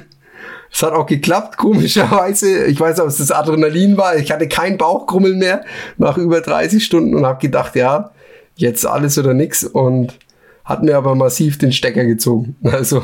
Es 0.73 0.83
hat 0.83 0.93
auch 0.93 1.07
geklappt, 1.07 1.57
komischerweise. 1.57 2.67
Ich 2.67 2.79
weiß 2.79 2.97
nicht, 2.97 3.03
ob 3.03 3.09
es 3.09 3.19
das 3.19 3.31
Adrenalin 3.31 3.97
war. 3.97 4.17
Ich 4.17 4.31
hatte 4.33 4.49
kein 4.49 4.79
Bauchkrummeln 4.79 5.39
mehr 5.39 5.65
nach 5.99 6.17
über 6.17 6.41
30 6.41 6.85
Stunden 6.85 7.15
und 7.15 7.27
habe 7.27 7.41
gedacht, 7.41 7.75
ja, 7.77 8.11
jetzt 8.57 8.87
alles 8.87 9.19
oder 9.19 9.35
nix 9.35 9.65
und 9.65 10.19
hat 10.65 10.83
mir 10.83 10.97
aber 10.97 11.15
massiv 11.15 11.59
den 11.59 11.73
Stecker 11.73 12.05
gezogen. 12.05 12.57
Also 12.65 13.03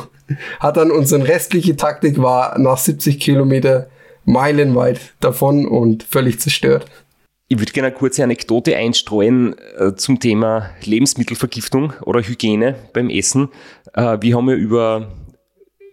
hat 0.58 0.76
dann 0.76 0.90
unsere 0.90 1.26
restliche 1.26 1.76
Taktik 1.76 2.20
war 2.20 2.58
nach 2.58 2.78
70 2.78 3.20
Kilometer 3.20 3.88
meilenweit 4.24 5.14
davon 5.20 5.66
und 5.66 6.02
völlig 6.02 6.40
zerstört. 6.40 6.86
Ich 7.48 7.58
würde 7.58 7.72
gerne 7.72 7.88
eine 7.88 7.96
kurze 7.96 8.22
Anekdote 8.22 8.76
einstreuen 8.76 9.56
äh, 9.76 9.94
zum 9.96 10.20
Thema 10.20 10.70
Lebensmittelvergiftung 10.84 11.92
oder 12.02 12.22
Hygiene 12.22 12.76
beim 12.92 13.10
Essen. 13.10 13.48
Äh, 13.92 14.18
wir 14.20 14.36
haben 14.36 14.48
ja 14.48 14.54
über 14.54 15.10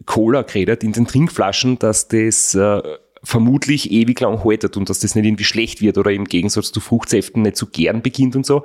Cola 0.05 0.43
geredet 0.43 0.83
in 0.83 0.93
den 0.93 1.07
Trinkflaschen, 1.07 1.79
dass 1.79 2.07
das 2.07 2.53
äh, 2.53 2.81
vermutlich 3.27 3.91
ewig 3.91 4.21
lang 4.21 4.41
haltet 4.45 4.77
und 4.77 4.89
dass 4.89 4.99
das 4.99 5.13
nicht 5.13 5.25
irgendwie 5.25 5.43
schlecht 5.43 5.81
wird 5.81 5.97
oder 5.97 6.11
im 6.11 6.23
Gegensatz 6.23 6.71
zu 6.71 6.79
Fruchtsäften 6.79 7.41
nicht 7.41 7.57
so 7.57 7.65
gern 7.65 8.01
beginnt 8.01 8.37
und 8.37 8.45
so. 8.45 8.63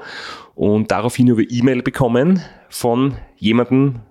Und 0.54 0.92
daraufhin 0.92 1.28
habe 1.32 1.42
ich 1.42 1.52
E-Mail 1.52 1.82
bekommen 1.82 2.40
von 2.68 3.16
jemandem, 3.38 4.02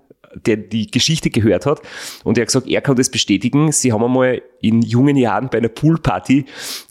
der 0.46 0.58
die 0.58 0.92
Geschichte 0.92 1.30
gehört 1.30 1.66
hat 1.66 1.82
und 2.26 2.38
er 2.38 2.42
hat 2.42 2.50
gesagt, 2.50 2.68
er 2.68 2.82
kann 2.82 2.98
das 2.98 3.10
bestätigen. 3.10 3.72
Sie 3.72 3.94
haben 3.94 4.04
einmal 4.04 4.42
in 4.60 4.82
jungen 4.82 5.16
Jahren 5.16 5.50
bei 5.50 5.60
einer 5.60 5.70
Poolparty 5.70 6.44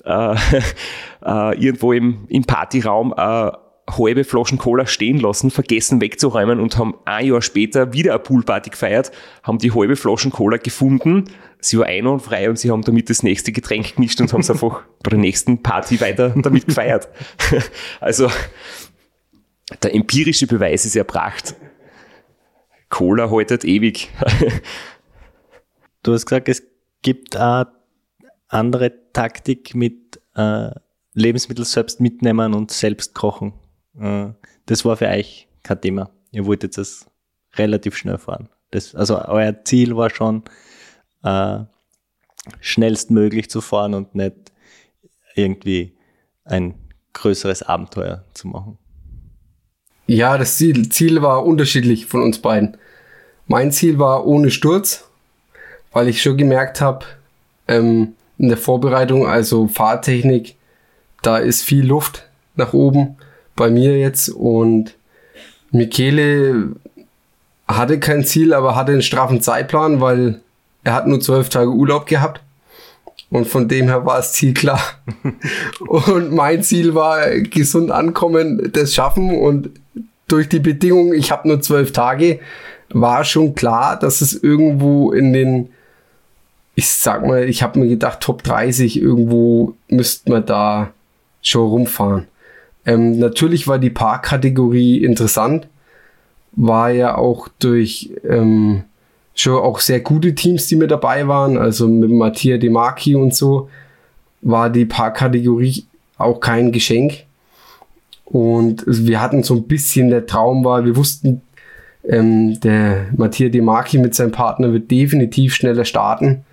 äh, 0.06 0.34
äh, 1.26 1.62
irgendwo 1.62 1.92
im, 1.92 2.24
im 2.28 2.44
Partyraum 2.44 3.12
äh, 3.14 3.50
halbe 3.98 4.24
Flaschen 4.24 4.56
Cola 4.56 4.86
stehen 4.86 5.18
lassen, 5.18 5.50
vergessen 5.50 6.00
wegzuräumen 6.00 6.60
und 6.60 6.78
haben 6.78 6.94
ein 7.04 7.26
Jahr 7.26 7.42
später 7.42 7.92
wieder 7.92 8.12
eine 8.12 8.20
Poolparty 8.20 8.70
gefeiert, 8.70 9.12
haben 9.42 9.58
die 9.58 9.72
halbe 9.72 9.96
Flaschen 9.96 10.30
Cola 10.30 10.56
gefunden. 10.56 11.24
Sie 11.60 11.78
war 11.78 11.86
einwandfrei 11.86 12.48
und 12.48 12.58
sie 12.58 12.70
haben 12.70 12.82
damit 12.82 13.10
das 13.10 13.22
nächste 13.22 13.52
Getränk 13.52 13.96
gemischt 13.96 14.20
und 14.20 14.32
haben 14.32 14.40
es 14.40 14.50
einfach 14.50 14.82
bei 15.02 15.10
der 15.10 15.18
nächsten 15.18 15.62
Party 15.62 16.00
weiter 16.00 16.30
damit 16.36 16.66
gefeiert. 16.66 17.08
also 18.00 18.30
der 19.82 19.94
empirische 19.94 20.46
Beweis 20.46 20.84
ist 20.84 20.96
erbracht. 20.96 21.54
Cola 22.88 23.30
haltet 23.30 23.64
ewig. 23.64 24.10
du 26.02 26.12
hast 26.12 26.26
gesagt, 26.26 26.48
es 26.48 26.62
gibt 27.02 27.36
eine 27.36 27.72
andere 28.48 28.92
Taktik 29.12 29.74
mit 29.74 30.20
äh, 30.34 30.70
Lebensmittel 31.14 31.64
selbst 31.64 32.00
mitnehmen 32.00 32.54
und 32.54 32.70
selbst 32.70 33.14
kochen. 33.14 33.52
Äh, 33.98 34.30
das 34.66 34.84
war 34.84 34.96
für 34.96 35.06
euch 35.06 35.48
kein 35.62 35.80
Thema. 35.80 36.10
Ihr 36.32 36.46
wolltet 36.46 36.76
es 36.78 37.06
relativ 37.56 37.96
schnell 37.96 38.18
fahren. 38.18 38.48
Das, 38.70 38.94
also 38.94 39.24
euer 39.26 39.64
Ziel 39.64 39.96
war 39.96 40.10
schon, 40.10 40.44
äh, 41.22 41.60
schnellstmöglich 42.60 43.50
zu 43.50 43.60
fahren 43.60 43.94
und 43.94 44.14
nicht 44.14 44.34
irgendwie 45.34 45.96
ein 46.44 46.74
größeres 47.12 47.62
Abenteuer 47.62 48.24
zu 48.34 48.48
machen. 48.48 48.78
Ja, 50.06 50.38
das 50.38 50.56
Ziel, 50.56 50.88
Ziel 50.88 51.22
war 51.22 51.44
unterschiedlich 51.44 52.06
von 52.06 52.22
uns 52.22 52.40
beiden. 52.40 52.76
Mein 53.46 53.70
Ziel 53.72 53.98
war 53.98 54.26
ohne 54.26 54.50
Sturz, 54.50 55.08
weil 55.92 56.08
ich 56.08 56.22
schon 56.22 56.36
gemerkt 56.36 56.80
habe, 56.80 57.06
ähm, 57.68 58.14
in 58.38 58.48
der 58.48 58.56
Vorbereitung, 58.56 59.26
also 59.26 59.68
Fahrtechnik, 59.68 60.56
da 61.22 61.36
ist 61.36 61.62
viel 61.62 61.86
Luft 61.86 62.28
nach 62.56 62.72
oben 62.72 63.16
bei 63.54 63.70
mir 63.70 63.98
jetzt 63.98 64.30
und 64.30 64.96
Michele 65.70 66.74
hatte 67.68 68.00
kein 68.00 68.24
Ziel, 68.24 68.54
aber 68.54 68.74
hatte 68.74 68.92
einen 68.92 69.02
straffen 69.02 69.40
Zeitplan, 69.40 70.00
weil 70.00 70.40
er 70.84 70.94
hat 70.94 71.06
nur 71.06 71.20
zwölf 71.20 71.48
Tage 71.48 71.70
Urlaub 71.70 72.06
gehabt. 72.06 72.40
Und 73.30 73.46
von 73.46 73.68
dem 73.68 73.86
her 73.86 74.04
war 74.04 74.16
das 74.16 74.32
Ziel 74.32 74.54
klar. 74.54 74.82
und 75.86 76.32
mein 76.32 76.62
Ziel 76.62 76.94
war 76.94 77.30
gesund 77.30 77.92
ankommen, 77.92 78.70
das 78.72 78.92
schaffen. 78.92 79.38
Und 79.38 79.70
durch 80.26 80.48
die 80.48 80.58
Bedingung, 80.58 81.14
ich 81.14 81.30
habe 81.30 81.46
nur 81.46 81.60
zwölf 81.60 81.92
Tage, 81.92 82.40
war 82.92 83.24
schon 83.24 83.54
klar, 83.54 83.98
dass 83.98 84.20
es 84.20 84.34
irgendwo 84.42 85.12
in 85.12 85.32
den, 85.32 85.68
ich 86.74 86.90
sag 86.90 87.24
mal, 87.24 87.48
ich 87.48 87.62
habe 87.62 87.78
mir 87.78 87.88
gedacht, 87.88 88.20
Top 88.20 88.42
30, 88.42 89.00
irgendwo 89.00 89.74
müsste 89.88 90.30
man 90.30 90.44
da 90.44 90.92
schon 91.40 91.68
rumfahren. 91.68 92.26
Ähm, 92.84 93.18
natürlich 93.18 93.68
war 93.68 93.78
die 93.78 93.90
Parkkategorie 93.90 95.04
interessant, 95.04 95.68
war 96.52 96.90
ja 96.90 97.16
auch 97.16 97.48
durch 97.60 98.10
ähm, 98.28 98.84
schon 99.34 99.62
auch 99.62 99.80
sehr 99.80 100.00
gute 100.00 100.34
Teams, 100.34 100.66
die 100.66 100.76
mit 100.76 100.90
dabei 100.90 101.26
waren, 101.28 101.56
also 101.56 101.88
mit 101.88 102.10
Mattia 102.10 102.58
De 102.58 102.70
Marchi 102.70 103.14
und 103.14 103.34
so, 103.34 103.68
war 104.42 104.70
die 104.70 104.84
Parkkategorie 104.84 105.84
auch 106.18 106.40
kein 106.40 106.72
Geschenk. 106.72 107.24
Und 108.24 108.84
wir 108.86 109.20
hatten 109.20 109.42
so 109.42 109.54
ein 109.54 109.64
bisschen 109.64 110.10
der 110.10 110.26
Traum 110.26 110.64
war, 110.64 110.84
wir 110.84 110.96
wussten, 110.96 111.42
ähm, 112.04 112.60
der 112.60 113.06
Mattia 113.16 113.48
De 113.48 113.60
Marchi 113.60 113.98
mit 113.98 114.14
seinem 114.14 114.32
Partner 114.32 114.72
wird 114.72 114.90
definitiv 114.90 115.54
schneller 115.54 115.84
starten. 115.84 116.44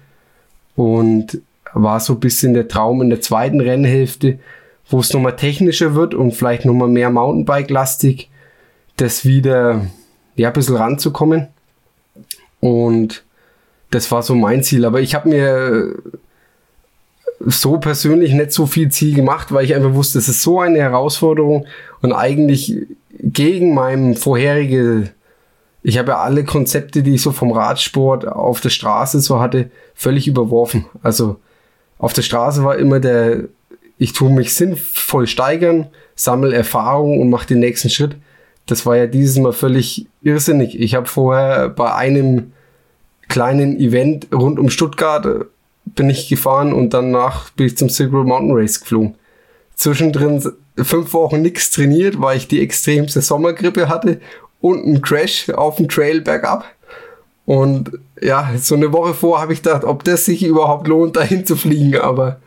Und 0.76 1.42
war 1.74 2.00
so 2.00 2.14
ein 2.14 2.20
bisschen 2.20 2.54
der 2.54 2.68
Traum 2.68 3.02
in 3.02 3.10
der 3.10 3.22
zweiten 3.22 3.62
Rennhälfte 3.62 4.40
wo 4.90 5.00
es 5.00 5.14
nochmal 5.14 5.36
technischer 5.36 5.96
wird 5.96 6.14
und 6.14 6.34
vielleicht 6.34 6.66
nochmal 6.66 6.88
mehr 6.88 7.10
Mountainbike-lastig, 7.10 8.30
das 8.96 9.26
wieder 9.26 9.88
ja, 10.36 10.48
ein 10.50 10.54
bisschen 10.54 10.78
ranzukommen. 10.78 11.48
Und 12.60 13.24
das 13.92 14.12
war 14.12 14.24
so 14.24 14.36
mein 14.36 14.64
Ziel. 14.64 14.86
Aber 14.86 15.02
ich 15.02 15.16
habe 15.16 15.30
mir 15.30 15.96
so 17.40 17.78
persönlich 17.78 18.34
nicht 18.34 18.52
so 18.52 18.66
viel 18.66 18.90
Ziel 18.90 19.16
gemacht, 19.16 19.52
weil 19.52 19.66
ich 19.66 19.76
einfach 19.76 19.94
wusste, 19.94 20.18
es 20.18 20.28
ist 20.28 20.42
so 20.42 20.60
eine 20.60 20.80
Herausforderung 20.80 21.68
und 22.02 22.12
eigentlich 22.12 22.76
gegen 23.20 23.74
meinem 23.74 24.16
vorherige, 24.16 25.12
ich 25.84 25.98
habe 25.98 26.12
ja 26.12 26.18
alle 26.18 26.44
Konzepte, 26.44 27.04
die 27.04 27.16
ich 27.16 27.22
so 27.22 27.32
vom 27.32 27.52
Radsport 27.52 28.28
auf 28.28 28.60
der 28.62 28.70
Straße 28.70 29.20
so 29.22 29.40
hatte, 29.40 29.70
völlig 29.94 30.28
überworfen. 30.28 30.86
Also 31.04 31.38
auf 32.00 32.14
der 32.14 32.24
Straße 32.24 32.64
war 32.64 32.78
immer 32.78 33.00
der, 33.00 33.44
ich 33.98 34.14
tue 34.14 34.32
mich 34.32 34.54
sinnvoll 34.54 35.28
steigern, 35.28 35.88
sammle 36.16 36.56
Erfahrung 36.56 37.22
und 37.22 37.30
mache 37.30 37.48
den 37.48 37.60
nächsten 37.60 37.90
Schritt. 37.90 38.16
Das 38.68 38.86
war 38.86 38.96
ja 38.98 39.08
dieses 39.08 39.38
Mal 39.38 39.54
völlig 39.54 40.08
irrsinnig. 40.22 40.80
Ich 40.80 40.94
habe 40.94 41.08
vorher 41.08 41.70
bei 41.70 41.94
einem 41.94 42.52
kleinen 43.28 43.80
Event 43.80 44.28
rund 44.34 44.60
um 44.60 44.70
Stuttgart 44.70 45.48
bin 45.86 46.10
ich 46.10 46.28
gefahren 46.28 46.74
und 46.74 46.94
danach 46.94 47.50
bin 47.52 47.68
ich 47.68 47.78
zum 47.78 47.90
Road 48.12 48.28
Mountain 48.28 48.52
Race 48.52 48.80
geflogen. 48.80 49.16
Zwischendrin 49.76 50.44
fünf 50.76 51.14
Wochen 51.14 51.42
nichts 51.42 51.72
trainiert, 51.72 52.22
weil 52.22 52.38
ich 52.38 52.48
die 52.48 52.62
extremste 52.62 53.22
Sommergrippe 53.22 53.90
hatte 53.90 54.20
und 54.60 54.84
einen 54.84 55.02
Crash 55.02 55.50
auf 55.50 55.78
dem 55.78 55.88
Trail 55.88 56.22
bergab. 56.22 56.66
Und 57.46 57.92
ja, 58.22 58.52
so 58.58 58.76
eine 58.76 58.92
Woche 58.92 59.14
vor 59.14 59.40
habe 59.40 59.54
ich 59.54 59.64
gedacht, 59.64 59.86
ob 59.86 60.04
das 60.04 60.26
sich 60.26 60.44
überhaupt 60.44 60.88
lohnt, 60.88 61.16
dahin 61.16 61.46
zu 61.46 61.56
fliegen, 61.56 62.00
aber 62.00 62.42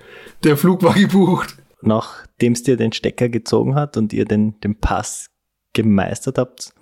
der 0.45 0.57
Flug 0.57 0.83
war 0.83 0.95
gebucht. 0.95 1.57
Nachdem 1.83 2.53
es 2.53 2.63
dir 2.63 2.77
den 2.77 2.93
Stecker 2.93 3.31
gezogen 3.31 3.75
hat 3.75 3.97
und 3.97 4.13
ihr 4.13 4.27
den, 4.27 4.61
den 4.61 4.79
Pass 4.79 5.30
gemeistert 5.73 6.39
habt, 6.39 6.73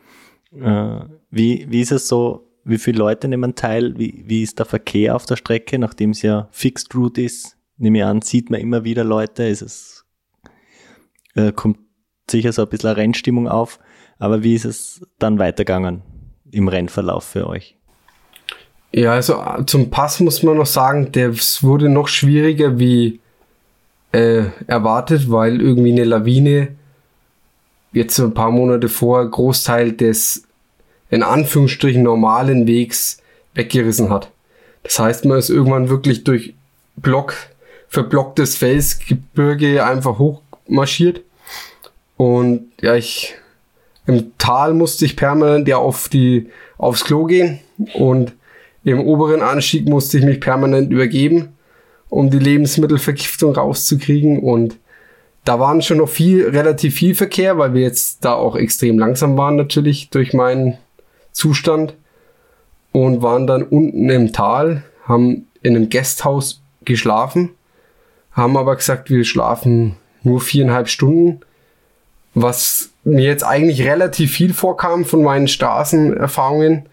äh, 0.52 1.00
wie, 1.30 1.66
wie 1.68 1.80
ist 1.80 1.92
es 1.92 2.08
so, 2.08 2.48
wie 2.64 2.78
viele 2.78 2.98
Leute 2.98 3.28
nehmen 3.28 3.54
teil? 3.54 3.98
Wie, 3.98 4.24
wie 4.26 4.42
ist 4.42 4.58
der 4.58 4.66
Verkehr 4.66 5.16
auf 5.16 5.26
der 5.26 5.36
Strecke, 5.36 5.78
nachdem 5.78 6.10
es 6.10 6.22
ja 6.22 6.48
Fixed 6.50 6.94
Route 6.94 7.22
ist? 7.22 7.56
Nehme 7.76 7.98
ich 7.98 8.04
an, 8.04 8.22
sieht 8.22 8.50
man 8.50 8.60
immer 8.60 8.84
wieder 8.84 9.04
Leute, 9.04 9.44
ist 9.44 9.62
es, 9.62 10.04
äh, 11.34 11.52
kommt 11.52 11.78
sicher 12.30 12.52
so 12.52 12.62
ein 12.62 12.68
bisschen 12.68 12.90
eine 12.90 12.96
Rennstimmung 12.96 13.48
auf. 13.48 13.78
Aber 14.18 14.42
wie 14.42 14.54
ist 14.54 14.64
es 14.64 15.06
dann 15.18 15.38
weitergegangen 15.38 16.02
im 16.50 16.68
Rennverlauf 16.68 17.24
für 17.24 17.46
euch? 17.46 17.76
Ja, 18.92 19.12
also 19.12 19.34
äh, 19.34 19.64
zum 19.66 19.90
Pass 19.90 20.20
muss 20.20 20.42
man 20.42 20.56
noch 20.56 20.66
sagen, 20.66 21.12
der 21.12 21.34
wurde 21.34 21.88
noch 21.88 22.08
schwieriger 22.08 22.78
wie 22.78 23.20
äh, 24.12 24.44
erwartet, 24.66 25.30
weil 25.30 25.60
irgendwie 25.60 25.92
eine 25.92 26.04
Lawine 26.04 26.77
jetzt 27.92 28.18
ein 28.18 28.34
paar 28.34 28.50
Monate 28.50 28.88
vor 28.88 29.28
Großteil 29.28 29.92
des 29.92 30.44
in 31.10 31.22
Anführungsstrichen 31.22 32.02
normalen 32.02 32.66
Wegs 32.66 33.18
weggerissen 33.54 34.10
hat. 34.10 34.30
Das 34.82 34.98
heißt, 34.98 35.24
man 35.24 35.38
ist 35.38 35.50
irgendwann 35.50 35.88
wirklich 35.88 36.24
durch 36.24 36.54
Block, 36.96 37.34
verblocktes 37.88 38.56
Felsgebirge 38.56 39.84
einfach 39.84 40.18
hochmarschiert. 40.18 41.22
Und 42.16 42.72
ja, 42.80 42.94
ich, 42.94 43.34
im 44.06 44.32
Tal 44.38 44.74
musste 44.74 45.04
ich 45.04 45.16
permanent 45.16 45.68
ja 45.68 45.76
auf 45.78 46.08
die, 46.08 46.48
aufs 46.76 47.04
Klo 47.04 47.24
gehen 47.24 47.60
und 47.94 48.32
im 48.84 49.00
oberen 49.00 49.42
Anstieg 49.42 49.88
musste 49.88 50.18
ich 50.18 50.24
mich 50.24 50.40
permanent 50.40 50.90
übergeben, 50.90 51.50
um 52.08 52.30
die 52.30 52.38
Lebensmittelvergiftung 52.38 53.54
rauszukriegen 53.54 54.40
und 54.40 54.76
da 55.48 55.58
waren 55.58 55.80
schon 55.80 55.96
noch 55.96 56.10
viel, 56.10 56.46
relativ 56.46 56.94
viel 56.94 57.14
Verkehr, 57.14 57.56
weil 57.56 57.72
wir 57.72 57.80
jetzt 57.80 58.22
da 58.22 58.34
auch 58.34 58.54
extrem 58.54 58.98
langsam 58.98 59.38
waren 59.38 59.56
natürlich 59.56 60.10
durch 60.10 60.34
meinen 60.34 60.76
Zustand 61.32 61.94
und 62.92 63.22
waren 63.22 63.46
dann 63.46 63.62
unten 63.62 64.10
im 64.10 64.34
Tal, 64.34 64.84
haben 65.06 65.46
in 65.62 65.74
einem 65.74 65.88
Gasthaus 65.88 66.60
geschlafen, 66.84 67.48
haben 68.32 68.58
aber 68.58 68.76
gesagt, 68.76 69.08
wir 69.08 69.24
schlafen 69.24 69.96
nur 70.22 70.42
viereinhalb 70.42 70.88
Stunden, 70.88 71.40
was 72.34 72.90
mir 73.04 73.24
jetzt 73.24 73.42
eigentlich 73.42 73.86
relativ 73.86 74.32
viel 74.32 74.52
vorkam 74.52 75.06
von 75.06 75.22
meinen 75.22 75.48
Straßenerfahrungen 75.48 76.90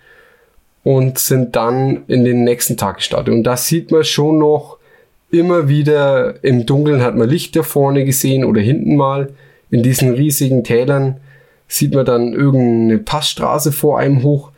und 0.86 1.20
sind 1.20 1.58
dann 1.58 2.06
in 2.08 2.24
den 2.24 2.46
nächsten 2.46 2.78
Tag 2.78 2.98
gestartet. 3.00 3.34
Und 3.34 3.44
da 3.44 3.58
sieht 3.58 3.92
man 3.92 4.06
schon 4.06 4.38
noch 4.38 4.78
immer 5.32 5.68
wieder 5.68 6.44
im 6.44 6.66
Dunkeln 6.66 7.02
hat 7.02 7.16
man 7.16 7.30
Lichter 7.30 7.64
vorne 7.64 8.06
gesehen 8.06 8.46
oder 8.46 8.62
hinten 8.62 8.96
mal 8.96 9.30
in 9.70 9.84
diesen 9.84 10.14
riesigen 10.14 10.64
Tälern 10.64 11.18
sieht 11.68 11.94
man 11.94 12.06
dann 12.06 12.34
irgendeine 12.34 13.00
Passstraße 13.00 13.72
vor 13.72 14.00
einem 14.00 14.24
hoch. 14.24 14.52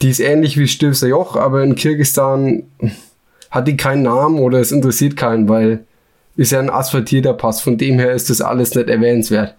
Die 0.00 0.10
ist 0.10 0.20
ähnlich 0.20 0.58
wie 0.58 0.66
Stilfser 0.66 1.08
Joch, 1.08 1.36
aber 1.36 1.62
in 1.62 1.74
Kirgistan 1.74 2.64
hat 3.50 3.68
die 3.68 3.76
keinen 3.76 4.02
Namen 4.02 4.38
oder 4.40 4.58
es 4.58 4.72
interessiert 4.72 5.16
keinen, 5.16 5.48
weil 5.48 5.84
ist 6.34 6.52
ja 6.52 6.58
ein 6.58 6.70
asphaltierter 6.70 7.34
Pass. 7.34 7.60
Von 7.60 7.76
dem 7.76 7.98
her 7.98 8.12
ist 8.12 8.30
das 8.30 8.40
alles 8.40 8.74
nicht 8.74 8.88
erwähnenswert. 8.88 9.54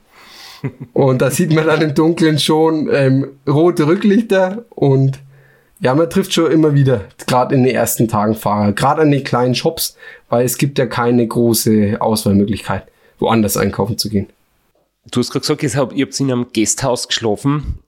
Und 0.94 1.22
da 1.22 1.30
sieht 1.30 1.54
man 1.54 1.68
dann 1.68 1.82
im 1.82 1.94
Dunkeln 1.94 2.40
schon 2.40 2.90
ähm, 2.92 3.28
rote 3.48 3.86
Rücklichter 3.86 4.64
und 4.70 5.20
ja, 5.84 5.94
man 5.94 6.10
trifft 6.10 6.34
schon 6.34 6.50
immer 6.50 6.74
wieder, 6.74 7.02
gerade 7.28 7.54
in 7.54 7.64
den 7.64 7.76
ersten 7.76 8.08
Tagen 8.08 8.36
Fahrer, 8.36 8.72
gerade 8.72 9.02
an 9.02 9.12
den 9.12 9.24
kleinen 9.24 9.54
Shops, 9.54 9.98
weil 10.30 10.46
es 10.46 10.58
gibt 10.58 10.80
ja 10.80 10.86
keine 10.86 11.28
große 11.28 11.98
Auswahlmöglichkeit, 12.00 12.88
woanders 13.20 13.58
einkaufen 13.58 13.98
zu 13.98 14.10
gehen. 14.10 14.28
Du 15.12 15.20
hast 15.20 15.32
gerade 15.32 15.58
gesagt, 15.58 15.92
ihr 15.94 16.06
habt 16.06 16.18
in 16.22 16.32
einem 16.32 16.48
Gasthaus 16.54 17.10
geschlafen. 17.10 17.80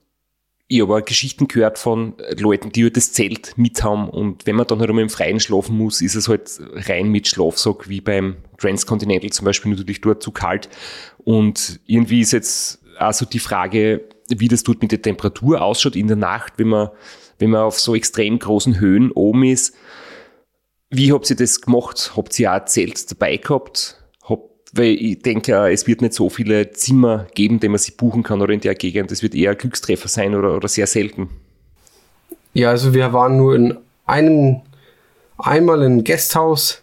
Ich 0.68 0.82
habe 0.82 1.02
Geschichten 1.02 1.48
gehört 1.48 1.78
von 1.78 2.14
Leuten, 2.38 2.70
die 2.70 2.82
halt 2.82 2.98
das 2.98 3.12
Zelt 3.12 3.56
mit 3.56 3.82
haben 3.82 4.10
und 4.10 4.46
wenn 4.46 4.56
man 4.56 4.66
dann 4.66 4.80
halt 4.80 4.90
einmal 4.90 5.04
im 5.04 5.08
Freien 5.08 5.40
schlafen 5.40 5.78
muss, 5.78 6.02
ist 6.02 6.16
es 6.16 6.28
halt 6.28 6.60
rein 6.74 7.08
mit 7.08 7.28
Schlafsack, 7.28 7.88
wie 7.88 8.02
beim 8.02 8.36
Transcontinental 8.58 9.30
zum 9.30 9.46
Beispiel 9.46 9.70
natürlich 9.70 10.02
dort 10.02 10.22
zu 10.22 10.32
kalt. 10.32 10.68
Und 11.24 11.80
irgendwie 11.86 12.20
ist 12.20 12.32
jetzt 12.32 12.80
also 12.98 13.24
die 13.24 13.38
Frage, 13.38 14.02
wie 14.28 14.48
das 14.48 14.64
dort 14.64 14.82
mit 14.82 14.92
der 14.92 15.00
Temperatur 15.00 15.62
ausschaut 15.62 15.96
in 15.96 16.08
der 16.08 16.16
Nacht, 16.16 16.54
wenn 16.56 16.68
man, 16.68 16.90
wenn 17.38 17.50
man 17.50 17.62
auf 17.62 17.78
so 17.78 17.94
extrem 17.94 18.38
großen 18.38 18.80
Höhen 18.80 19.10
oben 19.12 19.44
ist. 19.44 19.74
Wie 20.90 21.12
habt 21.12 21.28
ihr 21.30 21.36
das 21.36 21.60
gemacht? 21.60 22.12
Habt 22.16 22.38
ihr 22.38 22.52
auch 22.52 22.64
Zelt 22.64 23.10
dabei 23.10 23.36
gehabt? 23.36 23.96
weil 24.76 24.94
ich 24.94 25.22
denke, 25.22 25.70
es 25.70 25.86
wird 25.86 26.02
nicht 26.02 26.14
so 26.14 26.28
viele 26.28 26.70
Zimmer 26.70 27.26
geben, 27.34 27.60
die 27.60 27.68
man 27.68 27.78
sich 27.78 27.96
buchen 27.96 28.22
kann 28.22 28.42
oder 28.42 28.52
in 28.52 28.60
der 28.60 28.74
Gegend. 28.74 29.10
Das 29.10 29.22
wird 29.22 29.34
eher 29.34 29.52
ein 29.52 29.58
Glückstreffer 29.58 30.08
sein 30.08 30.34
oder, 30.34 30.54
oder 30.56 30.68
sehr 30.68 30.86
selten. 30.86 31.30
Ja, 32.52 32.70
also 32.70 32.94
wir 32.94 33.12
waren 33.12 33.36
nur 33.36 33.54
in 33.54 33.76
einem, 34.06 34.60
einmal 35.38 35.82
in 35.82 36.04
Gasthaus, 36.04 36.82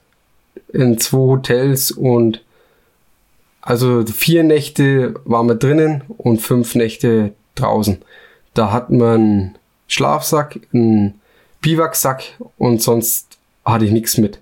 in 0.71 0.97
zwei 0.97 1.17
Hotels 1.17 1.91
und 1.91 2.43
also 3.61 4.05
vier 4.05 4.43
Nächte 4.43 5.15
waren 5.25 5.47
wir 5.47 5.55
drinnen 5.55 6.03
und 6.17 6.41
fünf 6.41 6.75
Nächte 6.75 7.33
draußen. 7.55 7.99
Da 8.53 8.71
hat 8.71 8.89
man 8.89 9.57
Schlafsack, 9.87 10.59
einen 10.73 11.19
Biwaksack 11.61 12.23
und 12.57 12.81
sonst 12.81 13.37
hatte 13.65 13.85
ich 13.85 13.91
nichts 13.91 14.17
mit. 14.17 14.39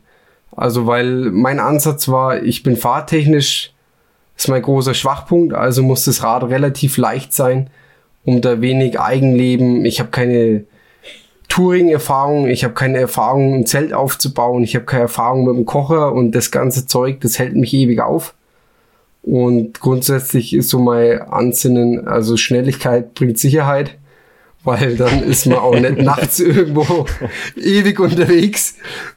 Also 0.55 0.87
weil 0.87 1.31
mein 1.31 1.59
Ansatz 1.59 2.07
war, 2.07 2.43
ich 2.43 2.63
bin 2.63 2.75
fahrtechnisch, 2.75 3.73
ist 4.35 4.49
mein 4.49 4.61
großer 4.61 4.93
Schwachpunkt, 4.93 5.53
also 5.53 5.83
muss 5.83 6.05
das 6.05 6.23
Rad 6.23 6.43
relativ 6.43 6.97
leicht 6.97 7.33
sein, 7.33 7.69
um 8.25 8.41
da 8.41 8.59
wenig 8.59 8.99
Eigenleben. 8.99 9.85
Ich 9.85 9.99
habe 9.99 10.09
keine 10.09 10.65
Touring-Erfahrung, 11.47 12.47
ich 12.47 12.63
habe 12.63 12.73
keine 12.73 12.97
Erfahrung, 12.97 13.53
ein 13.53 13.65
Zelt 13.65 13.93
aufzubauen, 13.93 14.63
ich 14.63 14.75
habe 14.75 14.85
keine 14.85 15.03
Erfahrung 15.03 15.45
mit 15.45 15.55
dem 15.55 15.65
Kocher 15.65 16.13
und 16.13 16.31
das 16.31 16.49
ganze 16.49 16.87
Zeug, 16.87 17.21
das 17.21 17.39
hält 17.39 17.55
mich 17.55 17.73
ewig 17.73 18.01
auf. 18.01 18.33
Und 19.23 19.79
grundsätzlich 19.79 20.53
ist 20.53 20.69
so 20.69 20.79
mein 20.79 21.21
Ansinnen, 21.21 22.07
also 22.07 22.37
Schnelligkeit 22.37 23.13
bringt 23.13 23.37
Sicherheit 23.37 23.97
weil 24.63 24.95
dann 24.97 25.23
ist 25.23 25.45
man 25.45 25.57
auch 25.57 25.77
nicht 25.77 25.97
nachts 26.01 26.39
irgendwo 26.39 27.05
ewig 27.55 27.99
unterwegs. 27.99 28.75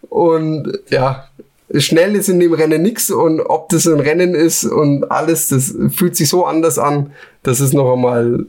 Und 0.09 0.79
ja, 0.91 1.29
schnell 1.77 2.15
ist 2.15 2.29
in 2.29 2.41
dem 2.41 2.53
Rennen 2.53 2.83
nichts 2.83 3.11
und 3.11 3.41
ob 3.41 3.69
das 3.69 3.87
ein 3.87 4.01
Rennen 4.01 4.35
ist 4.35 4.65
und 4.65 5.11
alles, 5.11 5.49
das 5.49 5.75
fühlt 5.91 6.17
sich 6.17 6.29
so 6.29 6.45
anders 6.47 6.79
an, 6.79 7.13
das 7.43 7.61
ist 7.61 7.75
noch 7.75 7.93
einmal 7.93 8.47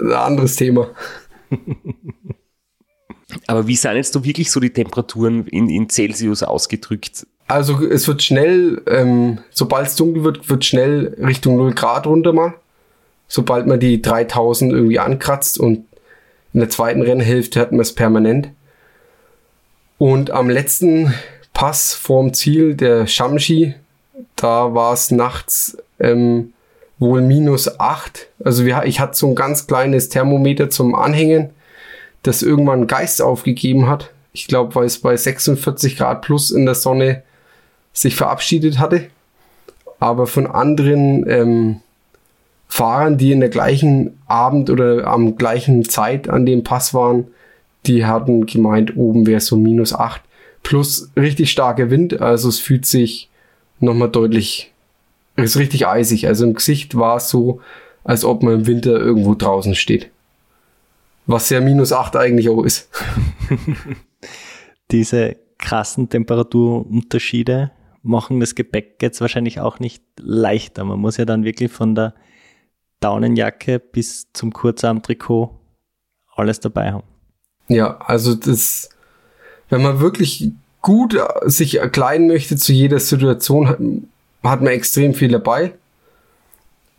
ein 0.00 0.12
anderes 0.12 0.56
Thema. 0.56 0.90
Aber 3.46 3.66
wie 3.66 3.76
sind 3.76 3.94
jetzt 3.96 4.16
da 4.16 4.24
wirklich 4.24 4.50
so 4.50 4.58
die 4.60 4.70
Temperaturen 4.70 5.46
in, 5.46 5.68
in 5.68 5.88
Celsius 5.88 6.42
ausgedrückt? 6.42 7.26
Also 7.46 7.82
es 7.82 8.08
wird 8.08 8.22
schnell, 8.22 8.82
ähm, 8.86 9.38
sobald 9.50 9.88
es 9.88 9.96
dunkel 9.96 10.24
wird, 10.24 10.48
wird 10.48 10.64
schnell 10.64 11.16
Richtung 11.18 11.56
0 11.56 11.74
Grad 11.74 12.06
runter 12.06 12.32
mal. 12.32 12.54
Sobald 13.26 13.66
man 13.66 13.80
die 13.80 14.00
3000 14.00 14.72
irgendwie 14.72 14.98
ankratzt 14.98 15.58
und 15.58 15.84
in 16.52 16.60
der 16.60 16.70
zweiten 16.70 17.02
Rennhälfte 17.02 17.60
hatten 17.60 17.76
wir 17.76 17.82
es 17.82 17.94
permanent. 17.94 18.50
Und 19.98 20.30
am 20.30 20.48
letzten 20.48 21.14
Pass 21.52 21.94
vorm 21.94 22.32
Ziel, 22.32 22.74
der 22.74 23.06
Shamshi, 23.06 23.74
da 24.36 24.74
war 24.74 24.92
es 24.92 25.10
nachts 25.10 25.76
ähm, 25.98 26.52
wohl 26.98 27.20
minus 27.20 27.80
8. 27.80 28.28
Also 28.44 28.64
wir, 28.64 28.84
ich 28.84 29.00
hatte 29.00 29.16
so 29.16 29.26
ein 29.28 29.34
ganz 29.34 29.66
kleines 29.66 30.08
Thermometer 30.08 30.70
zum 30.70 30.94
Anhängen, 30.94 31.50
das 32.22 32.42
irgendwann 32.42 32.86
Geist 32.86 33.20
aufgegeben 33.22 33.88
hat. 33.88 34.10
Ich 34.32 34.46
glaube, 34.46 34.74
weil 34.74 34.86
es 34.86 35.00
bei 35.00 35.16
46 35.16 35.96
Grad 35.96 36.22
plus 36.22 36.50
in 36.50 36.64
der 36.64 36.74
Sonne 36.74 37.22
sich 37.92 38.14
verabschiedet 38.14 38.78
hatte. 38.78 39.08
Aber 39.98 40.26
von 40.28 40.46
anderen 40.46 41.28
ähm, 41.28 41.80
Fahrern, 42.68 43.16
die 43.16 43.32
in 43.32 43.40
der 43.40 43.48
gleichen 43.48 44.18
Abend 44.26 44.70
oder 44.70 45.06
am 45.06 45.36
gleichen 45.36 45.88
Zeit 45.88 46.28
an 46.28 46.46
dem 46.46 46.62
Pass 46.62 46.92
waren, 46.94 47.28
die 47.86 48.04
hatten 48.04 48.46
gemeint, 48.46 48.96
oben 48.96 49.26
wäre 49.26 49.40
so 49.40 49.56
minus 49.56 49.94
8 49.94 50.22
plus 50.62 51.10
richtig 51.16 51.50
starker 51.50 51.90
Wind. 51.90 52.20
Also 52.20 52.48
es 52.48 52.60
fühlt 52.60 52.84
sich 52.84 53.30
nochmal 53.80 54.10
deutlich, 54.10 54.72
ist 55.36 55.56
richtig 55.56 55.86
eisig. 55.86 56.26
Also 56.26 56.44
im 56.44 56.54
Gesicht 56.54 56.94
war 56.96 57.16
es 57.16 57.30
so, 57.30 57.60
als 58.04 58.24
ob 58.24 58.42
man 58.42 58.54
im 58.54 58.66
Winter 58.66 58.98
irgendwo 58.98 59.34
draußen 59.34 59.74
steht. 59.74 60.10
Was 61.26 61.48
ja 61.50 61.60
minus 61.60 61.92
8 61.92 62.16
eigentlich 62.16 62.48
auch 62.48 62.62
ist. 62.62 62.90
Diese 64.90 65.36
krassen 65.58 66.08
Temperaturunterschiede 66.08 67.70
machen 68.02 68.40
das 68.40 68.54
Gepäck 68.54 68.96
jetzt 69.02 69.20
wahrscheinlich 69.20 69.60
auch 69.60 69.80
nicht 69.80 70.02
leichter. 70.18 70.84
Man 70.84 71.00
muss 71.00 71.16
ja 71.16 71.24
dann 71.24 71.44
wirklich 71.44 71.70
von 71.70 71.94
der 71.94 72.14
Daunenjacke 73.00 73.78
bis 73.78 74.26
zum 74.32 74.52
Kurzarmtrikot 74.52 75.50
alles 76.34 76.60
dabei 76.60 76.92
haben. 76.92 77.04
Ja, 77.68 77.98
also 77.98 78.34
das, 78.34 78.88
wenn 79.68 79.82
man 79.82 80.00
wirklich 80.00 80.50
gut 80.80 81.18
sich 81.44 81.76
erkleiden 81.76 82.28
möchte 82.28 82.56
zu 82.56 82.72
jeder 82.72 83.00
Situation, 83.00 83.68
hat, 83.68 83.78
hat 84.42 84.62
man 84.62 84.72
extrem 84.72 85.14
viel 85.14 85.28
dabei. 85.28 85.74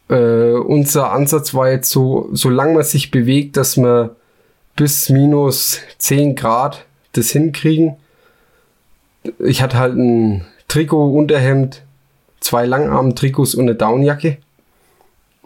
Äh, 0.10 0.54
unser 0.54 1.12
Ansatz 1.12 1.54
war 1.54 1.72
jetzt 1.72 1.89
so, 1.89 2.30
solange 2.34 2.76
man 2.76 2.84
sich 2.84 3.12
bewegt, 3.12 3.58
dass 3.58 3.78
man 3.78 4.12
bis 4.76 5.10
minus 5.10 5.80
10 5.97 6.36
Grad 6.36 6.86
das 7.14 7.30
hinkriegen. 7.30 7.97
Ich 9.39 9.62
hatte 9.62 9.78
halt 9.78 9.95
ein 9.95 10.45
Trikot, 10.68 11.18
Unterhemd, 11.18 11.84
zwei 12.39 12.66
Langarm-Trikots 12.66 13.56
und 13.56 13.64
eine 13.64 13.76
Downjacke 13.76 14.38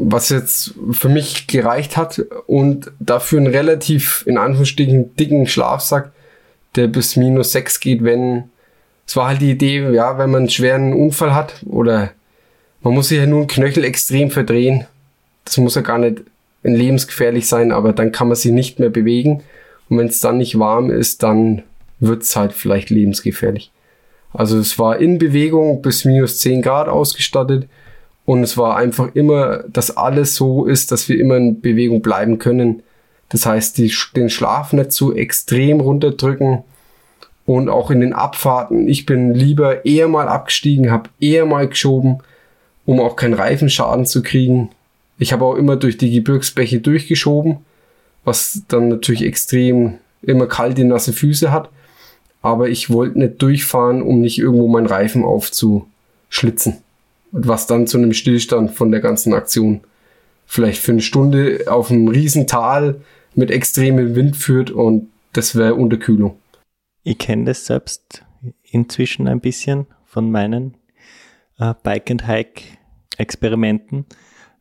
was 0.06 0.30
jetzt 0.30 0.74
für 0.92 1.10
mich 1.10 1.48
gereicht 1.48 1.98
hat 1.98 2.22
und 2.48 2.92
dafür 3.00 3.40
einen 3.40 3.48
relativ, 3.48 4.24
in 4.28 4.38
Anführungsstrichen, 4.38 5.16
dicken 5.16 5.48
Schlafsack, 5.48 6.12
der 6.76 6.88
bis 6.88 7.16
minus 7.16 7.52
sechs 7.52 7.80
geht, 7.80 8.04
wenn, 8.04 8.46
es 9.08 9.16
war 9.16 9.28
halt 9.28 9.42
die 9.42 9.52
Idee, 9.52 9.92
ja, 9.92 10.18
wenn 10.18 10.32
man 10.32 10.42
einen 10.42 10.50
schweren 10.50 10.94
Unfall 10.94 11.34
hat 11.34 11.64
oder 11.66 12.12
man 12.82 12.94
muss 12.94 13.10
sich 13.10 13.18
ja 13.18 13.26
nur 13.26 13.40
einen 13.40 13.48
Knöchel 13.48 13.86
extrem 13.86 14.30
verdrehen. 14.30 14.86
Das 15.46 15.58
muss 15.58 15.76
ja 15.76 15.82
gar 15.82 16.00
nicht 16.00 16.22
lebensgefährlich 16.64 17.48
sein, 17.48 17.72
aber 17.72 17.94
dann 17.94 18.12
kann 18.12 18.28
man 18.28 18.36
sich 18.36 18.52
nicht 18.52 18.80
mehr 18.80 18.90
bewegen. 18.90 19.44
Und 19.90 19.98
wenn 19.98 20.08
es 20.08 20.20
dann 20.20 20.38
nicht 20.38 20.60
warm 20.60 20.90
ist, 20.90 21.24
dann 21.24 21.64
wird 22.00 22.24
es 22.24 22.36
halt 22.36 22.52
vielleicht 22.52 22.90
lebensgefährlich. 22.90 23.72
Also 24.34 24.58
es 24.58 24.80
war 24.80 24.98
in 24.98 25.18
Bewegung 25.18 25.82
bis 25.82 26.06
minus 26.06 26.40
zehn 26.40 26.62
Grad 26.62 26.90
ausgestattet 26.90 27.68
und 28.26 28.44
es 28.44 28.58
war 28.58 28.78
einfach 28.78 29.14
immer, 29.16 29.64
dass 29.68 29.98
alles 29.98 30.36
so 30.36 30.66
ist, 30.66 30.92
dass 30.92 31.10
wir 31.10 31.20
immer 31.20 31.38
in 31.38 31.60
Bewegung 31.60 32.02
bleiben 32.02 32.40
können. 32.40 32.84
Das 33.30 33.46
heißt, 33.46 33.78
die, 33.78 33.92
den 34.16 34.30
Schlaf 34.30 34.72
nicht 34.74 34.92
zu 34.92 35.14
extrem 35.14 35.82
runterdrücken. 35.82 36.64
Und 37.46 37.68
auch 37.68 37.92
in 37.92 38.00
den 38.00 38.14
Abfahrten. 38.14 38.88
Ich 38.88 39.06
bin 39.06 39.34
lieber 39.34 39.86
eher 39.86 40.08
mal 40.08 40.30
abgestiegen, 40.30 40.92
habe 40.92 41.10
eher 41.20 41.46
mal 41.46 41.68
geschoben, 41.68 42.20
um 42.86 43.02
auch 43.02 43.18
keinen 43.18 43.34
Reifenschaden 43.34 44.06
zu 44.06 44.24
kriegen. 44.24 44.70
Ich 45.20 45.34
habe 45.34 45.44
auch 45.44 45.56
immer 45.56 45.76
durch 45.76 45.98
die 45.98 46.12
Gebirgsbäche 46.12 46.80
durchgeschoben, 46.80 47.58
was 48.24 48.62
dann 48.70 48.88
natürlich 48.88 49.24
extrem 49.24 49.96
immer 50.22 50.48
kalte, 50.48 50.86
nasse 50.86 51.12
Füße 51.12 51.52
hat. 51.52 51.70
Aber 52.42 52.70
ich 52.70 52.90
wollte 52.90 53.20
nicht 53.20 53.42
durchfahren, 53.42 54.02
um 54.02 54.22
nicht 54.22 54.40
irgendwo 54.40 54.70
meinen 54.70 54.88
Reifen 54.88 55.26
aufzuschlitzen 55.26 56.83
und 57.34 57.48
was 57.48 57.68
dann 57.68 57.88
zu 57.88 57.98
einem 57.98 58.14
Stillstand 58.14 58.72
von 58.72 58.92
der 58.92 59.02
ganzen 59.02 59.34
Aktion 59.34 59.82
vielleicht 60.46 60.82
für 60.82 60.92
eine 60.92 61.02
Stunde 61.02 61.66
auf 61.68 61.92
einem 61.92 62.08
Riesental 62.08 63.02
mit 63.36 63.52
extremem 63.52 64.16
Wind 64.16 64.38
führt 64.38 64.72
und 64.72 65.10
das 65.34 65.56
wäre 65.56 65.74
Unterkühlung. 65.74 66.38
Ich 67.04 67.18
kenne 67.18 67.46
das 67.46 67.66
selbst 67.66 68.24
inzwischen 68.64 69.28
ein 69.28 69.42
bisschen 69.42 69.88
von 70.06 70.32
meinen 70.32 70.78
äh, 71.58 71.74
Bike 71.84 72.12
and 72.12 72.28
Hike 72.28 72.62
Experimenten 73.18 74.06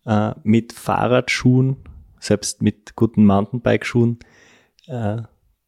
äh, 0.06 0.32
mit 0.42 0.72
Fahrradschuhen, 0.72 1.76
selbst 2.20 2.62
mit 2.62 2.96
guten 2.96 3.26
Mountainbike-Schuhen 3.26 4.18
äh, 4.86 5.22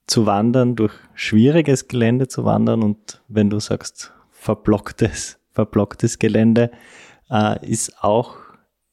zu 0.06 0.26
wandern, 0.26 0.74
durch 0.74 0.94
schwieriges 1.14 1.88
Gelände 1.88 2.28
zu 2.28 2.44
wandern 2.44 2.82
und 2.82 3.22
wenn 3.28 3.50
du 3.50 3.60
sagst 3.60 4.12
verblocktes 4.30 5.38
verblocktes 5.54 6.18
Gelände, 6.18 6.70
äh, 7.30 7.66
ist 7.66 8.02
auch 8.02 8.36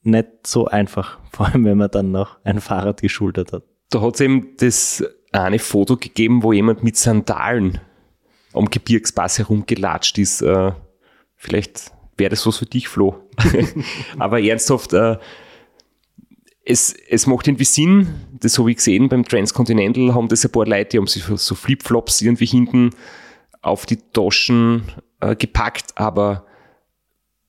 nicht 0.03 0.47
so 0.47 0.67
einfach, 0.67 1.19
vor 1.31 1.47
allem 1.47 1.65
wenn 1.65 1.77
man 1.77 1.91
dann 1.91 2.11
noch 2.11 2.37
ein 2.43 2.61
Fahrrad 2.61 3.01
geschultert 3.01 3.53
hat. 3.53 3.63
Da 3.89 4.01
hat 4.01 4.15
es 4.15 4.21
eben 4.21 4.55
das 4.57 5.03
eine 5.31 5.59
Foto 5.59 5.97
gegeben, 5.97 6.43
wo 6.43 6.53
jemand 6.53 6.83
mit 6.83 6.97
Sandalen 6.97 7.79
am 8.53 8.69
Gebirgspass 8.69 9.39
herumgelatscht 9.39 10.17
ist. 10.17 10.41
Äh, 10.41 10.71
vielleicht 11.35 11.91
wäre 12.17 12.29
das 12.29 12.45
was 12.45 12.57
für 12.57 12.65
dich, 12.65 12.87
Flo. 12.87 13.15
Aber 14.19 14.41
ernsthaft, 14.41 14.93
äh, 14.93 15.17
es, 16.63 16.93
es 17.09 17.27
macht 17.27 17.47
irgendwie 17.47 17.65
Sinn, 17.65 18.07
das 18.39 18.59
habe 18.59 18.71
ich 18.71 18.77
gesehen 18.77 19.09
beim 19.09 19.25
Transcontinental, 19.25 20.13
haben 20.13 20.27
das 20.27 20.45
ein 20.45 20.51
paar 20.51 20.65
Leute, 20.65 20.89
die 20.89 20.97
haben 20.99 21.07
sich 21.07 21.23
so 21.23 21.55
Flipflops 21.55 22.21
irgendwie 22.21 22.45
hinten 22.45 22.91
auf 23.61 23.85
die 23.85 23.97
Taschen 23.97 24.83
äh, 25.21 25.35
gepackt, 25.35 25.91
aber 25.95 26.45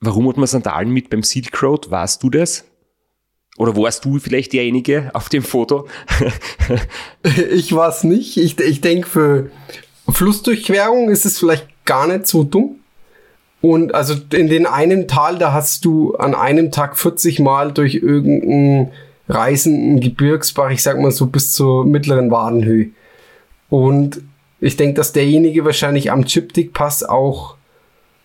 Warum 0.05 0.28
hat 0.28 0.36
man 0.36 0.48
Sandalen 0.48 0.90
mit 0.90 1.11
beim 1.11 1.22
Silk 1.22 1.62
Road? 1.62 1.92
Warst 1.92 2.24
du 2.24 2.28
das? 2.28 2.64
Oder 3.57 3.76
warst 3.76 4.05
du 4.05 4.18
vielleicht 4.18 4.53
derjenige 4.53 5.11
auf 5.14 5.28
dem 5.28 5.44
Foto? 5.44 5.86
ich 7.53 7.72
war 7.72 7.94
nicht. 8.05 8.36
Ich, 8.36 8.59
ich 8.59 8.80
denke, 8.80 9.09
für 9.09 9.50
Flussdurchquerung 10.09 11.09
ist 11.09 11.24
es 11.24 11.38
vielleicht 11.38 11.68
gar 11.84 12.09
nicht 12.09 12.26
so 12.26 12.42
dumm. 12.42 12.80
Und 13.61 13.94
also 13.94 14.14
in 14.32 14.48
den 14.48 14.66
einen 14.66 15.07
Tal, 15.07 15.38
da 15.38 15.53
hast 15.53 15.84
du 15.84 16.16
an 16.16 16.34
einem 16.34 16.72
Tag 16.72 16.98
40 16.98 17.38
Mal 17.38 17.70
durch 17.70 17.94
irgendeinen 17.94 18.90
reißenden 19.28 20.00
Gebirgsbach, 20.00 20.70
ich 20.70 20.82
sag 20.82 21.00
mal 21.00 21.12
so 21.12 21.26
bis 21.26 21.53
zur 21.53 21.84
mittleren 21.84 22.32
Wadenhöhe. 22.32 22.90
Und 23.68 24.20
ich 24.59 24.76
denke, 24.76 24.94
dass 24.94 25.12
derjenige 25.12 25.64
wahrscheinlich 25.64 26.11
am 26.11 26.24
Chiptick-Pass 26.24 27.05
auch 27.05 27.57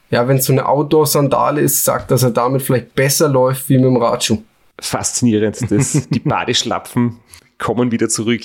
ja, 0.10 0.28
wenn 0.28 0.38
es 0.38 0.45
so 0.45 0.53
eine 0.53 0.68
Outdoor-Sandale 0.68 1.62
ist, 1.62 1.84
sagt, 1.84 2.12
dass 2.12 2.24
er 2.24 2.32
damit 2.32 2.62
vielleicht 2.62 2.95
besser 2.95 3.28
läuft 3.28 3.68
wie 3.70 3.78
mit 3.78 3.86
dem 3.86 3.97
Radschuh. 3.97 4.41
Faszinierend. 4.80 5.70
Das, 5.70 6.08
die 6.10 6.20
Badeschlapfen 6.20 7.20
kommen 7.58 7.91
wieder 7.91 8.10
zurück. 8.10 8.41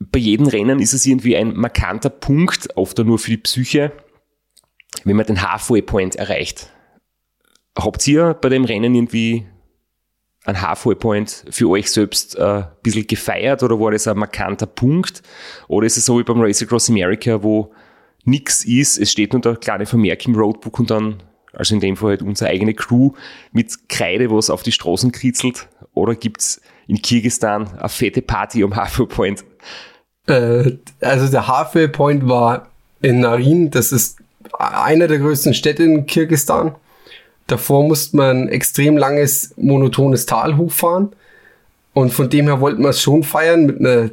Bei 0.00 0.18
jedem 0.18 0.46
Rennen 0.46 0.80
ist 0.80 0.92
es 0.92 1.06
irgendwie 1.06 1.36
ein 1.36 1.56
markanter 1.56 2.10
Punkt, 2.10 2.76
oft 2.76 2.98
nur 2.98 3.18
für 3.18 3.30
die 3.30 3.38
Psyche, 3.38 3.92
wenn 5.04 5.16
man 5.16 5.26
den 5.26 5.42
Halfway 5.42 5.82
Point 5.82 6.16
erreicht. 6.16 6.70
Habt 7.76 8.06
ihr 8.06 8.34
bei 8.34 8.48
dem 8.48 8.64
Rennen 8.64 8.94
irgendwie 8.94 9.46
einen 10.44 10.62
Halfway 10.62 10.94
Point 10.94 11.44
für 11.50 11.68
euch 11.68 11.90
selbst 11.90 12.36
äh, 12.36 12.42
ein 12.42 12.66
bisschen 12.82 13.06
gefeiert 13.06 13.62
oder 13.62 13.78
war 13.78 13.90
das 13.90 14.08
ein 14.08 14.18
markanter 14.18 14.66
Punkt? 14.66 15.22
Oder 15.68 15.86
ist 15.86 15.96
es 15.96 16.06
so 16.06 16.18
wie 16.18 16.24
beim 16.24 16.40
Race 16.40 16.62
Across 16.62 16.90
America, 16.90 17.42
wo 17.42 17.72
nichts 18.28 18.64
ist. 18.64 18.98
Es 18.98 19.10
steht 19.12 19.32
nur 19.32 19.42
der 19.42 19.56
kleine 19.56 19.86
Vermerk 19.86 20.26
im 20.26 20.34
Roadbook 20.34 20.78
und 20.78 20.90
dann, 20.90 21.22
also 21.52 21.74
in 21.74 21.80
dem 21.80 21.96
Fall 21.96 22.10
halt 22.10 22.22
unsere 22.22 22.50
eigene 22.50 22.74
Crew 22.74 23.12
mit 23.52 23.88
Kreide, 23.88 24.30
was 24.30 24.50
auf 24.50 24.62
die 24.62 24.72
Straßen 24.72 25.12
kritzelt. 25.12 25.68
Oder 25.94 26.14
gibt's 26.14 26.60
in 26.86 27.02
Kirgistan 27.02 27.68
eine 27.78 27.88
fette 27.88 28.22
Party 28.22 28.62
am 28.62 28.74
Halfway 28.76 29.06
Point? 29.06 29.44
Äh, 30.26 30.72
also 31.00 31.28
der 31.28 31.48
Halfway 31.48 31.88
Point 31.88 32.28
war 32.28 32.68
in 33.00 33.20
Narin, 33.20 33.70
das 33.70 33.92
ist 33.92 34.18
einer 34.58 35.08
der 35.08 35.18
größten 35.18 35.54
Städte 35.54 35.84
in 35.84 36.06
Kirgistan. 36.06 36.74
Davor 37.46 37.84
musste 37.86 38.16
man 38.16 38.42
ein 38.42 38.48
extrem 38.48 38.96
langes, 38.96 39.54
monotones 39.56 40.26
Tal 40.26 40.56
hochfahren. 40.56 41.10
Und 41.94 42.12
von 42.12 42.28
dem 42.28 42.46
her 42.46 42.60
wollten 42.60 42.82
wir 42.82 42.90
es 42.90 43.00
schon 43.00 43.22
feiern 43.22 43.66
mit 43.66 43.80
einer 43.80 44.10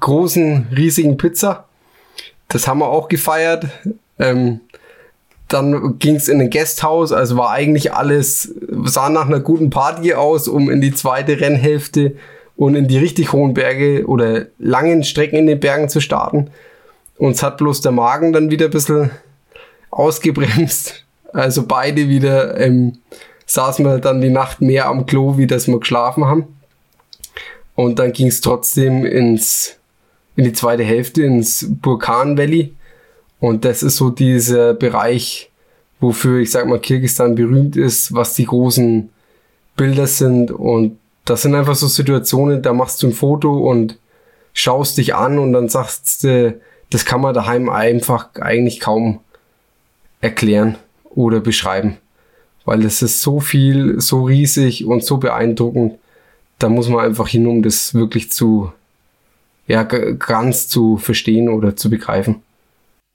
großen, 0.00 0.68
riesigen 0.74 1.16
Pizza. 1.16 1.68
Das 2.52 2.68
haben 2.68 2.80
wir 2.80 2.88
auch 2.88 3.08
gefeiert. 3.08 3.66
Ähm, 4.18 4.60
dann 5.48 5.98
ging 5.98 6.16
es 6.16 6.28
in 6.28 6.40
ein 6.40 6.50
Gasthaus, 6.50 7.12
also 7.12 7.36
war 7.36 7.50
eigentlich 7.50 7.92
alles, 7.92 8.54
sah 8.84 9.08
nach 9.08 9.26
einer 9.26 9.40
guten 9.40 9.70
Party 9.70 10.14
aus, 10.14 10.48
um 10.48 10.70
in 10.70 10.80
die 10.80 10.94
zweite 10.94 11.40
Rennhälfte 11.40 12.16
und 12.56 12.74
in 12.74 12.88
die 12.88 12.98
richtig 12.98 13.32
hohen 13.32 13.54
Berge 13.54 14.06
oder 14.06 14.46
langen 14.58 15.02
Strecken 15.02 15.36
in 15.36 15.46
den 15.46 15.60
Bergen 15.60 15.88
zu 15.88 16.00
starten. 16.00 16.50
Uns 17.16 17.42
hat 17.42 17.58
bloß 17.58 17.80
der 17.80 17.92
Magen 17.92 18.32
dann 18.32 18.50
wieder 18.50 18.66
ein 18.66 18.70
bisschen 18.70 19.10
ausgebremst. 19.90 21.04
Also 21.32 21.64
beide 21.66 22.08
wieder 22.08 22.60
ähm, 22.60 22.98
saßen 23.46 23.84
wir 23.84 23.98
dann 23.98 24.20
die 24.20 24.30
Nacht 24.30 24.60
mehr 24.60 24.86
am 24.86 25.06
Klo, 25.06 25.38
wie 25.38 25.46
das 25.46 25.68
wir 25.68 25.78
geschlafen 25.78 26.26
haben. 26.26 26.44
Und 27.74 27.98
dann 27.98 28.12
ging 28.12 28.26
es 28.26 28.42
trotzdem 28.42 29.06
ins, 29.06 29.76
in 30.36 30.44
die 30.44 30.52
zweite 30.52 30.82
Hälfte, 30.82 31.22
ins 31.22 31.66
Burkan 31.68 32.38
Valley. 32.38 32.74
Und 33.40 33.64
das 33.64 33.82
ist 33.82 33.96
so 33.96 34.10
dieser 34.10 34.74
Bereich, 34.74 35.50
wofür 36.00 36.40
ich 36.40 36.50
sag 36.50 36.66
mal 36.66 36.78
Kirgistan 36.78 37.34
berühmt 37.34 37.76
ist, 37.76 38.14
was 38.14 38.34
die 38.34 38.46
großen 38.46 39.10
Bilder 39.76 40.06
sind. 40.06 40.50
Und 40.50 40.98
das 41.24 41.42
sind 41.42 41.54
einfach 41.54 41.74
so 41.74 41.86
Situationen, 41.86 42.62
da 42.62 42.72
machst 42.72 43.02
du 43.02 43.08
ein 43.08 43.12
Foto 43.12 43.68
und 43.68 43.98
schaust 44.54 44.98
dich 44.98 45.14
an 45.14 45.38
und 45.38 45.52
dann 45.52 45.68
sagst 45.68 46.24
du, 46.24 46.60
das 46.90 47.04
kann 47.04 47.20
man 47.20 47.34
daheim 47.34 47.68
einfach 47.70 48.28
eigentlich 48.34 48.80
kaum 48.80 49.20
erklären 50.20 50.76
oder 51.10 51.40
beschreiben. 51.40 51.96
Weil 52.64 52.84
es 52.84 53.02
ist 53.02 53.22
so 53.22 53.40
viel, 53.40 54.00
so 54.00 54.24
riesig 54.24 54.84
und 54.84 55.04
so 55.04 55.16
beeindruckend. 55.16 55.98
Da 56.58 56.68
muss 56.68 56.88
man 56.88 57.04
einfach 57.04 57.26
hin, 57.26 57.46
um 57.46 57.62
das 57.62 57.94
wirklich 57.94 58.30
zu, 58.30 58.72
ja, 59.66 59.84
ganz 59.84 60.68
zu 60.68 60.96
verstehen 60.96 61.48
oder 61.48 61.74
zu 61.76 61.88
begreifen. 61.90 62.42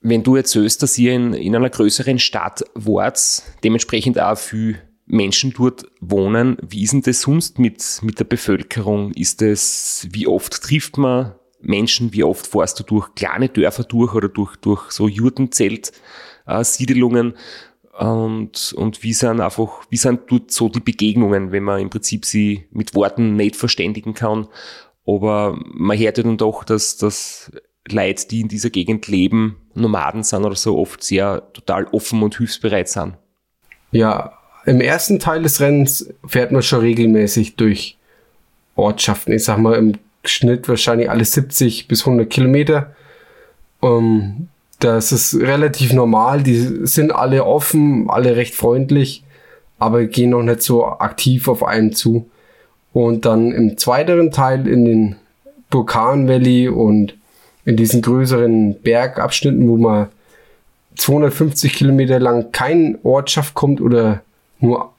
Wenn 0.00 0.22
du 0.22 0.36
erzählst, 0.36 0.82
dass 0.82 0.96
ihr 0.98 1.12
in, 1.12 1.34
in 1.34 1.54
einer 1.56 1.70
größeren 1.70 2.18
Stadt 2.18 2.64
wart, 2.74 3.42
dementsprechend 3.64 4.20
auch 4.20 4.38
viel 4.38 4.78
Menschen 5.06 5.52
dort 5.52 5.86
wohnen, 6.00 6.56
wie 6.62 6.84
ist 6.84 6.92
denn 6.92 7.02
das 7.02 7.20
sonst 7.22 7.58
mit, 7.58 7.98
mit 8.02 8.20
der 8.20 8.24
Bevölkerung? 8.24 9.10
Ist 9.12 9.42
das, 9.42 10.06
wie 10.12 10.28
oft 10.28 10.62
trifft 10.62 10.98
man 10.98 11.34
Menschen, 11.60 12.12
wie 12.12 12.22
oft 12.22 12.46
fährst 12.46 12.78
du 12.78 12.84
durch 12.84 13.12
kleine 13.14 13.48
Dörfer 13.48 13.82
durch 13.84 14.14
oder 14.14 14.28
durch, 14.28 14.54
durch 14.56 14.90
so 14.92 15.08
Jurtenzelt-Siedelungen? 15.08 17.34
Und, 17.98 18.72
und 18.74 19.02
wie 19.02 19.12
sind 19.12 19.40
einfach, 19.40 19.82
wie 19.90 19.96
sind 19.96 20.20
dort 20.28 20.52
so 20.52 20.68
die 20.68 20.78
Begegnungen, 20.78 21.50
wenn 21.50 21.64
man 21.64 21.80
im 21.80 21.90
Prinzip 21.90 22.24
sie 22.24 22.68
mit 22.70 22.94
Worten 22.94 23.34
nicht 23.34 23.56
verständigen 23.56 24.14
kann? 24.14 24.46
Aber 25.08 25.58
man 25.64 25.96
hört 25.96 26.18
ja 26.18 26.22
dann 26.22 26.36
doch, 26.36 26.64
dass, 26.64 26.98
dass 26.98 27.50
Leute, 27.88 28.28
die 28.28 28.42
in 28.42 28.48
dieser 28.48 28.68
Gegend 28.68 29.08
leben, 29.08 29.56
Nomaden 29.72 30.22
sind 30.22 30.44
oder 30.44 30.54
so, 30.54 30.78
oft 30.78 31.02
sehr 31.02 31.50
total 31.54 31.86
offen 31.86 32.22
und 32.22 32.36
hilfsbereit 32.36 32.90
sind. 32.90 33.14
Ja, 33.90 34.34
im 34.66 34.82
ersten 34.82 35.18
Teil 35.18 35.42
des 35.42 35.62
Rennens 35.62 36.12
fährt 36.26 36.52
man 36.52 36.62
schon 36.62 36.80
regelmäßig 36.80 37.56
durch 37.56 37.96
Ortschaften. 38.76 39.32
Ich 39.32 39.44
sag 39.44 39.56
mal 39.56 39.76
im 39.76 39.94
Schnitt 40.24 40.68
wahrscheinlich 40.68 41.08
alle 41.08 41.24
70 41.24 41.88
bis 41.88 42.00
100 42.00 42.28
Kilometer. 42.28 42.94
Um, 43.80 44.48
das 44.78 45.10
ist 45.12 45.36
relativ 45.36 45.94
normal. 45.94 46.42
Die 46.42 46.86
sind 46.86 47.12
alle 47.12 47.46
offen, 47.46 48.10
alle 48.10 48.36
recht 48.36 48.54
freundlich, 48.54 49.24
aber 49.78 50.04
gehen 50.04 50.30
noch 50.30 50.42
nicht 50.42 50.62
so 50.62 50.84
aktiv 50.84 51.48
auf 51.48 51.64
einen 51.64 51.94
zu. 51.94 52.28
Und 52.98 53.26
dann 53.26 53.52
im 53.52 53.78
zweiteren 53.78 54.32
Teil 54.32 54.66
in 54.66 54.84
den 54.84 55.16
Burkan 55.70 56.26
Valley 56.26 56.68
und 56.68 57.14
in 57.64 57.76
diesen 57.76 58.02
größeren 58.02 58.80
Bergabschnitten, 58.82 59.68
wo 59.68 59.76
man 59.76 60.08
250 60.96 61.74
Kilometer 61.74 62.18
lang 62.18 62.50
keine 62.50 62.98
Ortschaft 63.04 63.54
kommt 63.54 63.80
oder 63.80 64.22
nur 64.58 64.92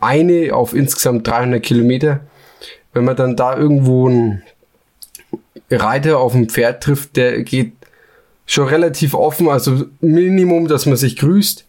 eine 0.00 0.54
auf 0.54 0.72
insgesamt 0.72 1.26
300 1.28 1.62
Kilometer. 1.62 2.20
Wenn 2.94 3.04
man 3.04 3.16
dann 3.16 3.36
da 3.36 3.54
irgendwo 3.54 4.08
einen 4.08 4.42
Reiter 5.70 6.20
auf 6.20 6.32
dem 6.32 6.48
Pferd 6.48 6.82
trifft, 6.82 7.18
der 7.18 7.42
geht 7.42 7.72
schon 8.46 8.68
relativ 8.68 9.12
offen, 9.12 9.50
also 9.50 9.84
Minimum, 10.00 10.68
dass 10.68 10.86
man 10.86 10.96
sich 10.96 11.18
grüßt, 11.18 11.66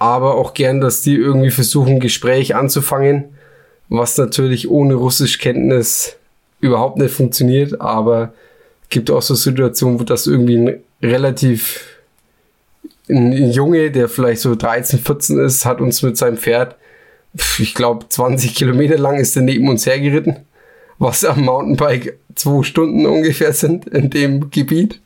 aber 0.00 0.34
auch 0.34 0.52
gern, 0.52 0.80
dass 0.80 1.02
die 1.02 1.14
irgendwie 1.14 1.52
versuchen, 1.52 2.00
Gespräch 2.00 2.56
anzufangen, 2.56 3.31
was 3.92 4.16
natürlich 4.16 4.70
ohne 4.70 4.94
Russischkenntnis 4.94 6.16
überhaupt 6.60 6.98
nicht 6.98 7.14
funktioniert, 7.14 7.80
aber 7.80 8.32
gibt 8.88 9.10
auch 9.10 9.22
so 9.22 9.34
Situationen, 9.34 10.00
wo 10.00 10.04
das 10.04 10.26
irgendwie 10.26 10.56
ein 10.56 10.80
relativ 11.02 11.84
ein 13.08 13.50
Junge, 13.50 13.90
der 13.90 14.08
vielleicht 14.08 14.40
so 14.40 14.54
13, 14.54 15.00
14 15.00 15.38
ist, 15.40 15.64
hat 15.66 15.80
uns 15.80 16.02
mit 16.02 16.16
seinem 16.16 16.36
Pferd, 16.36 16.76
ich 17.58 17.74
glaube, 17.74 18.08
20 18.08 18.54
Kilometer 18.54 18.96
lang 18.96 19.18
ist 19.18 19.36
er 19.36 19.42
neben 19.42 19.68
uns 19.68 19.86
hergeritten, 19.86 20.36
was 20.98 21.24
am 21.24 21.42
Mountainbike 21.44 22.18
zwei 22.34 22.62
Stunden 22.62 23.06
ungefähr 23.06 23.52
sind 23.52 23.86
in 23.88 24.08
dem 24.08 24.50
Gebiet 24.50 25.00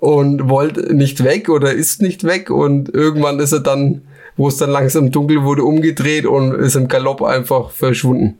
und 0.00 0.48
wollte 0.48 0.94
nicht 0.94 1.22
weg 1.22 1.48
oder 1.48 1.72
ist 1.72 2.02
nicht 2.02 2.24
weg 2.24 2.50
und 2.50 2.92
irgendwann 2.92 3.38
ist 3.38 3.52
er 3.52 3.60
dann, 3.60 4.02
wo 4.36 4.48
es 4.48 4.56
dann 4.56 4.70
langsam 4.70 5.10
dunkel 5.10 5.44
wurde, 5.44 5.64
umgedreht 5.64 6.26
und 6.26 6.54
ist 6.54 6.76
im 6.76 6.88
Galopp 6.88 7.22
einfach 7.22 7.70
verschwunden. 7.70 8.38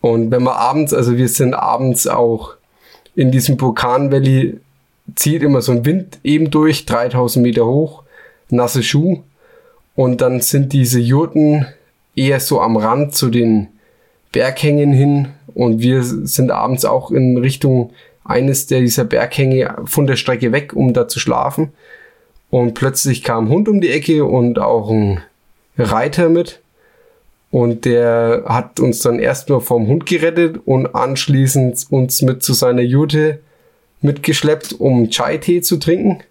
Und 0.00 0.30
wenn 0.30 0.42
man 0.42 0.54
abends, 0.54 0.94
also 0.94 1.16
wir 1.16 1.28
sind 1.28 1.54
abends 1.54 2.06
auch 2.06 2.54
in 3.16 3.32
diesem 3.32 3.60
Vulkan 3.60 4.12
Valley, 4.12 4.60
zieht 5.16 5.42
immer 5.42 5.62
so 5.62 5.72
ein 5.72 5.84
Wind 5.84 6.18
eben 6.22 6.50
durch, 6.50 6.86
3000 6.86 7.42
Meter 7.42 7.66
hoch 7.66 8.02
nasse 8.50 8.82
Schuhe. 8.82 9.22
Und 9.94 10.20
dann 10.20 10.40
sind 10.40 10.72
diese 10.72 11.00
Jurten 11.00 11.66
eher 12.14 12.40
so 12.40 12.60
am 12.60 12.76
Rand 12.76 13.14
zu 13.14 13.30
den 13.30 13.68
Berghängen 14.32 14.92
hin. 14.92 15.28
Und 15.54 15.80
wir 15.80 16.02
sind 16.04 16.50
abends 16.50 16.84
auch 16.84 17.10
in 17.10 17.36
Richtung 17.36 17.90
eines 18.24 18.66
der 18.66 18.80
dieser 18.80 19.04
Berghänge 19.04 19.74
von 19.86 20.06
der 20.06 20.16
Strecke 20.16 20.52
weg, 20.52 20.72
um 20.74 20.92
da 20.92 21.08
zu 21.08 21.18
schlafen. 21.18 21.72
Und 22.50 22.74
plötzlich 22.74 23.22
kam 23.22 23.46
ein 23.46 23.50
Hund 23.50 23.68
um 23.68 23.80
die 23.80 23.90
Ecke 23.90 24.24
und 24.24 24.58
auch 24.58 24.90
ein 24.90 25.22
Reiter 25.76 26.28
mit. 26.28 26.60
Und 27.50 27.84
der 27.84 28.44
hat 28.46 28.78
uns 28.80 29.00
dann 29.00 29.18
erstmal 29.18 29.60
vom 29.60 29.86
Hund 29.86 30.06
gerettet 30.06 30.60
und 30.66 30.94
anschließend 30.94 31.86
uns 31.90 32.20
mit 32.22 32.42
zu 32.42 32.52
seiner 32.52 32.82
Jute 32.82 33.40
mitgeschleppt, 34.00 34.74
um 34.78 35.10
Chai-Tee 35.10 35.62
zu 35.62 35.78
trinken. 35.78 36.22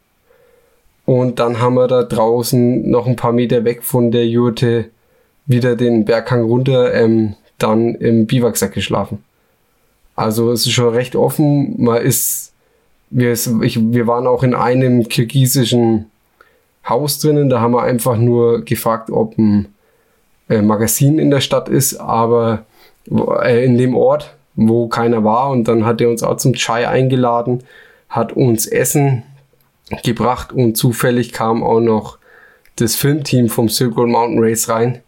Und 1.06 1.40
dann 1.40 1.60
haben 1.60 1.76
wir 1.76 1.88
da 1.88 2.04
draußen 2.04 2.90
noch 2.90 3.08
ein 3.08 3.16
paar 3.16 3.32
Meter 3.32 3.64
weg 3.64 3.84
von 3.84 4.12
der 4.12 4.28
Jurte 4.28 4.90
wieder 5.46 5.76
den 5.76 6.06
Berghang 6.06 6.44
runter, 6.44 6.94
ähm, 6.94 7.36
dann 7.58 7.96
im 7.96 8.28
Biwaksack 8.28 8.74
geschlafen. 8.74 9.24
Also 10.16 10.52
es 10.52 10.66
ist 10.66 10.74
schon 10.74 10.94
recht 10.94 11.16
offen. 11.16 11.82
Man 11.82 12.02
ist, 12.02 12.52
wir, 13.10 13.32
ich, 13.32 13.80
wir 13.92 14.08
waren 14.08 14.28
auch 14.28 14.44
in 14.44 14.54
einem 14.54 15.08
kirgisischen 15.08 16.12
Haus 16.88 17.20
drinnen. 17.20 17.50
Da 17.50 17.62
haben 17.62 17.74
wir 17.74 17.84
einfach 17.84 18.18
nur 18.18 18.64
gefragt, 18.64 19.10
ob 19.10 19.38
ein 19.38 19.74
äh, 20.50 20.62
Magazin 20.62 21.20
in 21.20 21.32
der 21.32 21.42
Stadt 21.42 21.70
ist, 21.70 21.98
aber 21.98 22.66
äh, 23.10 23.66
in 23.66 23.78
dem 23.78 23.96
Ort, 23.96 24.36
wo 24.56 24.88
keiner 24.88 25.24
war. 25.24 25.50
Und 25.50 25.68
dann 25.68 25.86
hat 25.86 26.02
er 26.02 26.10
uns 26.10 26.24
auch 26.24 26.38
zum 26.38 26.54
Chai 26.54 26.88
eingeladen, 26.88 27.64
hat 28.10 28.34
uns 28.34 28.68
Essen 28.68 29.24
gebracht 30.04 30.52
und 30.52 30.76
zufällig 30.76 31.32
kam 31.32 31.64
auch 31.64 31.80
noch 31.80 32.18
das 32.76 32.96
Filmteam 32.96 33.50
vom 33.50 33.70
Circle 33.70 34.08
Mountain 34.08 34.44
Race 34.44 34.70
rein. 34.70 35.02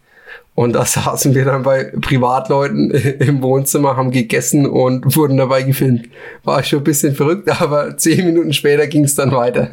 Und 0.59 0.73
da 0.73 0.83
saßen 0.83 1.35
wir 1.35 1.45
dann 1.45 1.63
bei 1.63 1.85
Privatleuten 1.85 2.91
im 3.21 3.41
Wohnzimmer, 3.41 3.95
haben 3.95 4.11
gegessen 4.11 4.65
und 4.65 5.15
wurden 5.15 5.37
dabei 5.37 5.63
gefilmt. 5.63 6.09
War 6.43 6.61
schon 6.63 6.79
ein 6.79 6.83
bisschen 6.83 7.15
verrückt, 7.15 7.47
aber 7.61 7.95
zehn 7.95 8.25
Minuten 8.25 8.51
später 8.51 8.85
ging 8.87 9.05
es 9.05 9.15
dann 9.15 9.31
weiter. 9.31 9.71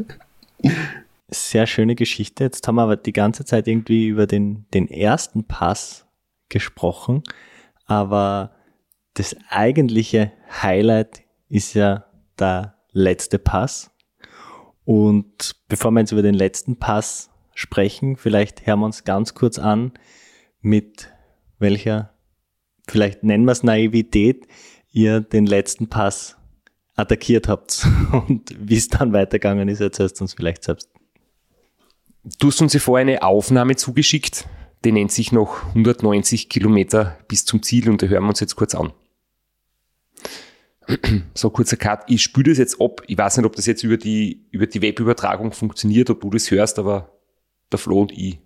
Sehr 1.28 1.66
schöne 1.66 1.97
Geschichte. 1.97 2.45
Jetzt 2.45 2.68
haben 2.68 2.76
wir 2.76 2.82
aber 2.82 2.97
die 2.97 3.12
ganze 3.12 3.45
Zeit 3.45 3.66
irgendwie 3.66 4.07
über 4.07 4.28
den, 4.28 4.66
den 4.74 4.89
ersten 4.89 5.43
Pass 5.43 6.07
gesprochen. 6.51 7.24
Aber 7.87 8.53
das 9.14 9.34
eigentliche 9.49 10.30
Highlight 10.62 11.22
ist 11.49 11.74
ja 11.74 12.05
der 12.39 12.76
letzte 12.93 13.41
Pass. 13.41 13.91
Und 14.84 15.57
bevor 15.66 15.91
wir 15.91 15.99
jetzt 15.99 16.12
über 16.12 16.22
den 16.22 16.34
letzten 16.37 16.76
Pass 16.76 17.30
sprechen, 17.55 18.16
vielleicht 18.16 18.68
hören 18.68 18.78
wir 18.78 18.87
uns 18.87 19.03
ganz 19.03 19.34
kurz 19.34 19.59
an, 19.59 19.91
mit 20.66 21.12
welcher, 21.58 22.12
vielleicht 22.88 23.22
nennen 23.22 23.44
wir 23.44 23.52
es 23.52 23.62
Naivität, 23.62 24.46
ihr 24.92 25.20
den 25.20 25.46
letzten 25.46 25.88
Pass 25.88 26.36
attackiert 26.96 27.48
habt 27.48 27.86
und 28.12 28.54
wie 28.58 28.76
es 28.76 28.88
dann 28.88 29.12
weitergegangen 29.12 29.68
ist, 29.68 29.80
erzählst 29.80 30.18
du 30.18 30.24
uns 30.24 30.34
vielleicht 30.34 30.64
selbst. 30.64 30.90
Du 32.40 32.48
hast 32.48 32.60
uns 32.60 32.72
ja 32.72 32.80
vorher 32.80 33.02
eine 33.02 33.22
Aufnahme 33.22 33.76
zugeschickt, 33.76 34.48
die 34.84 34.92
nennt 34.92 35.12
sich 35.12 35.30
noch 35.30 35.66
190 35.68 36.48
Kilometer 36.48 37.16
bis 37.28 37.44
zum 37.44 37.62
Ziel 37.62 37.88
und 37.88 38.02
da 38.02 38.06
hören 38.06 38.24
wir 38.24 38.30
uns 38.30 38.40
jetzt 38.40 38.56
kurz 38.56 38.74
an 38.74 38.92
so 41.34 41.50
kurzer 41.50 41.76
Cut, 41.76 42.04
ich 42.08 42.22
spüre 42.22 42.50
das 42.50 42.58
jetzt 42.58 42.80
ab. 42.80 43.02
Ich 43.06 43.18
weiß 43.18 43.36
nicht, 43.36 43.46
ob 43.46 43.56
das 43.56 43.66
jetzt 43.66 43.82
über 43.82 43.96
die, 43.96 44.46
über 44.50 44.66
die 44.66 44.82
Webübertragung 44.82 45.52
funktioniert, 45.52 46.10
ob 46.10 46.20
du 46.20 46.30
das 46.30 46.50
hörst, 46.50 46.78
aber 46.78 47.12
der 47.72 47.78
Flo 47.78 48.02
und 48.02 48.12
ich. 48.12 48.38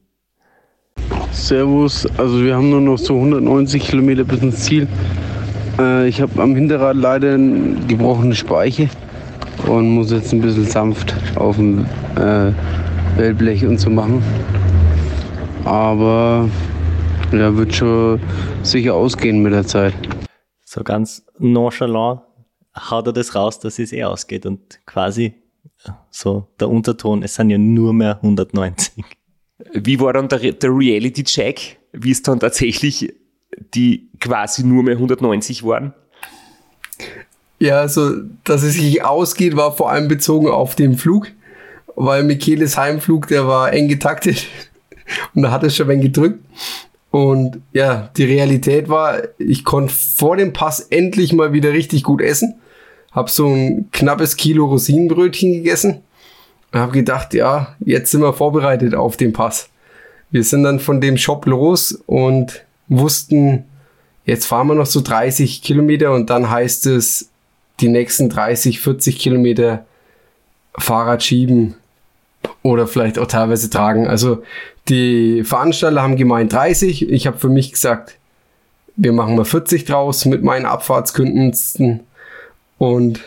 Servus, 1.33 2.07
also 2.19 2.43
wir 2.43 2.57
haben 2.57 2.71
nur 2.71 2.81
noch 2.81 2.99
so 2.99 3.15
190 3.17 3.83
Kilometer 3.83 4.25
bis 4.25 4.43
ins 4.43 4.61
Ziel. 4.65 4.89
Äh, 5.79 6.09
ich 6.09 6.21
habe 6.21 6.41
am 6.43 6.55
Hinterrad 6.55 6.97
leider 6.97 7.35
eine 7.35 7.77
gebrochene 7.87 8.35
Speiche 8.35 8.89
und 9.67 9.91
muss 9.91 10.11
jetzt 10.11 10.33
ein 10.33 10.41
bisschen 10.41 10.67
sanft 10.67 11.15
auf 11.37 11.57
dem 11.57 11.87
äh, 12.17 12.53
Wellblech 13.17 13.65
und 13.67 13.79
so 13.79 13.91
machen. 13.91 14.23
Aber 15.65 16.49
Ja, 17.33 17.57
wird 17.57 17.73
schon 17.73 18.21
sicher 18.65 18.95
ausgehen 18.95 19.41
mit 19.41 19.53
der 19.53 19.65
Zeit. 19.65 19.95
So 20.65 20.83
ganz 20.83 21.25
nonchalant 21.39 22.23
haut 22.91 23.07
er 23.07 23.13
das 23.13 23.37
raus, 23.37 23.61
dass 23.61 23.79
es 23.79 23.93
eh 23.93 24.03
ausgeht 24.03 24.47
und 24.47 24.85
quasi 24.85 25.35
so 26.11 26.49
der 26.59 26.69
Unterton, 26.69 27.23
es 27.23 27.37
sind 27.37 27.51
ja 27.51 27.59
nur 27.59 27.93
mehr 27.93 28.17
190. 28.17 29.05
Wie 29.73 30.01
war 30.01 30.13
dann 30.13 30.29
der, 30.29 30.53
der 30.53 30.71
Reality-Check, 30.71 31.79
wie 31.93 32.11
es 32.11 32.23
dann 32.23 32.41
tatsächlich 32.41 33.13
die 33.75 34.09
quasi 34.21 34.65
nur 34.65 34.83
mehr 34.83 34.95
190 34.95 35.65
waren? 35.65 35.93
Ja, 37.59 37.81
also, 37.81 38.13
dass 38.45 38.63
es 38.63 38.75
sich 38.75 39.05
ausgeht, 39.05 39.57
war 39.57 39.77
vor 39.77 39.91
allem 39.91 40.09
bezogen 40.09 40.49
auf 40.49 40.75
den 40.75 40.97
Flug, 40.97 41.29
weil 41.95 42.25
Micheles 42.25 42.79
Heimflug, 42.79 43.27
der 43.27 43.47
war 43.47 43.73
eng 43.73 43.89
getaktet 43.89 44.47
und 45.35 45.43
da 45.43 45.51
hat 45.51 45.63
es 45.65 45.77
schon 45.77 45.89
wenn 45.89 46.01
gedrückt. 46.01 46.43
Und 47.11 47.61
ja, 47.73 48.11
die 48.17 48.25
Realität 48.25 48.89
war, 48.89 49.21
ich 49.39 49.65
konnte 49.65 49.93
vor 49.93 50.37
dem 50.37 50.53
Pass 50.53 50.81
endlich 50.81 51.33
mal 51.33 51.53
wieder 51.53 51.73
richtig 51.73 52.05
gut 52.05 52.23
essen. 52.23 52.61
Hab 53.11 53.29
so 53.29 53.49
ein 53.49 53.89
knappes 53.91 54.37
Kilo 54.37 54.67
Rosinenbrötchen 54.67 55.53
gegessen 55.53 56.03
und 56.73 56.81
habe 56.81 56.93
gedacht, 56.93 57.35
ja, 57.35 57.75
jetzt 57.81 58.11
sind 58.11 58.23
wir 58.23 58.33
vorbereitet 58.33 58.95
auf 58.95 59.17
den 59.17 59.33
Pass. 59.33 59.69
Wir 60.31 60.45
sind 60.45 60.63
dann 60.63 60.79
von 60.79 61.01
dem 61.01 61.17
Shop 61.17 61.47
los 61.47 61.93
und 62.07 62.65
wussten, 62.89 63.65
jetzt 64.25 64.47
fahren 64.47 64.69
wir 64.69 64.75
noch 64.75 64.87
so 64.87 65.01
30 65.01 65.63
Kilometer 65.63 66.13
und 66.13 66.31
dann 66.31 66.51
heißt 66.51 66.87
es, 66.87 67.29
die 67.81 67.89
nächsten 67.89 68.29
30, 68.29 68.81
40 68.81 69.19
Kilometer 69.19 69.85
Fahrrad 70.77 71.23
schieben 71.23 71.75
oder 72.63 72.87
vielleicht 72.87 73.19
auch 73.19 73.27
teilweise 73.27 73.71
tragen. 73.71 74.07
Also 74.07 74.43
die 74.89 75.45
Veranstalter 75.45 76.03
haben 76.03 76.17
gemeint 76.17 76.53
30. 76.53 77.11
Ich 77.11 77.27
habe 77.27 77.39
für 77.39 77.49
mich 77.49 77.73
gesagt, 77.73 78.17
wir 78.97 79.13
machen 79.13 79.37
mal 79.37 79.45
40 79.45 79.85
draus 79.85 80.25
mit 80.27 80.43
meinen 80.43 80.67
Abfahrtskünsten. 80.67 82.01
Und 82.79 83.21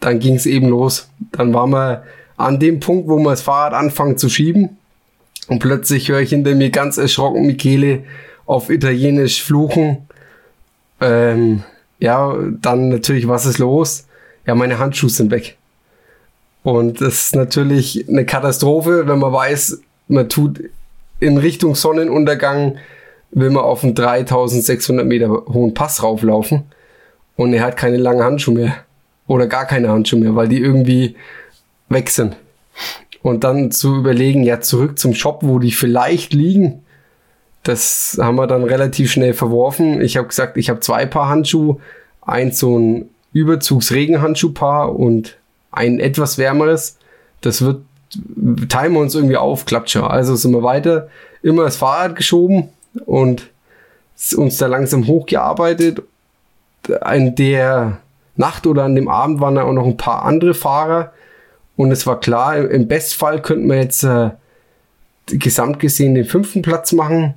dann 0.00 0.18
ging 0.18 0.34
es 0.34 0.46
eben 0.46 0.68
los. 0.68 1.08
Dann 1.32 1.54
waren 1.54 1.70
wir 1.70 2.04
an 2.44 2.60
dem 2.60 2.78
Punkt, 2.78 3.08
wo 3.08 3.18
wir 3.18 3.30
das 3.30 3.42
Fahrrad 3.42 3.72
anfangen 3.72 4.18
zu 4.18 4.28
schieben. 4.28 4.76
Und 5.48 5.60
plötzlich 5.60 6.08
höre 6.08 6.20
ich 6.20 6.30
hinter 6.30 6.54
mir 6.54 6.70
ganz 6.70 6.98
erschrocken 6.98 7.46
Michele 7.46 8.04
auf 8.46 8.70
Italienisch 8.70 9.42
fluchen. 9.42 10.08
Ähm, 11.00 11.62
ja, 11.98 12.36
dann 12.60 12.88
natürlich, 12.90 13.28
was 13.28 13.46
ist 13.46 13.58
los? 13.58 14.06
Ja, 14.46 14.54
meine 14.54 14.78
Handschuhe 14.78 15.08
sind 15.10 15.30
weg. 15.30 15.56
Und 16.62 17.00
das 17.00 17.26
ist 17.26 17.34
natürlich 17.34 18.06
eine 18.08 18.26
Katastrophe, 18.26 19.06
wenn 19.06 19.18
man 19.18 19.32
weiß, 19.32 19.80
man 20.08 20.28
tut 20.28 20.60
in 21.20 21.38
Richtung 21.38 21.74
Sonnenuntergang, 21.74 22.76
will 23.30 23.50
man 23.50 23.64
auf 23.64 23.84
einen 23.84 23.94
3600 23.94 25.06
Meter 25.06 25.28
hohen 25.28 25.74
Pass 25.74 26.02
rauflaufen 26.02 26.64
und 27.36 27.52
er 27.54 27.62
hat 27.62 27.76
keine 27.76 27.96
langen 27.96 28.22
Handschuhe 28.22 28.54
mehr. 28.54 28.76
Oder 29.26 29.46
gar 29.46 29.64
keine 29.64 29.88
Handschuhe 29.88 30.20
mehr, 30.20 30.36
weil 30.36 30.48
die 30.48 30.60
irgendwie 30.60 31.16
sind. 32.14 32.36
Und 33.22 33.44
dann 33.44 33.70
zu 33.70 33.96
überlegen, 33.96 34.42
ja, 34.42 34.60
zurück 34.60 34.98
zum 34.98 35.14
Shop, 35.14 35.38
wo 35.42 35.58
die 35.58 35.72
vielleicht 35.72 36.34
liegen, 36.34 36.82
das 37.62 38.18
haben 38.20 38.36
wir 38.36 38.46
dann 38.46 38.62
relativ 38.62 39.10
schnell 39.10 39.32
verworfen. 39.32 40.02
Ich 40.02 40.18
habe 40.18 40.28
gesagt, 40.28 40.58
ich 40.58 40.68
habe 40.68 40.80
zwei 40.80 41.06
Paar 41.06 41.30
Handschuhe, 41.30 41.78
eins 42.20 42.58
so 42.58 42.78
ein 42.78 43.08
Überzugsregenhandschuhpaar 43.32 44.94
und 44.94 45.38
ein 45.72 45.98
etwas 45.98 46.36
wärmeres. 46.36 46.98
Das 47.40 47.62
wird, 47.62 47.80
teilen 48.68 48.92
wir 48.92 49.00
uns 49.00 49.14
irgendwie 49.14 49.38
auf, 49.38 49.64
klappt 49.64 49.90
schon. 49.90 50.04
Also 50.04 50.36
sind 50.36 50.52
wir 50.52 50.62
weiter, 50.62 51.08
immer 51.42 51.64
das 51.64 51.78
Fahrrad 51.78 52.16
geschoben 52.16 52.68
und 53.06 53.50
uns 54.36 54.58
da 54.58 54.66
langsam 54.66 55.06
hochgearbeitet. 55.06 56.02
An 57.00 57.34
der 57.34 57.98
Nacht 58.36 58.66
oder 58.66 58.84
an 58.84 58.94
dem 58.94 59.08
Abend 59.08 59.40
waren 59.40 59.54
da 59.54 59.62
auch 59.62 59.72
noch 59.72 59.86
ein 59.86 59.96
paar 59.96 60.24
andere 60.24 60.52
Fahrer 60.52 61.12
und 61.76 61.90
es 61.90 62.06
war 62.06 62.20
klar, 62.20 62.56
im 62.70 62.88
Bestfall 62.88 63.42
könnten 63.42 63.68
wir 63.68 63.76
jetzt 63.76 64.04
äh, 64.04 64.30
gesamt 65.26 65.80
gesehen 65.80 66.14
den 66.14 66.24
fünften 66.24 66.62
Platz 66.62 66.92
machen 66.92 67.34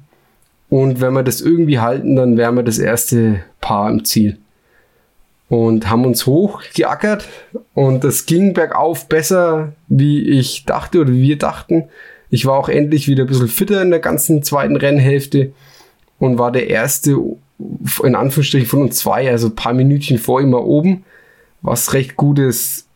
und 0.70 1.00
wenn 1.00 1.14
wir 1.14 1.24
das 1.24 1.42
irgendwie 1.42 1.80
halten, 1.80 2.16
dann 2.16 2.38
wären 2.38 2.56
wir 2.56 2.64
das 2.64 2.78
erste 2.80 3.42
Paar 3.62 3.90
im 3.90 4.04
Ziel. 4.06 4.38
Und 5.50 5.90
haben 5.90 6.06
uns 6.06 6.26
hochgeackert 6.26 7.26
und 7.74 8.04
es 8.04 8.26
ging 8.26 8.54
bergauf 8.54 9.08
besser, 9.08 9.72
wie 9.88 10.28
ich 10.28 10.66
dachte 10.66 11.00
oder 11.00 11.14
wie 11.14 11.22
wir 11.22 11.38
dachten. 11.38 11.86
Ich 12.30 12.46
war 12.46 12.58
auch 12.58 12.68
endlich 12.68 13.08
wieder 13.08 13.24
ein 13.24 13.28
bisschen 13.28 13.48
fitter 13.48 13.82
in 13.82 13.90
der 13.90 14.02
ganzen 14.02 14.44
zweiten 14.44 14.76
Rennhälfte 14.76 15.54
und 16.20 16.38
war 16.38 16.52
der 16.52 16.70
erste, 16.70 17.18
in 18.04 18.16
Anführungsstrichen 18.16 18.68
von 18.68 18.82
uns 18.82 18.98
zwei, 18.98 19.32
also 19.32 19.48
ein 19.48 19.56
paar 19.56 19.74
Minütchen 19.74 20.18
vor 20.18 20.42
immer 20.42 20.66
oben, 20.66 21.06
was 21.62 21.94
recht 21.94 22.18
gutes 22.18 22.87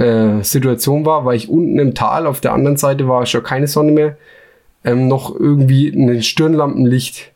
äh, 0.00 0.42
Situation 0.42 1.04
war, 1.04 1.24
weil 1.24 1.36
ich 1.36 1.48
unten 1.48 1.78
im 1.78 1.94
Tal 1.94 2.26
auf 2.26 2.40
der 2.40 2.52
anderen 2.52 2.76
Seite 2.76 3.06
war 3.06 3.26
schon 3.26 3.42
keine 3.42 3.66
Sonne 3.66 3.92
mehr 3.92 4.16
ähm, 4.84 5.08
noch 5.08 5.34
irgendwie 5.38 5.88
ein 5.88 6.22
Stirnlampenlicht 6.22 7.32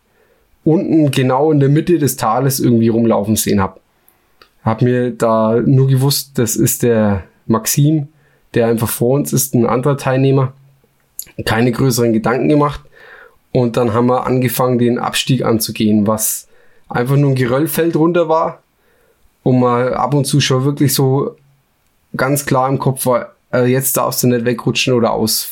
unten 0.65 1.11
genau 1.11 1.53
in 1.53 1.61
der 1.61 1.69
Mitte 1.69 1.99
des 1.99 2.17
Tales 2.17 2.59
irgendwie 2.59 2.89
rumlaufen 2.89 3.37
sehen 3.37 3.61
habe. 3.61 3.81
Hab 4.63 4.81
mir 4.81 5.11
da 5.11 5.61
nur 5.61 5.89
gewusst, 5.89 6.39
das 6.39 6.57
ist 6.57 6.83
der 6.83 7.25
Maxim, 7.47 8.09
der 8.55 8.69
einfach 8.69 8.89
vor 8.89 9.17
uns 9.17 9.35
ist, 9.35 9.55
ein 9.55 9.67
anderer 9.67 9.99
Teilnehmer. 9.99 10.55
Keine 11.45 11.71
größeren 11.71 12.15
Gedanken 12.15 12.49
gemacht. 12.49 12.81
Und 13.53 13.77
dann 13.77 13.93
haben 13.93 14.07
wir 14.07 14.27
angefangen, 14.27 14.79
den 14.79 14.99
Abstieg 14.99 15.45
anzugehen, 15.45 16.07
was 16.07 16.49
einfach 16.89 17.17
nur 17.17 17.33
ein 17.33 17.37
Geröllfeld 17.37 17.95
runter 17.95 18.29
war. 18.31 18.63
Und 19.43 19.61
mal 19.61 19.93
ab 19.93 20.15
und 20.15 20.25
zu 20.25 20.41
schon 20.41 20.65
wirklich 20.65 20.95
so 20.95 21.37
ganz 22.17 22.47
klar 22.47 22.69
im 22.69 22.79
Kopf 22.79 23.07
war, 23.07 23.35
äh, 23.53 23.67
jetzt 23.67 23.97
darfst 23.97 24.23
du 24.23 24.29
nicht 24.29 24.45
wegrutschen 24.45 24.95
oder 24.95 25.13
aus, 25.13 25.49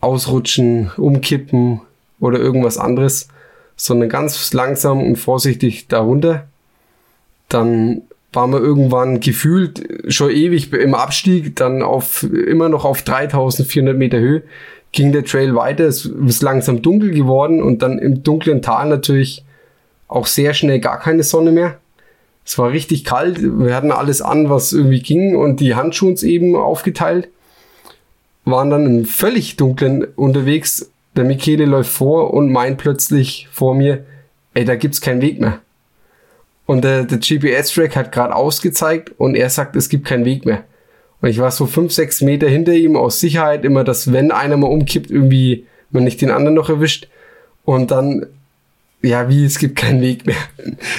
ausrutschen, 0.00 0.90
umkippen 0.96 1.80
oder 2.20 2.38
irgendwas 2.38 2.78
anderes, 2.78 3.28
sondern 3.76 4.08
ganz 4.08 4.52
langsam 4.52 5.02
und 5.02 5.16
vorsichtig 5.16 5.88
darunter. 5.88 6.46
Dann 7.48 8.02
waren 8.32 8.50
wir 8.50 8.60
irgendwann 8.60 9.20
gefühlt 9.20 10.12
schon 10.12 10.30
ewig 10.30 10.72
im 10.72 10.94
Abstieg, 10.94 11.56
dann 11.56 11.82
auf 11.82 12.22
immer 12.22 12.68
noch 12.68 12.84
auf 12.84 13.02
3400 13.02 13.96
Meter 13.96 14.18
Höhe 14.18 14.42
ging 14.92 15.12
der 15.12 15.24
Trail 15.24 15.54
weiter. 15.54 15.84
Es 15.84 16.04
ist 16.04 16.42
langsam 16.42 16.82
dunkel 16.82 17.10
geworden 17.10 17.62
und 17.62 17.82
dann 17.82 17.98
im 17.98 18.22
dunklen 18.22 18.62
Tal 18.62 18.88
natürlich 18.88 19.44
auch 20.08 20.26
sehr 20.26 20.54
schnell 20.54 20.80
gar 20.80 20.98
keine 20.98 21.22
Sonne 21.22 21.52
mehr. 21.52 21.78
Es 22.48 22.56
war 22.56 22.70
richtig 22.70 23.04
kalt. 23.04 23.42
Wir 23.42 23.74
hatten 23.74 23.92
alles 23.92 24.22
an, 24.22 24.48
was 24.48 24.72
irgendwie 24.72 25.00
ging 25.00 25.36
und 25.36 25.60
die 25.60 25.74
Handschuhe 25.74 26.08
uns 26.08 26.22
eben 26.22 26.56
aufgeteilt 26.56 27.28
waren 28.46 28.70
dann 28.70 28.86
im 28.86 29.04
völlig 29.04 29.56
dunklen 29.56 30.02
unterwegs. 30.16 30.90
Der 31.14 31.24
Michele 31.24 31.66
läuft 31.66 31.92
vor 31.92 32.32
und 32.32 32.50
meint 32.50 32.78
plötzlich 32.78 33.46
vor 33.52 33.74
mir, 33.74 34.06
ey, 34.54 34.64
da 34.64 34.76
gibt's 34.76 35.02
keinen 35.02 35.20
Weg 35.20 35.38
mehr. 35.38 35.60
Und 36.64 36.84
der, 36.84 37.04
der 37.04 37.18
GPS-Track 37.18 37.94
hat 37.96 38.12
gerade 38.12 38.34
ausgezeigt 38.34 39.12
und 39.18 39.34
er 39.34 39.50
sagt, 39.50 39.76
es 39.76 39.90
gibt 39.90 40.06
keinen 40.06 40.24
Weg 40.24 40.46
mehr. 40.46 40.64
Und 41.20 41.28
ich 41.28 41.40
war 41.40 41.50
so 41.50 41.66
fünf, 41.66 41.92
sechs 41.92 42.22
Meter 42.22 42.48
hinter 42.48 42.72
ihm 42.72 42.96
aus 42.96 43.20
Sicherheit, 43.20 43.66
immer, 43.66 43.84
dass 43.84 44.10
wenn 44.10 44.30
einer 44.30 44.56
mal 44.56 44.68
umkippt, 44.68 45.10
irgendwie 45.10 45.66
man 45.90 46.04
nicht 46.04 46.22
den 46.22 46.30
anderen 46.30 46.54
noch 46.54 46.70
erwischt. 46.70 47.08
Und 47.66 47.90
dann 47.90 48.26
ja, 49.00 49.28
wie, 49.28 49.44
es 49.44 49.58
gibt 49.58 49.76
keinen 49.76 50.00
Weg 50.00 50.26
mehr. 50.26 50.36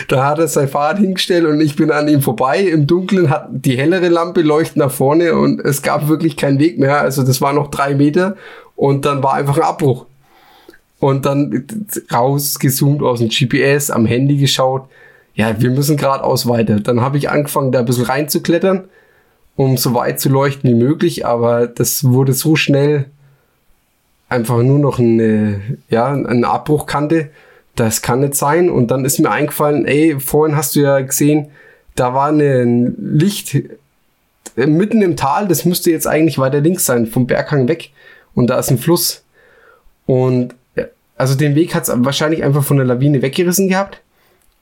Da 0.08 0.26
hat 0.26 0.39
er 0.39 0.47
sein 0.47 0.70
Fahrrad 0.70 1.00
hingestellt 1.00 1.45
und 1.45 1.60
ich 1.60 1.76
bin 1.76 1.91
an 1.91 2.08
ihm 2.08 2.22
vorbei. 2.22 2.62
Im 2.62 2.88
Dunkeln 2.88 3.30
hat 3.30 3.50
die 3.52 3.78
hellere 3.78 4.08
Lampe 4.08 4.41
leuchtet 4.41 4.78
nach 4.78 4.91
vorne 4.91 5.36
und 5.36 5.60
es 5.60 5.82
gab 5.82 6.08
wirklich 6.08 6.38
keinen 6.38 6.60
Weg 6.60 6.80
mehr. 6.80 7.02
Also 7.02 7.24
das 7.24 7.41
war 7.41 7.52
noch 7.52 7.70
drei 7.70 7.95
Meter 7.95 8.38
und 8.76 9.06
dann 9.06 9.22
war 9.22 9.34
einfach 9.34 9.58
ein 9.58 9.64
Abbruch. 9.64 10.06
Und 11.00 11.26
dann 11.26 11.66
rausgezoomt 12.12 13.02
aus 13.02 13.20
dem 13.20 13.30
GPS, 13.30 13.89
am 13.89 14.06
Handy 14.06 14.38
geschaut. 14.38 14.88
Ja, 15.34 15.62
wir 15.62 15.70
müssen 15.70 15.97
geradeaus 15.97 16.47
weiter. 16.47 16.80
Dann 16.80 17.02
habe 17.02 17.18
ich 17.18 17.30
angefangen, 17.30 17.72
da 17.72 17.80
ein 17.80 17.86
bisschen 17.86 18.06
reinzuklettern, 18.06 18.86
um 19.56 19.78
so 19.78 19.93
weit 19.93 20.20
zu 20.20 20.30
leuchten 20.30 20.70
wie 20.70 20.76
möglich. 20.76 21.26
Aber 21.26 21.68
das 21.68 22.04
wurde 22.06 22.34
so 22.34 22.56
schnell 22.56 23.06
einfach 24.30 24.62
nur 24.62 24.80
noch 24.80 25.00
eine, 25.00 25.62
ja, 25.89 26.12
eine 26.12 26.47
Abbruchkante 26.47 27.30
das 27.80 28.01
kann 28.01 28.19
nicht 28.19 28.36
sein. 28.36 28.69
Und 28.69 28.91
dann 28.91 29.05
ist 29.05 29.19
mir 29.19 29.32
eingefallen, 29.32 29.86
ey, 29.86 30.19
vorhin 30.19 30.55
hast 30.55 30.75
du 30.75 30.82
ja 30.82 30.99
gesehen, 30.99 31.47
da 31.95 32.13
war 32.13 32.30
ein 32.30 32.95
Licht 32.97 33.57
mitten 34.55 35.01
im 35.01 35.15
Tal, 35.15 35.47
das 35.47 35.65
müsste 35.65 35.91
jetzt 35.91 36.07
eigentlich 36.07 36.38
weiter 36.38 36.59
links 36.59 36.86
sein, 36.86 37.07
vom 37.07 37.27
Berghang 37.27 37.67
weg. 37.67 37.91
Und 38.34 38.49
da 38.49 38.59
ist 38.59 38.69
ein 38.71 38.77
Fluss. 38.77 39.23
Und 40.05 40.55
also 41.17 41.36
den 41.36 41.55
Weg 41.55 41.75
hat 41.75 41.84
es 41.84 41.91
wahrscheinlich 41.93 42.43
einfach 42.43 42.63
von 42.63 42.77
der 42.77 42.86
Lawine 42.86 43.21
weggerissen 43.21 43.67
gehabt. 43.67 44.01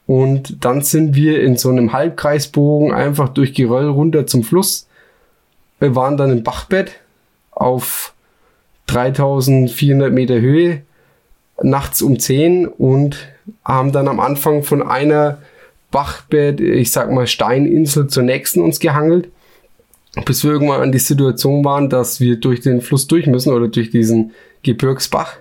Und 0.08 0.64
dann 0.64 0.82
sind 0.82 1.16
wir 1.16 1.42
in 1.42 1.58
so 1.58 1.70
einem 1.70 1.94
Halbkreisbogen 1.94 2.94
einfach 2.94 3.30
durch 3.30 3.54
Geröll 3.54 3.90
runter 3.90 4.26
zum 4.26 4.44
Fluss. 4.44 4.88
Wir 5.80 5.96
waren 5.96 6.18
dann 6.18 6.32
im 6.32 6.44
Bachbett 6.44 6.92
auf 7.52 8.14
3400 8.88 10.12
Meter 10.12 10.40
Höhe 10.40 10.82
nachts 11.62 12.02
um 12.02 12.20
10 12.20 12.68
und 12.68 13.18
haben 13.64 13.92
dann 13.92 14.08
am 14.08 14.20
Anfang 14.20 14.64
von 14.64 14.82
einer 14.82 15.40
Bachbett, 15.92 16.60
ich 16.60 16.92
sag 16.92 17.12
mal 17.12 17.28
Steininsel 17.28 18.08
zur 18.08 18.24
nächsten 18.24 18.62
uns 18.62 18.80
gehangelt, 18.80 19.30
bis 20.26 20.44
wir 20.44 20.52
irgendwann 20.52 20.82
an 20.82 20.92
die 20.92 21.00
Situation 21.00 21.64
waren, 21.64 21.90
dass 21.90 22.20
wir 22.20 22.38
durch 22.38 22.62
den 22.62 22.82
Fluss 22.82 23.08
durch 23.08 23.28
müssen 23.28 23.54
oder 23.54 23.68
durch 23.68 23.90
diesen 23.90 24.32
Gebirgsbach. 24.64 25.38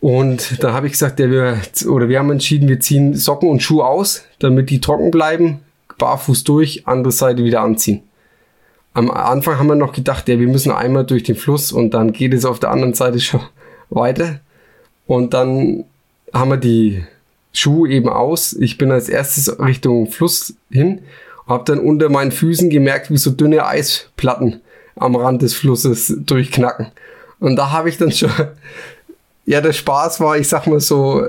Und 0.00 0.62
da 0.62 0.74
habe 0.74 0.86
ich 0.86 0.92
gesagt, 0.92 1.18
ja, 1.18 1.30
wir, 1.30 1.58
oder 1.88 2.08
wir 2.08 2.18
haben 2.18 2.30
entschieden, 2.30 2.68
wir 2.68 2.78
ziehen 2.80 3.14
Socken 3.14 3.48
und 3.48 3.62
Schuhe 3.62 3.86
aus, 3.86 4.24
damit 4.38 4.68
die 4.68 4.80
trocken 4.80 5.10
bleiben, 5.10 5.60
barfuß 5.96 6.44
durch, 6.44 6.86
andere 6.86 7.12
Seite 7.12 7.42
wieder 7.42 7.62
anziehen. 7.62 8.02
Am 8.92 9.10
Anfang 9.10 9.58
haben 9.58 9.66
wir 9.66 9.76
noch 9.76 9.92
gedacht, 9.92 10.28
ja, 10.28 10.38
wir 10.38 10.46
müssen 10.46 10.72
einmal 10.72 11.06
durch 11.06 11.22
den 11.22 11.36
Fluss 11.36 11.72
und 11.72 11.94
dann 11.94 12.12
geht 12.12 12.34
es 12.34 12.44
auf 12.44 12.60
der 12.60 12.70
anderen 12.70 12.94
Seite 12.94 13.18
schon 13.18 13.40
weiter. 13.90 14.40
Und 15.06 15.34
dann 15.34 15.84
haben 16.32 16.50
wir 16.50 16.56
die 16.56 17.04
Schuhe 17.52 17.90
eben 17.90 18.08
aus. 18.08 18.52
Ich 18.54 18.78
bin 18.78 18.90
als 18.90 19.08
erstes 19.08 19.58
Richtung 19.58 20.10
Fluss 20.10 20.54
hin, 20.70 21.02
habe 21.46 21.64
dann 21.66 21.78
unter 21.78 22.08
meinen 22.08 22.32
Füßen 22.32 22.70
gemerkt, 22.70 23.10
wie 23.10 23.16
so 23.16 23.30
dünne 23.30 23.66
Eisplatten 23.66 24.60
am 24.96 25.16
Rand 25.16 25.42
des 25.42 25.54
Flusses 25.54 26.14
durchknacken. 26.18 26.86
Und 27.40 27.56
da 27.56 27.70
habe 27.70 27.88
ich 27.88 27.98
dann 27.98 28.12
schon 28.12 28.30
ja, 29.46 29.60
der 29.60 29.72
Spaß 29.72 30.20
war, 30.20 30.38
ich 30.38 30.48
sag 30.48 30.66
mal 30.66 30.80
so, 30.80 31.26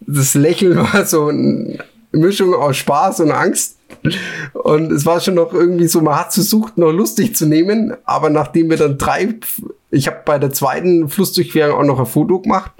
das 0.00 0.34
Lächeln 0.34 0.76
war 0.92 1.04
so 1.06 1.28
eine 1.28 1.78
Mischung 2.12 2.54
aus 2.54 2.76
Spaß 2.76 3.20
und 3.20 3.30
Angst. 3.30 3.78
Und 4.54 4.90
es 4.90 5.04
war 5.04 5.20
schon 5.20 5.34
noch 5.34 5.52
irgendwie 5.52 5.86
so, 5.86 6.00
man 6.00 6.18
hat 6.18 6.32
versucht, 6.32 6.78
noch 6.78 6.92
lustig 6.92 7.36
zu 7.36 7.46
nehmen, 7.46 7.94
aber 8.04 8.30
nachdem 8.30 8.70
wir 8.70 8.78
dann 8.78 8.96
drei, 8.96 9.34
ich 9.92 10.06
habe 10.06 10.22
bei 10.24 10.38
der 10.38 10.50
zweiten 10.50 11.08
Flussdurchquerung 11.08 11.78
auch 11.78 11.84
noch 11.84 12.00
ein 12.00 12.06
Foto 12.06 12.40
gemacht. 12.40 12.72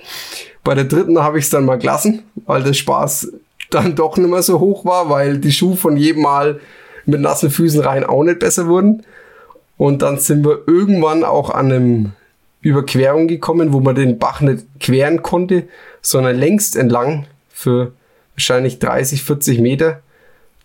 Bei 0.65 0.75
der 0.75 0.85
dritten 0.85 1.19
habe 1.19 1.39
ich 1.39 1.45
es 1.45 1.51
dann 1.51 1.67
mal 1.67 1.79
gelassen, 1.79 2.23
weil 2.47 2.63
der 2.63 2.73
Spaß 2.73 3.33
dann 3.71 3.95
doch 3.95 4.17
nicht 4.17 4.31
mehr 4.31 4.43
so 4.43 4.59
hoch 4.59 4.85
war, 4.85 5.11
weil 5.11 5.39
die 5.39 5.53
Schuhe 5.53 5.77
von 5.77 5.97
jedem 5.97 6.23
Mal 6.23 6.59
mit 7.05 7.21
nassen 7.21 7.51
Füßen 7.51 7.83
rein 7.83 8.05
auch 8.05 8.25
nicht 8.25 8.39
besser 8.39 8.67
wurden. 8.67 9.05
Und 9.77 10.03
dann 10.03 10.19
sind 10.19 10.45
wir 10.45 10.63
irgendwann 10.67 11.23
auch 11.23 11.51
an 11.51 11.73
einem 11.73 12.13
Überquerung 12.63 13.29
gekommen, 13.29 13.73
wo 13.73 13.81
man 13.81 13.95
den 13.95 14.19
Bach 14.19 14.41
nicht 14.41 14.65
queren 14.81 15.23
konnte, 15.23 15.65
sondern 16.01 16.37
längst 16.37 16.77
entlang 16.77 17.27
für 17.51 17.93
wahrscheinlich 18.35 18.79
30, 18.79 19.23
40 19.23 19.61
Meter 19.61 20.01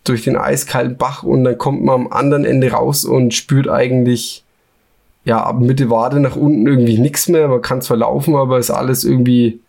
durch 0.04 0.24
den 0.24 0.38
eiskalten 0.38 0.98
Bach 0.98 1.24
und 1.24 1.43
dann 1.43 1.58
kommt 1.58 1.84
man 1.84 1.95
am 1.95 2.08
anderen 2.08 2.45
Ende 2.45 2.72
raus 2.72 3.04
und 3.04 3.34
spürt 3.34 3.68
eigentlich 3.68 4.45
ja 5.28 5.43
ab 5.43 5.59
Mitte 5.59 5.89
Wade 5.89 6.21
nach 6.21 6.38
unten 6.38 6.65
irgendwie 6.65 6.97
nichts 6.97 7.28
mehr. 7.28 7.49
Man 7.49 7.61
kann 7.61 7.82
zwar 7.82 7.97
laufen, 7.97 8.38
aber 8.38 8.59
ist 8.59 8.71
alles 8.71 9.03
irgendwie 9.03 9.59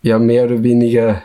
ja 0.00 0.18
mehr 0.18 0.46
oder 0.46 0.62
weniger 0.62 1.20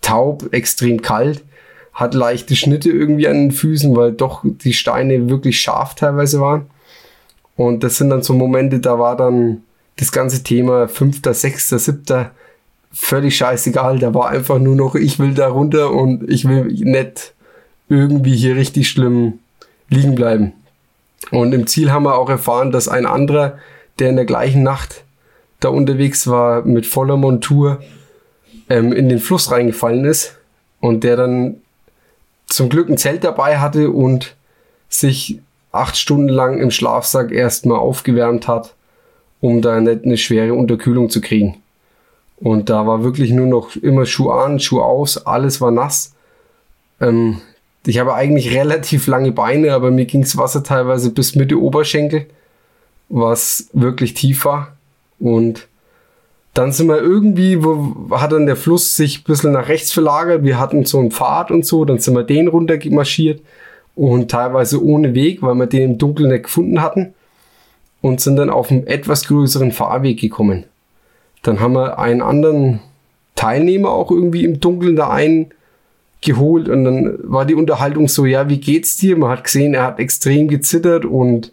taub, 0.00 0.52
extrem 0.52 1.00
kalt, 1.00 1.44
hat 1.92 2.12
leichte 2.12 2.56
Schnitte 2.56 2.90
irgendwie 2.90 3.28
an 3.28 3.36
den 3.36 3.52
Füßen, 3.52 3.94
weil 3.94 4.10
doch 4.10 4.42
die 4.44 4.72
Steine 4.72 5.30
wirklich 5.30 5.60
scharf 5.60 5.94
teilweise 5.94 6.40
waren. 6.40 6.66
Und 7.56 7.84
das 7.84 7.98
sind 7.98 8.10
dann 8.10 8.22
so 8.22 8.34
Momente, 8.34 8.80
da 8.80 8.98
war 8.98 9.16
dann 9.16 9.62
das 9.94 10.10
ganze 10.10 10.42
Thema 10.42 10.88
fünfter, 10.88 11.34
sechster, 11.34 11.78
siebter 11.78 12.32
völlig 12.92 13.36
scheißegal. 13.36 14.00
Da 14.00 14.12
war 14.12 14.28
einfach 14.28 14.58
nur 14.58 14.74
noch, 14.74 14.96
ich 14.96 15.20
will 15.20 15.34
da 15.34 15.46
runter 15.46 15.92
und 15.92 16.28
ich 16.28 16.48
will 16.48 16.64
nicht 16.64 17.32
irgendwie 17.88 18.34
hier 18.34 18.56
richtig 18.56 18.88
schlimm 18.88 19.38
liegen 19.88 20.16
bleiben. 20.16 20.54
Und 21.30 21.52
im 21.52 21.66
Ziel 21.66 21.92
haben 21.92 22.04
wir 22.04 22.16
auch 22.16 22.28
erfahren, 22.28 22.72
dass 22.72 22.88
ein 22.88 23.06
anderer, 23.06 23.58
der 23.98 24.10
in 24.10 24.16
der 24.16 24.24
gleichen 24.24 24.62
Nacht 24.62 25.04
da 25.60 25.68
unterwegs 25.68 26.26
war, 26.26 26.64
mit 26.64 26.86
voller 26.86 27.16
Montur 27.16 27.80
ähm, 28.68 28.92
in 28.92 29.08
den 29.08 29.18
Fluss 29.18 29.50
reingefallen 29.50 30.04
ist 30.04 30.38
und 30.80 31.04
der 31.04 31.16
dann 31.16 31.56
zum 32.46 32.68
Glück 32.68 32.88
ein 32.88 32.98
Zelt 32.98 33.24
dabei 33.24 33.58
hatte 33.58 33.90
und 33.90 34.36
sich 34.88 35.40
acht 35.70 35.96
Stunden 35.96 36.28
lang 36.28 36.58
im 36.58 36.70
Schlafsack 36.70 37.32
erstmal 37.32 37.78
aufgewärmt 37.78 38.46
hat, 38.46 38.74
um 39.40 39.62
da 39.62 39.80
nicht 39.80 40.04
eine 40.04 40.18
schwere 40.18 40.54
Unterkühlung 40.54 41.08
zu 41.08 41.20
kriegen. 41.20 41.62
Und 42.36 42.68
da 42.68 42.86
war 42.86 43.04
wirklich 43.04 43.30
nur 43.30 43.46
noch 43.46 43.76
immer 43.76 44.04
Schuh 44.04 44.30
an, 44.30 44.60
Schuh 44.60 44.82
aus, 44.82 45.26
alles 45.26 45.60
war 45.60 45.70
nass. 45.70 46.14
Ähm, 47.00 47.40
ich 47.86 47.98
habe 47.98 48.14
eigentlich 48.14 48.54
relativ 48.54 49.06
lange 49.06 49.32
Beine, 49.32 49.72
aber 49.72 49.90
mir 49.90 50.06
ging's 50.06 50.36
Wasser 50.36 50.62
teilweise 50.62 51.10
bis 51.10 51.34
Mitte 51.34 51.60
Oberschenkel, 51.60 52.26
was 53.08 53.68
wirklich 53.72 54.14
tief 54.14 54.44
war. 54.44 54.76
Und 55.18 55.68
dann 56.54 56.72
sind 56.72 56.88
wir 56.88 56.98
irgendwie, 56.98 57.64
wo 57.64 58.10
hat 58.10 58.32
dann 58.32 58.46
der 58.46 58.56
Fluss 58.56 58.94
sich 58.94 59.20
ein 59.20 59.24
bisschen 59.24 59.52
nach 59.52 59.68
rechts 59.68 59.92
verlagert. 59.92 60.44
Wir 60.44 60.58
hatten 60.58 60.84
so 60.84 60.98
einen 60.98 61.10
Pfad 61.10 61.50
und 61.50 61.64
so, 61.64 61.84
dann 61.84 61.98
sind 61.98 62.14
wir 62.14 62.24
den 62.24 62.48
runter 62.48 62.78
marschiert 62.90 63.40
und 63.94 64.30
teilweise 64.30 64.82
ohne 64.82 65.14
Weg, 65.14 65.42
weil 65.42 65.54
wir 65.54 65.66
den 65.66 65.92
im 65.92 65.98
Dunkeln 65.98 66.30
nicht 66.30 66.44
gefunden 66.44 66.82
hatten 66.82 67.14
und 68.00 68.20
sind 68.20 68.36
dann 68.36 68.50
auf 68.50 68.70
einen 68.70 68.86
etwas 68.86 69.26
größeren 69.26 69.72
Fahrweg 69.72 70.20
gekommen. 70.20 70.64
Dann 71.42 71.60
haben 71.60 71.74
wir 71.74 71.98
einen 71.98 72.22
anderen 72.22 72.80
Teilnehmer 73.34 73.90
auch 73.90 74.10
irgendwie 74.10 74.44
im 74.44 74.60
Dunkeln 74.60 74.96
da 74.96 75.08
eingeholt 76.22 76.68
und 76.68 76.84
dann 76.84 77.18
war 77.22 77.44
die 77.44 77.54
Unterhaltung 77.54 78.08
so, 78.08 78.24
ja, 78.26 78.48
wie 78.48 78.58
geht's 78.58 78.96
dir? 78.96 79.16
Man 79.16 79.30
hat 79.30 79.44
gesehen, 79.44 79.74
er 79.74 79.84
hat 79.84 79.98
extrem 79.98 80.48
gezittert 80.48 81.04
und 81.04 81.52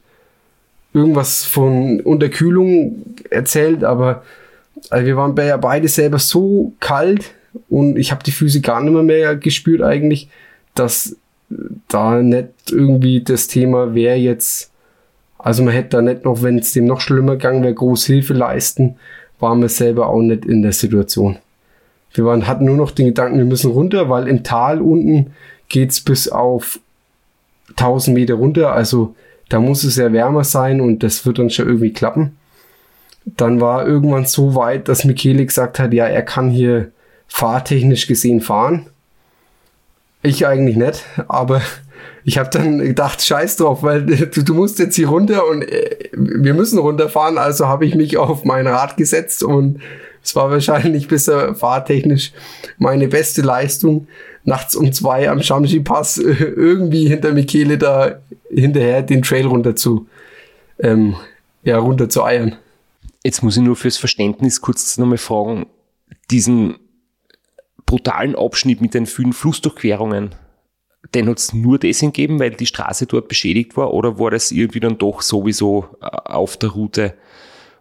irgendwas 0.94 1.44
von 1.44 2.00
Unterkühlung 2.02 3.04
erzählt, 3.30 3.84
aber 3.84 4.24
also 4.90 5.06
wir 5.06 5.18
waren 5.18 5.36
ja 5.38 5.58
beide 5.58 5.88
selber 5.88 6.20
so 6.20 6.74
kalt 6.80 7.32
und 7.70 7.98
ich 7.98 8.12
habe 8.12 8.24
die 8.24 8.32
Füße 8.32 8.62
gar 8.62 8.82
nicht 8.82 8.94
mehr, 8.94 9.04
mehr 9.04 9.36
gespürt 9.36 9.82
eigentlich, 9.82 10.30
dass 10.76 11.16
da 11.88 12.22
nicht 12.22 12.50
irgendwie 12.72 13.22
das 13.22 13.48
Thema 13.48 13.94
wäre 13.96 14.18
jetzt, 14.18 14.72
also 15.38 15.64
man 15.64 15.74
hätte 15.74 15.98
da 15.98 16.02
nicht 16.02 16.26
noch, 16.26 16.44
wenn 16.44 16.60
es 16.60 16.74
dem 16.74 16.86
noch 16.86 17.02
schlimmer 17.02 17.34
gegangen 17.34 17.64
wäre, 17.64 17.74
groß 17.74 18.06
Hilfe 18.06 18.34
leisten, 18.34 18.98
waren 19.40 19.62
wir 19.62 19.70
selber 19.70 20.08
auch 20.08 20.22
nicht 20.22 20.46
in 20.46 20.62
der 20.62 20.74
Situation. 20.74 21.38
Wir 22.14 22.26
waren, 22.26 22.48
hatten 22.48 22.66
nur 22.66 22.78
noch 22.78 22.92
den 22.92 23.08
Gedanken, 23.08 23.38
wir 23.38 23.46
müssen 23.46 23.72
runter, 23.72 24.10
weil 24.10 24.28
im 24.28 24.44
Tal 24.44 24.82
unten 24.82 25.34
geht's 25.68 26.02
bis 26.02 26.28
auf 26.28 26.80
1000 27.72 28.16
Meter 28.16 28.36
runter, 28.36 28.74
also 28.74 29.16
da 29.50 29.60
muss 29.60 29.84
es 29.84 29.96
ja 29.96 30.12
wärmer 30.14 30.44
sein 30.44 30.80
und 30.80 31.04
das 31.04 31.26
wird 31.26 31.40
dann 31.40 31.50
schon 31.50 31.68
irgendwie 31.68 31.94
klappen. 31.94 32.38
Dann 33.26 33.62
war 33.62 33.86
irgendwann 33.86 34.26
so 34.26 34.56
weit, 34.56 34.88
dass 34.88 35.06
Michele 35.06 35.46
gesagt 35.46 35.80
hat, 35.80 35.94
ja, 35.94 36.06
er 36.06 36.22
kann 36.22 36.50
hier 36.50 36.92
fahrtechnisch 37.28 38.08
gesehen 38.08 38.42
fahren. 38.42 38.88
Ich 40.22 40.46
eigentlich 40.46 40.78
nicht, 40.78 41.06
aber 41.28 41.62
ich 42.24 42.38
habe 42.38 42.50
dann 42.52 42.80
gedacht, 42.80 43.24
scheiß 43.24 43.58
drauf, 43.58 43.84
weil 43.84 44.06
du, 44.06 44.44
du, 44.44 44.54
musst 44.54 44.80
jetzt 44.80 44.96
hier 44.96 45.10
runter 45.10 45.48
und 45.48 45.64
äh, 45.64 46.10
wir 46.12 46.54
müssen 46.54 46.80
runterfahren, 46.80 47.38
also 47.38 47.68
habe 47.68 47.86
ich 47.86 47.96
mich 47.96 48.18
auf 48.18 48.46
mein 48.46 48.68
Rad 48.68 48.98
gesetzt 48.98 49.44
und 49.44 49.80
es 50.24 50.36
war 50.36 50.52
wahrscheinlich 50.52 51.08
bisher 51.08 51.56
fahrtechnisch 51.56 52.34
meine 52.78 53.08
beste 53.08 53.42
Leistung, 53.42 54.08
nachts 54.44 54.76
um 54.76 54.92
zwei 54.92 55.30
am 55.30 55.42
Shamshi-Pass 55.42 56.18
äh, 56.18 56.32
irgendwie 56.32 57.08
hinter 57.08 57.32
Michele 57.32 57.78
da 57.78 58.20
hinterher 58.50 59.02
den 59.02 59.22
Trail 59.22 59.46
runter 59.46 59.76
zu, 59.76 60.08
ähm, 60.80 61.16
ja, 61.64 61.78
runter 61.78 62.10
zu 62.10 62.24
eiern. 62.24 62.56
Jetzt 63.24 63.44
muss 63.44 63.58
ich 63.58 63.64
nur 63.64 63.76
fürs 63.76 63.98
Verständnis 63.98 64.62
kurz 64.62 64.98
nochmal 64.98 65.18
fragen, 65.18 65.66
diesen 66.32 66.76
brutalen 67.86 68.36
Abschnitt 68.36 68.82
mit 68.82 68.94
den 68.94 69.06
vielen 69.06 69.34
Flussdurchquerungen, 69.34 70.36
den 71.16 71.28
hat 71.28 71.40
es 71.40 71.54
nur 71.54 71.80
deswegen 71.80 72.14
gegeben, 72.14 72.40
weil 72.40 72.52
die 72.52 72.66
Straße 72.66 73.08
dort 73.08 73.28
beschädigt 73.28 73.78
war 73.78 73.94
oder 73.94 74.20
war 74.20 74.32
das 74.32 74.52
irgendwie 74.52 74.80
dann 74.80 74.98
doch 74.98 75.22
sowieso 75.22 75.88
äh, 76.02 76.06
auf 76.06 76.58
der 76.58 76.70
Route? 76.70 77.16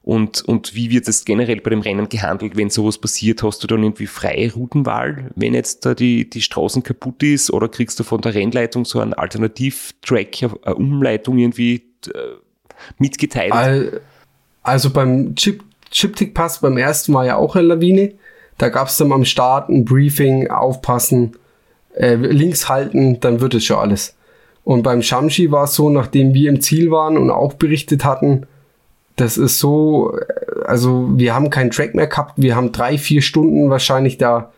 Und, 0.08 0.40
und 0.40 0.74
wie 0.74 0.88
wird 0.88 1.06
das 1.06 1.26
generell 1.26 1.60
bei 1.60 1.68
dem 1.68 1.82
Rennen 1.82 2.08
gehandelt, 2.08 2.56
wenn 2.56 2.70
sowas 2.70 2.96
passiert? 2.96 3.42
Hast 3.42 3.62
du 3.62 3.66
dann 3.66 3.82
irgendwie 3.82 4.06
freie 4.06 4.50
Routenwahl, 4.50 5.30
wenn 5.36 5.52
jetzt 5.52 5.84
da 5.84 5.92
die, 5.92 6.30
die 6.30 6.40
Straßen 6.40 6.82
kaputt 6.82 7.22
ist 7.22 7.50
oder 7.50 7.68
kriegst 7.68 8.00
du 8.00 8.04
von 8.04 8.22
der 8.22 8.32
Rennleitung 8.32 8.86
so 8.86 9.00
einen 9.00 9.12
Alternativ-Track, 9.12 10.44
eine 10.62 10.74
Umleitung 10.76 11.36
irgendwie 11.36 11.82
äh, 12.06 12.38
mitgeteilt? 12.96 13.52
Also 14.62 14.88
beim 14.88 15.34
Chip, 15.34 15.62
Chiptick-Pass 15.90 16.62
beim 16.62 16.78
ersten 16.78 17.12
war 17.12 17.26
ja 17.26 17.36
auch 17.36 17.54
eine 17.54 17.66
Lawine. 17.68 18.14
Da 18.56 18.70
gab 18.70 18.88
es 18.88 18.96
dann 18.96 19.12
am 19.12 19.26
Start 19.26 19.68
ein 19.68 19.84
Briefing, 19.84 20.48
aufpassen, 20.48 21.32
äh, 21.94 22.14
links 22.14 22.70
halten, 22.70 23.20
dann 23.20 23.42
wird 23.42 23.52
es 23.52 23.66
schon 23.66 23.76
alles. 23.76 24.16
Und 24.64 24.84
beim 24.84 25.02
Shamshi 25.02 25.52
war 25.52 25.64
es 25.64 25.74
so, 25.74 25.90
nachdem 25.90 26.32
wir 26.32 26.48
im 26.48 26.62
Ziel 26.62 26.90
waren 26.90 27.18
und 27.18 27.30
auch 27.30 27.52
berichtet 27.52 28.06
hatten, 28.06 28.46
das 29.20 29.36
ist 29.36 29.58
so, 29.58 30.16
also 30.64 31.08
wir 31.16 31.34
haben 31.34 31.50
keinen 31.50 31.70
Track 31.70 31.94
mehr 31.94 32.06
gehabt, 32.06 32.34
wir 32.36 32.54
haben 32.54 32.72
drei, 32.72 32.98
vier 32.98 33.20
Stunden 33.20 33.70
wahrscheinlich 33.70 34.18
da 34.18 34.52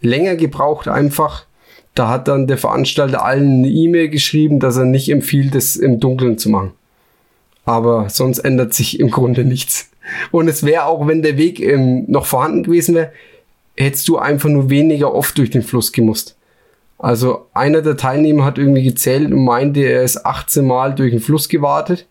länger 0.00 0.36
gebraucht 0.36 0.88
einfach. 0.88 1.46
Da 1.94 2.08
hat 2.08 2.28
dann 2.28 2.46
der 2.46 2.58
Veranstalter 2.58 3.24
allen 3.24 3.58
eine 3.58 3.68
E-Mail 3.68 4.08
geschrieben, 4.08 4.60
dass 4.60 4.76
er 4.76 4.84
nicht 4.84 5.08
empfiehlt, 5.08 5.54
das 5.54 5.76
im 5.76 6.00
Dunkeln 6.00 6.38
zu 6.38 6.50
machen. 6.50 6.72
Aber 7.64 8.10
sonst 8.10 8.40
ändert 8.40 8.74
sich 8.74 9.00
im 9.00 9.10
Grunde 9.10 9.44
nichts. 9.44 9.90
Und 10.30 10.48
es 10.48 10.64
wäre 10.64 10.84
auch, 10.84 11.06
wenn 11.06 11.22
der 11.22 11.38
Weg 11.38 11.60
ähm, 11.60 12.04
noch 12.08 12.26
vorhanden 12.26 12.64
gewesen 12.64 12.94
wäre, 12.94 13.12
hättest 13.76 14.06
du 14.08 14.18
einfach 14.18 14.50
nur 14.50 14.68
weniger 14.68 15.14
oft 15.14 15.38
durch 15.38 15.50
den 15.50 15.62
Fluss 15.62 15.92
gemusst. 15.92 16.36
Also 16.98 17.46
einer 17.54 17.80
der 17.80 17.96
Teilnehmer 17.96 18.44
hat 18.44 18.58
irgendwie 18.58 18.84
gezählt 18.84 19.32
und 19.32 19.44
meinte, 19.44 19.80
er 19.80 20.02
ist 20.02 20.26
18 20.26 20.66
Mal 20.66 20.94
durch 20.94 21.12
den 21.12 21.20
Fluss 21.20 21.48
gewartet. 21.48 22.06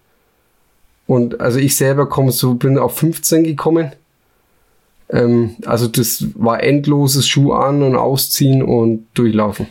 Und 1.06 1.42
also 1.42 1.60
ich 1.60 1.76
selber 1.76 2.08
komme 2.08 2.32
so, 2.32 2.56
bin 2.56 2.78
auf 2.78 2.98
15 2.98 3.44
gekommen. 3.44 3.92
Ähm, 5.10 5.56
also 5.66 5.88
das 5.88 6.26
war 6.36 6.64
endloses 6.64 7.28
Schuh 7.28 7.54
an 7.54 7.84
und 7.84 7.96
ausziehen 7.96 8.64
und 8.64 9.08
durchlaufen. 9.14 9.68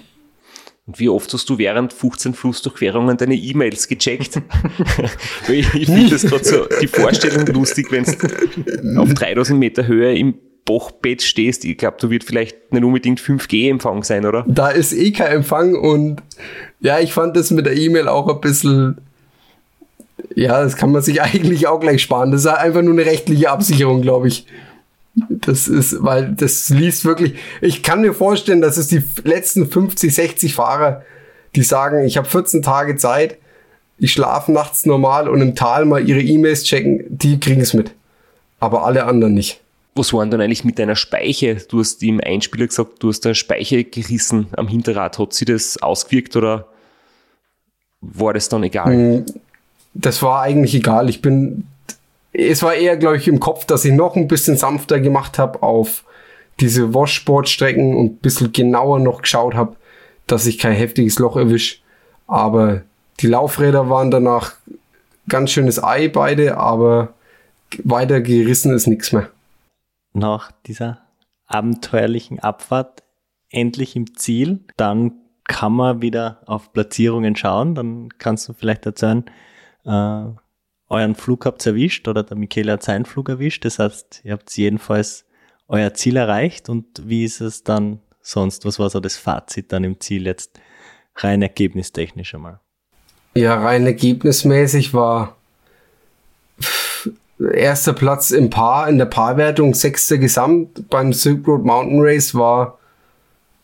Und 0.87 0.99
wie 0.99 1.09
oft 1.09 1.33
hast 1.33 1.49
du 1.49 1.59
während 1.59 1.93
15 1.93 2.35
Flussdurchquerungen 2.35 3.17
deine 3.17 3.37
E-Mails 3.37 3.87
gecheckt? 3.87 4.43
ich 5.49 5.67
finde 5.67 6.11
das 6.11 6.23
gerade 6.23 6.45
so 6.45 6.67
die 6.81 6.89
Vorstellung 6.89 7.47
lustig, 7.47 7.93
wenn 7.93 8.05
du 8.05 9.01
auf 9.01 9.15
3000 9.15 9.59
Meter 9.59 9.87
Höhe 9.87 10.17
im 10.17 10.35
Bachbett 10.65 11.23
stehst. 11.23 11.65
Ich 11.65 11.79
glaube, 11.79 11.97
da 12.01 12.11
wird 12.11 12.25
vielleicht 12.25 12.73
nicht 12.73 12.85
unbedingt 12.85 13.21
5G-Empfang 13.21 14.03
sein, 14.03 14.27
oder? 14.27 14.45
Da 14.49 14.71
ist 14.71 14.93
eh 14.93 15.13
kein 15.13 15.33
Empfang 15.33 15.75
und 15.77 16.23
ja, 16.81 16.99
ich 17.01 17.13
fand 17.13 17.37
das 17.37 17.51
mit 17.51 17.67
der 17.67 17.77
E-Mail 17.77 18.09
auch 18.09 18.29
ein 18.29 18.41
bisschen, 18.41 19.01
ja, 20.35 20.63
das 20.63 20.77
kann 20.77 20.93
man 20.93 21.03
sich 21.03 21.23
eigentlich 21.23 21.67
auch 21.67 21.81
gleich 21.81 22.03
sparen. 22.03 22.31
Das 22.31 22.43
ist 22.43 22.47
einfach 22.47 22.83
nur 22.83 22.95
eine 22.95 23.07
rechtliche 23.07 23.51
Absicherung, 23.51 24.03
glaube 24.03 24.29
ich. 24.29 24.47
Das 25.29 25.69
ist, 25.69 26.03
weil 26.03 26.33
das 26.33 26.71
liest 26.71 27.05
wirklich. 27.05 27.35
Ich 27.61 27.83
kann 27.83 28.01
mir 28.01 28.15
vorstellen, 28.15 28.63
dass 28.63 28.79
es 28.79 28.89
die 28.89 29.03
letzten 29.25 29.71
50, 29.71 30.15
60 30.15 30.55
Fahrer, 30.55 31.03
die 31.55 31.63
sagen, 31.63 32.05
ich 32.05 32.17
habe 32.17 32.27
14 32.27 32.63
Tage 32.63 32.97
Zeit, 32.97 33.37
ich 33.99 34.13
schlafe 34.13 34.51
nachts 34.53 34.87
normal 34.87 35.29
und 35.29 35.43
im 35.43 35.55
Tal 35.55 35.85
mal 35.85 36.09
ihre 36.09 36.23
E-Mails 36.23 36.65
checken, 36.65 37.05
die 37.09 37.39
kriegen 37.39 37.61
es 37.61 37.75
mit. 37.75 37.93
Aber 38.59 38.85
alle 38.85 39.05
anderen 39.05 39.35
nicht. 39.35 39.61
Was 39.95 40.15
waren 40.15 40.31
dann 40.31 40.41
eigentlich 40.41 40.65
mit 40.65 40.79
deiner 40.79 40.97
Speiche? 40.97 41.57
Du 41.57 41.81
hast 41.81 42.03
im 42.03 42.21
Einspieler 42.25 42.67
gesagt, 42.67 43.03
du 43.03 43.11
hast 43.11 43.27
eine 43.27 43.35
Speiche 43.35 43.85
gerissen 43.85 44.47
am 44.57 44.67
Hinterrad. 44.67 45.19
Hat 45.19 45.35
sie 45.35 45.45
das 45.45 45.83
ausgewirkt 45.83 46.35
oder 46.37 46.69
war 48.01 48.33
das 48.33 48.49
dann 48.49 48.65
egal? 48.65 49.25
Das 49.95 50.23
war 50.23 50.43
eigentlich 50.43 50.75
egal. 50.75 51.09
Ich 51.09 51.23
bin 51.23 51.65
es 52.33 52.63
war 52.63 52.75
eher, 52.75 52.97
glaube 52.97 53.19
ich, 53.19 53.29
im 53.29 53.41
Kopf, 53.41 53.67
dass 53.67 53.85
ich 53.85 53.93
noch 53.93 54.17
ein 54.17 54.29
bisschen 54.29 54.57
sanfter 54.57 55.01
gemacht 55.01 55.39
habe 55.39 55.63
auf 55.63 56.05
diese 56.61 56.95
Washboard-Strecken 56.95 57.95
und 57.95 58.07
ein 58.07 58.17
bisschen 58.17 58.53
genauer 58.53 59.01
noch 59.01 59.23
geschaut 59.23 59.55
habe, 59.55 59.77
dass 60.27 60.47
ich 60.47 60.59
kein 60.59 60.73
heftiges 60.73 61.19
Loch 61.19 61.37
erwisch. 61.37 61.83
Aber 62.27 62.83
die 63.21 63.27
Laufräder 63.27 63.91
waren 63.91 64.11
danach 64.11 64.55
ganz 65.29 65.51
schönes 65.51 65.83
Ei 65.83 66.09
beide, 66.09 66.57
aber 66.57 67.15
weiter 67.85 68.21
gerissen 68.21 68.75
ist 68.75 68.87
nichts 68.87 69.13
mehr. 69.13 69.29
Nach 70.15 70.53
dieser 70.67 70.99
abenteuerlichen 71.47 72.39
Abfahrt 72.39 73.03
endlich 73.51 73.97
im 73.97 74.17
Ziel, 74.17 74.61
dann 74.77 75.13
kann 75.45 75.73
man 75.73 76.01
wieder 76.01 76.41
auf 76.47 76.73
Platzierungen 76.73 77.37
schauen. 77.37 77.75
Dann 77.75 78.09
kannst 78.19 78.49
du 78.49 78.53
vielleicht 78.53 78.87
erzählen, 78.87 79.25
äh, 79.85 80.25
euren 80.89 81.15
Flug 81.15 81.47
habt 81.47 81.65
erwischt 81.67 82.07
oder 82.09 82.23
der 82.23 82.37
Michele 82.37 82.73
hat 82.73 82.83
seinen 82.83 83.05
Flug 83.05 83.29
erwischt. 83.29 83.65
Das 83.65 83.79
heißt, 83.79 84.21
ihr 84.25 84.33
habt 84.33 84.55
jedenfalls 84.57 85.25
euer 85.69 85.95
Ziel 85.95 86.17
erreicht 86.17 86.69
und 86.69 87.09
wie 87.09 87.25
ist 87.25 87.41
es 87.41 87.65
dann 87.65 88.01
sonst? 88.21 88.65
Was 88.65 88.79
war 88.79 88.91
so 88.91 89.01
das 89.01 89.17
Fazit 89.17 89.73
dann 89.73 89.85
im 89.85 90.01
Ziel 90.01 90.27
jetzt 90.27 90.61
rein 91.17 91.43
ergebnistechnisch 91.43 92.35
einmal? 92.35 92.61
Ja, 93.35 93.59
rein 93.61 93.87
ergebnismäßig 93.87 94.93
war 94.93 95.37
erster 97.55 97.93
Platz 97.93 98.31
im 98.31 98.51
Paar, 98.51 98.89
in 98.89 98.99
der 98.99 99.07
Paarwertung, 99.07 99.75
sechster 99.75 100.19
Gesamt 100.19 100.89
beim 100.91 101.13
Silk 101.13 101.47
Road 101.49 101.65
Mountain 101.65 102.01
Race 102.01 102.35
war 102.35 102.79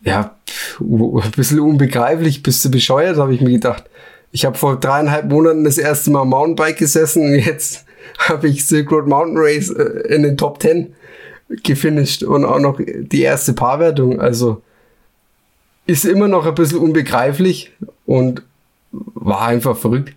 ja 0.01 0.37
ein 0.81 1.31
bisschen 1.37 1.61
unbegreiflich, 1.61 2.43
bist 2.43 2.65
du 2.65 2.71
bescheuert, 2.71 3.19
habe 3.19 3.35
ich 3.35 3.41
mir 3.41 3.51
gedacht. 3.51 3.85
Ich 4.31 4.45
habe 4.45 4.59
vor 4.59 4.79
dreieinhalb 4.79 5.31
Monaten 5.31 5.65
das 5.65 5.79
erste 5.79 6.11
Mal 6.11 6.25
Mountainbike 6.25 6.77
gesessen 6.77 7.23
und 7.25 7.39
jetzt 7.39 7.85
habe 8.19 8.49
ich 8.49 8.67
Silk 8.67 8.91
Road 8.91 9.07
Mountain 9.07 9.37
Race 9.39 9.71
äh, 9.71 10.15
in 10.15 10.23
den 10.23 10.37
Top 10.37 10.61
10 10.61 10.95
gefinisht 11.63 12.23
und 12.23 12.45
auch 12.45 12.59
noch 12.59 12.79
die 12.79 13.23
erste 13.23 13.53
Paarwertung. 13.53 14.21
Also 14.21 14.63
ist 15.87 16.05
immer 16.05 16.29
noch 16.29 16.47
ein 16.47 16.55
bisschen 16.55 16.79
unbegreiflich 16.79 17.73
und 18.05 18.43
war 18.93 19.43
einfach 19.43 19.77
verrückt. 19.77 20.15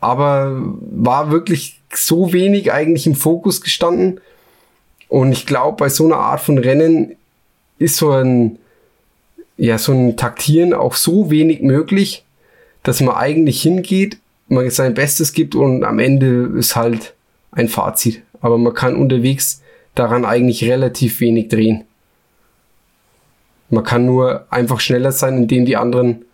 Aber 0.00 0.60
war 0.90 1.30
wirklich 1.30 1.80
so 1.94 2.32
wenig 2.32 2.72
eigentlich 2.72 3.06
im 3.06 3.14
Fokus 3.14 3.60
gestanden. 3.60 4.20
Und 5.08 5.32
ich 5.32 5.46
glaube, 5.46 5.76
bei 5.76 5.88
so 5.90 6.06
einer 6.06 6.16
Art 6.16 6.40
von 6.40 6.56
Rennen 6.56 7.16
ist 7.78 7.96
so 7.96 8.10
ein, 8.10 8.58
ja, 9.58 9.76
so 9.76 9.92
ein 9.92 10.16
Taktieren 10.16 10.72
auch 10.72 10.94
so 10.94 11.30
wenig 11.30 11.60
möglich, 11.60 12.24
dass 12.82 13.00
man 13.00 13.14
eigentlich 13.14 13.62
hingeht, 13.62 14.18
man 14.48 14.68
sein 14.70 14.94
Bestes 14.94 15.32
gibt 15.32 15.54
und 15.54 15.84
am 15.84 15.98
Ende 15.98 16.52
ist 16.56 16.76
halt 16.76 17.14
ein 17.52 17.68
Fazit. 17.68 18.22
Aber 18.40 18.58
man 18.58 18.74
kann 18.74 18.96
unterwegs 18.96 19.62
daran 19.94 20.24
eigentlich 20.24 20.64
relativ 20.64 21.20
wenig 21.20 21.48
drehen. 21.48 21.84
Man 23.70 23.84
kann 23.84 24.04
nur 24.04 24.46
einfach 24.50 24.80
schneller 24.80 25.12
sein, 25.12 25.38
indem 25.38 25.64
die 25.64 25.76
anderen 25.76 26.24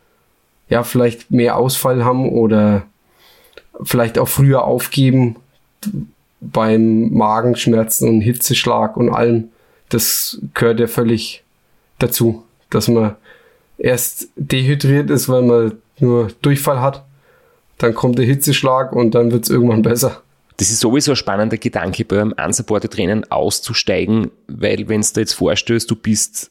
ja 0.68 0.82
vielleicht 0.82 1.30
mehr 1.30 1.56
Ausfall 1.56 2.04
haben 2.04 2.28
oder 2.28 2.82
vielleicht 3.82 4.18
auch 4.18 4.28
früher 4.28 4.64
aufgeben 4.64 5.36
beim 6.40 7.12
Magenschmerzen 7.12 8.08
und 8.08 8.20
Hitzeschlag 8.20 8.96
und 8.96 9.10
allem. 9.10 9.50
Das 9.88 10.40
gehört 10.54 10.80
ja 10.80 10.86
völlig 10.86 11.44
dazu, 11.98 12.44
dass 12.70 12.88
man 12.88 13.16
erst 13.78 14.28
dehydriert 14.36 15.10
ist, 15.10 15.28
weil 15.28 15.42
man 15.42 15.72
nur 16.00 16.28
Durchfall 16.42 16.80
hat. 16.80 17.04
Dann 17.78 17.94
kommt 17.94 18.18
der 18.18 18.26
Hitzeschlag 18.26 18.92
und 18.92 19.14
dann 19.14 19.30
wird 19.30 19.44
es 19.44 19.50
irgendwann 19.50 19.82
besser. 19.82 20.22
Das 20.56 20.70
ist 20.70 20.80
sowieso 20.80 21.12
ein 21.12 21.16
spannender 21.16 21.56
Gedanke, 21.56 22.04
bei 22.04 22.20
einem 22.20 22.34
unsupported 22.36 22.98
Rennen 22.98 23.30
auszusteigen, 23.30 24.32
weil 24.48 24.88
wenn 24.88 25.02
du 25.02 25.06
dir 25.14 25.20
jetzt 25.20 25.34
vorstellst, 25.34 25.88
du 25.90 25.94
bist 25.94 26.50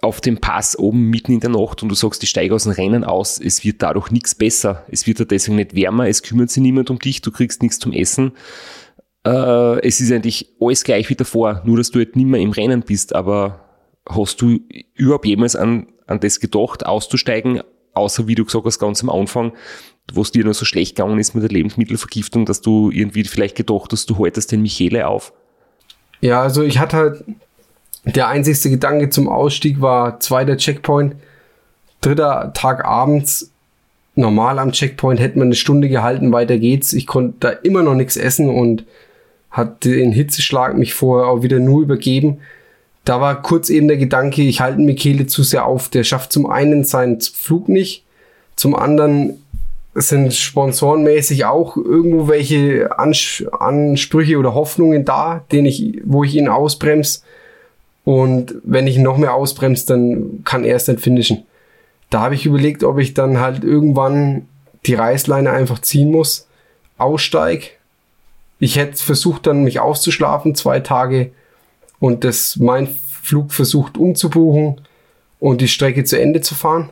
auf 0.00 0.20
dem 0.20 0.38
Pass 0.38 0.78
oben 0.78 1.10
mitten 1.10 1.32
in 1.32 1.40
der 1.40 1.50
Nacht 1.50 1.82
und 1.82 1.88
du 1.90 1.94
sagst, 1.94 2.22
ich 2.22 2.30
steige 2.30 2.54
aus 2.54 2.64
dem 2.64 2.72
Rennen 2.72 3.04
aus, 3.04 3.38
es 3.38 3.64
wird 3.64 3.82
dadurch 3.82 4.10
nichts 4.10 4.34
besser. 4.34 4.84
Es 4.88 5.06
wird 5.06 5.18
ja 5.18 5.24
deswegen 5.24 5.56
nicht 5.56 5.74
wärmer, 5.74 6.08
es 6.08 6.22
kümmert 6.22 6.50
sich 6.50 6.62
niemand 6.62 6.90
um 6.90 6.98
dich, 6.98 7.20
du 7.20 7.30
kriegst 7.30 7.62
nichts 7.62 7.78
zum 7.78 7.92
Essen. 7.92 8.32
Äh, 9.26 9.86
es 9.86 10.00
ist 10.00 10.12
eigentlich 10.12 10.54
alles 10.60 10.84
gleich 10.84 11.08
wie 11.10 11.14
davor, 11.14 11.62
nur 11.64 11.76
dass 11.76 11.90
du 11.90 11.98
halt 11.98 12.16
nicht 12.16 12.26
mehr 12.26 12.40
im 12.40 12.52
Rennen 12.52 12.82
bist, 12.82 13.14
aber 13.14 13.60
hast 14.08 14.40
du 14.40 14.60
überhaupt 14.94 15.26
jemals 15.26 15.56
an, 15.56 15.88
an 16.06 16.20
das 16.20 16.40
gedacht, 16.40 16.84
auszusteigen, 16.84 17.62
außer 17.94 18.26
wie 18.26 18.34
du 18.34 18.44
gesagt 18.44 18.64
hast, 18.64 18.78
ganz 18.78 19.02
am 19.02 19.10
Anfang, 19.10 19.52
wo 20.12 20.22
es 20.22 20.32
dir 20.32 20.44
noch 20.44 20.54
so 20.54 20.64
schlecht 20.64 20.96
gegangen 20.96 21.18
ist 21.18 21.34
mit 21.34 21.42
der 21.42 21.50
Lebensmittelvergiftung, 21.50 22.44
dass 22.44 22.60
du 22.60 22.90
irgendwie 22.90 23.24
vielleicht 23.24 23.56
gedacht 23.56 23.92
hast, 23.92 24.10
du 24.10 24.18
haltest 24.18 24.52
den 24.52 24.62
Michele 24.62 25.06
auf? 25.06 25.32
Ja, 26.20 26.42
also 26.42 26.62
ich 26.62 26.78
hatte 26.78 26.96
halt, 26.96 27.24
der 28.04 28.28
einzigste 28.28 28.70
Gedanke 28.70 29.10
zum 29.10 29.28
Ausstieg 29.28 29.80
war 29.80 30.20
zweiter 30.20 30.56
Checkpoint, 30.56 31.16
dritter 32.00 32.52
Tag 32.54 32.84
abends, 32.84 33.50
normal 34.14 34.58
am 34.58 34.72
Checkpoint 34.72 35.20
hätte 35.20 35.38
man 35.38 35.48
eine 35.48 35.54
Stunde 35.54 35.88
gehalten, 35.88 36.32
weiter 36.32 36.58
geht's. 36.58 36.92
Ich 36.92 37.06
konnte 37.06 37.36
da 37.40 37.48
immer 37.50 37.82
noch 37.82 37.94
nichts 37.94 38.16
essen 38.16 38.48
und 38.48 38.84
hat 39.50 39.84
den 39.84 40.12
Hitzeschlag 40.12 40.76
mich 40.76 40.94
vorher 40.94 41.28
auch 41.28 41.42
wieder 41.42 41.58
nur 41.60 41.82
übergeben 41.82 42.40
da 43.04 43.20
war 43.20 43.42
kurz 43.42 43.68
eben 43.68 43.88
der 43.88 43.96
Gedanke, 43.96 44.42
ich 44.42 44.60
halte 44.60 44.80
Michele 44.80 45.26
zu 45.26 45.42
sehr 45.42 45.66
auf. 45.66 45.88
Der 45.88 46.04
schafft 46.04 46.32
zum 46.32 46.46
einen 46.46 46.84
seinen 46.84 47.20
Flug 47.20 47.68
nicht, 47.68 48.04
zum 48.56 48.74
anderen 48.74 49.38
sind 49.94 50.34
sponsorenmäßig 50.34 51.44
auch 51.44 51.76
irgendwo 51.76 52.28
welche 52.28 52.98
Ans 52.98 53.44
Ansprüche 53.52 54.38
oder 54.38 54.54
Hoffnungen 54.54 55.04
da, 55.04 55.44
den 55.52 55.66
ich, 55.66 56.00
wo 56.04 56.24
ich 56.24 56.34
ihn 56.34 56.48
ausbremse. 56.48 57.20
Und 58.04 58.56
wenn 58.64 58.86
ich 58.86 58.96
ihn 58.96 59.02
noch 59.02 59.18
mehr 59.18 59.34
ausbremse, 59.34 59.86
dann 59.86 60.42
kann 60.44 60.64
er 60.64 60.76
es 60.76 60.88
nicht 60.88 61.00
finishen. 61.00 61.44
Da 62.10 62.20
habe 62.20 62.34
ich 62.34 62.46
überlegt, 62.46 62.84
ob 62.84 62.98
ich 62.98 63.14
dann 63.14 63.40
halt 63.40 63.64
irgendwann 63.64 64.48
die 64.86 64.94
Reißleine 64.94 65.50
einfach 65.50 65.80
ziehen 65.80 66.10
muss, 66.10 66.46
aussteig. 66.98 67.78
Ich 68.58 68.76
hätte 68.76 68.96
versucht 68.96 69.46
dann 69.46 69.64
mich 69.64 69.80
auszuschlafen, 69.80 70.54
zwei 70.54 70.80
Tage 70.80 71.30
und 71.98 72.24
das 72.24 72.56
mein 72.56 72.88
Flug 73.22 73.52
versucht 73.52 73.96
umzubuchen 73.96 74.80
und 75.40 75.60
die 75.60 75.68
Strecke 75.68 76.04
zu 76.04 76.20
Ende 76.20 76.40
zu 76.40 76.54
fahren. 76.54 76.90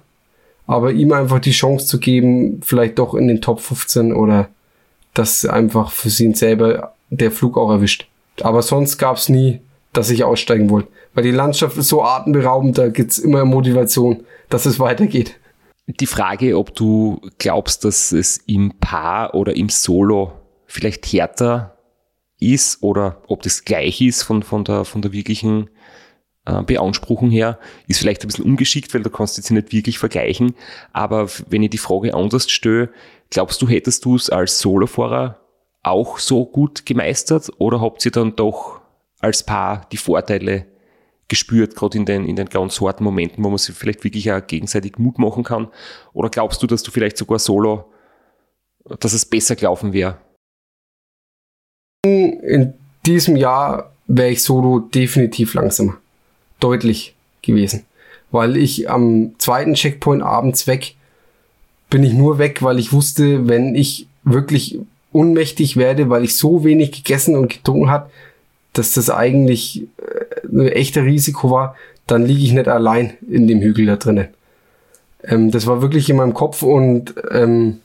Aber 0.67 0.93
ihm 0.93 1.13
einfach 1.13 1.41
die 1.41 1.51
Chance 1.51 1.87
zu 1.87 1.99
geben, 1.99 2.61
vielleicht 2.63 2.99
doch 2.99 3.15
in 3.15 3.29
den 3.29 3.41
Top 3.41 3.61
15 3.61 4.15
oder 4.15 4.49
dass 5.15 5.45
einfach 5.45 5.91
für 5.91 6.09
ihn 6.23 6.35
selber 6.35 6.95
der 7.11 7.31
Flug 7.31 7.59
auch 7.59 7.71
erwischt. 7.71 8.09
Aber 8.41 8.63
sonst 8.63 8.97
gab 8.97 9.17
es 9.17 9.29
nie, 9.29 9.61
dass 9.93 10.11
ich 10.11 10.25
aussteigen 10.25 10.71
wollte. 10.71 10.89
Weil 11.15 11.25
die 11.25 11.31
Landschaft 11.31 11.77
ist 11.77 11.89
so 11.89 12.03
atemberaubend, 12.03 12.79
da 12.79 12.89
gibt's 12.89 13.19
immer 13.19 13.45
Motivation, 13.45 14.25
dass 14.49 14.65
es 14.65 14.81
weitergeht. 14.81 15.39
Die 15.87 16.07
Frage, 16.07 16.57
ob 16.57 16.75
du 16.75 17.21
glaubst, 17.39 17.85
dass 17.85 18.13
es 18.13 18.39
im 18.47 18.73
Paar 18.81 19.35
oder 19.35 19.55
im 19.55 19.69
Solo 19.69 20.33
vielleicht 20.67 21.05
härter 21.07 21.77
ist 22.43 22.83
oder 22.83 23.23
ob 23.29 23.43
das 23.43 23.65
gleich 23.65 24.01
ist 24.01 24.23
von, 24.23 24.43
von, 24.43 24.65
der, 24.65 24.85
von 24.85 25.03
der 25.03 25.13
wirklichen 25.13 25.71
äh, 26.45 26.63
Beanspruchung 26.63 27.31
her, 27.31 27.59
ist 27.87 28.01
vielleicht 28.01 28.23
ein 28.23 28.29
bisschen 28.29 28.45
ungeschickt, 28.45 28.93
weil 28.95 29.03
du 29.03 29.11
kannst 29.11 29.37
jetzt 29.37 29.51
nicht 29.51 29.73
wirklich 29.73 29.99
vergleichen. 29.99 30.55
Aber 30.93 31.29
wenn 31.49 31.63
ich 31.63 31.71
die 31.71 31.79
Frage 31.79 32.15
anders 32.15 32.51
stelle, 32.51 32.91
glaubst 33.31 33.63
du, 33.63 33.69
hättest 33.69 34.05
du 34.05 34.17
es 34.17 34.31
als 34.31 34.59
Solofahrer 34.59 35.41
auch 35.83 36.19
so 36.19 36.45
gut 36.45 36.87
gemeistert 36.87 37.51
oder 37.59 37.81
habt 37.81 38.05
ihr 38.05 38.13
dann 38.13 38.37
doch 38.37 38.81
als 39.21 39.45
Paar 39.45 39.87
die 39.91 39.97
Vorteile 39.97 40.67
gespürt, 41.29 41.77
gerade 41.77 41.97
in 41.97 42.05
den, 42.05 42.27
in 42.27 42.37
den 42.37 42.49
ganz 42.49 42.81
harten 42.81 43.05
Momenten, 43.05 43.43
wo 43.43 43.49
man 43.49 43.59
sich 43.59 43.75
vielleicht 43.75 44.05
wirklich 44.05 44.31
auch 44.33 44.47
gegenseitig 44.47 44.99
Mut 44.99 45.19
machen 45.19 45.45
kann? 45.45 45.69
Oder 46.13 46.29
glaubst 46.29 46.63
du, 46.63 46.67
dass 46.67 46.83
du 46.83 46.91
vielleicht 46.91 47.17
sogar 47.17 47.39
solo, 47.39 47.91
dass 49.01 49.13
es 49.13 49.25
besser 49.25 49.57
gelaufen 49.57 49.93
wäre? 49.93 50.19
In 52.05 52.75
diesem 53.07 53.37
Jahr 53.37 53.93
wäre 54.09 54.31
ich 54.31 54.43
solo 54.43 54.81
definitiv 54.81 55.55
langsamer. 55.55 55.99
Deutlich 56.59 57.15
gewesen. 57.43 57.85
Weil 58.33 58.57
ich 58.57 58.91
am 58.91 59.39
zweiten 59.39 59.75
Checkpoint 59.75 60.23
abends 60.23 60.67
weg 60.67 60.97
bin 61.91 62.03
ich 62.03 62.13
nur 62.13 62.39
weg, 62.39 62.63
weil 62.63 62.79
ich 62.79 62.93
wusste, 62.93 63.47
wenn 63.49 63.75
ich 63.77 64.09
wirklich 64.25 64.79
unmächtig 65.13 65.77
werde, 65.77 66.09
weil 66.11 66.25
ich 66.25 66.37
so 66.37 66.65
wenig 66.65 66.91
gegessen 66.91 67.37
und 67.37 67.53
getrunken 67.53 67.91
hat, 67.91 68.11
dass 68.73 68.95
das 68.95 69.11
eigentlich 69.11 69.83
äh, 69.99 70.47
ein 70.49 70.69
echter 70.69 71.05
Risiko 71.05 71.51
war, 71.51 71.77
dann 72.07 72.25
liege 72.25 72.43
ich 72.43 72.53
nicht 72.53 72.69
allein 72.69 73.13
in 73.31 73.47
dem 73.47 73.61
Hügel 73.61 73.87
da 73.87 73.97
drinnen. 73.97 74.29
Ähm, 75.23 75.51
das 75.51 75.67
war 75.67 75.83
wirklich 75.83 76.09
in 76.09 76.17
meinem 76.17 76.35
Kopf 76.35 76.63
und 76.63 77.15
ähm, 77.31 77.81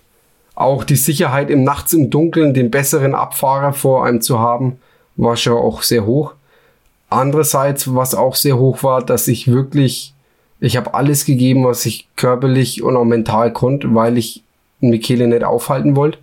auch 0.58 0.84
die 0.84 0.96
Sicherheit 0.96 1.52
im 1.52 1.64
Nachts 1.64 1.94
im 1.94 2.10
Dunkeln, 2.10 2.56
den 2.56 2.72
besseren 2.72 3.14
Abfahrer 3.14 3.74
vor 3.74 4.06
einem 4.06 4.22
zu 4.22 4.40
haben, 4.40 4.80
war 5.16 5.38
schon 5.38 5.54
auch 5.54 5.84
sehr 5.84 6.06
hoch. 6.06 6.34
Andererseits, 7.10 7.94
was 7.94 8.16
auch 8.16 8.36
sehr 8.36 8.58
hoch 8.58 8.82
war, 8.82 9.06
dass 9.06 9.28
ich 9.28 9.52
wirklich, 9.52 10.16
ich 10.60 10.76
habe 10.76 10.96
alles 10.96 11.26
gegeben, 11.26 11.64
was 11.64 11.86
ich 11.86 12.08
körperlich 12.16 12.82
und 12.82 12.98
auch 12.98 13.06
mental 13.06 13.54
konnte, 13.54 13.94
weil 13.94 14.18
ich 14.18 14.44
Michele 14.80 15.28
nicht 15.28 15.44
aufhalten 15.44 15.96
wollte. 15.96 16.18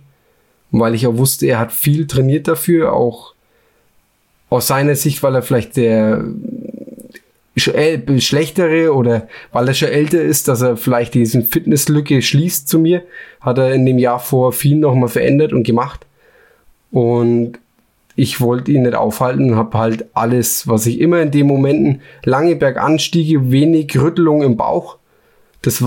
Weil 0.71 0.95
ich 0.95 1.07
auch 1.07 1.17
wusste, 1.17 1.45
er 1.45 1.59
hat 1.59 1.71
viel 1.71 2.05
trainiert 2.05 2.49
dafür, 2.49 2.91
auch 2.91 3.33
aus 4.49 4.67
seiner 4.67 4.95
Sicht, 4.95 5.23
weil 5.23 5.35
er 5.35 5.43
vielleicht 5.43 5.77
der 5.77 6.25
schlechtere 7.57 8.93
oder 8.93 9.27
weil 9.51 9.67
er 9.67 9.73
schon 9.73 9.89
älter 9.89 10.21
ist, 10.21 10.47
dass 10.47 10.61
er 10.61 10.77
vielleicht 10.77 11.13
diesen 11.13 11.43
Fitnesslücke 11.43 12.21
schließt 12.21 12.67
zu 12.67 12.79
mir, 12.79 13.03
hat 13.39 13.57
er 13.57 13.73
in 13.73 13.85
dem 13.85 13.97
Jahr 13.97 14.19
vor 14.19 14.51
viel 14.51 14.75
nochmal 14.75 15.09
verändert 15.09 15.53
und 15.53 15.63
gemacht. 15.63 16.05
Und 16.91 17.59
ich 18.15 18.39
wollte 18.41 18.71
ihn 18.71 18.83
nicht 18.83 18.95
aufhalten 18.95 19.55
habe 19.55 19.77
halt 19.77 20.05
alles, 20.13 20.67
was 20.67 20.85
ich 20.85 20.99
immer 20.99 21.21
in 21.21 21.31
den 21.31 21.47
Momenten, 21.47 22.01
lange 22.23 22.55
Berganstiege, 22.55 23.51
wenig 23.51 23.97
Rüttelung 23.99 24.41
im 24.41 24.57
Bauch, 24.57 24.97
das 25.61 25.83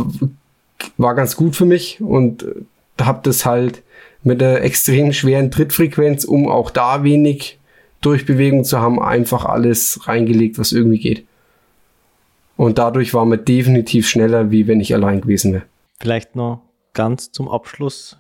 war 0.96 1.14
ganz 1.14 1.36
gut 1.36 1.56
für 1.56 1.64
mich 1.64 2.00
und 2.00 2.44
habe 3.00 3.20
das 3.22 3.46
halt 3.46 3.82
mit 4.22 4.40
der 4.40 4.64
extrem 4.64 5.12
schweren 5.12 5.50
Trittfrequenz, 5.50 6.24
um 6.24 6.48
auch 6.48 6.70
da 6.70 7.04
wenig 7.04 7.58
Durchbewegung 8.00 8.64
zu 8.64 8.80
haben, 8.80 9.00
einfach 9.00 9.44
alles 9.44 10.00
reingelegt, 10.06 10.58
was 10.58 10.72
irgendwie 10.72 10.98
geht. 10.98 11.24
Und 12.59 12.76
dadurch 12.76 13.14
war 13.14 13.24
man 13.24 13.44
definitiv 13.44 14.09
schneller, 14.09 14.51
wie 14.51 14.66
wenn 14.66 14.80
ich 14.80 14.93
allein 14.93 15.20
gewesen 15.20 15.52
wäre. 15.52 15.62
Vielleicht 16.01 16.35
noch 16.35 16.60
ganz 16.93 17.30
zum 17.30 17.48
Abschluss. 17.48 18.18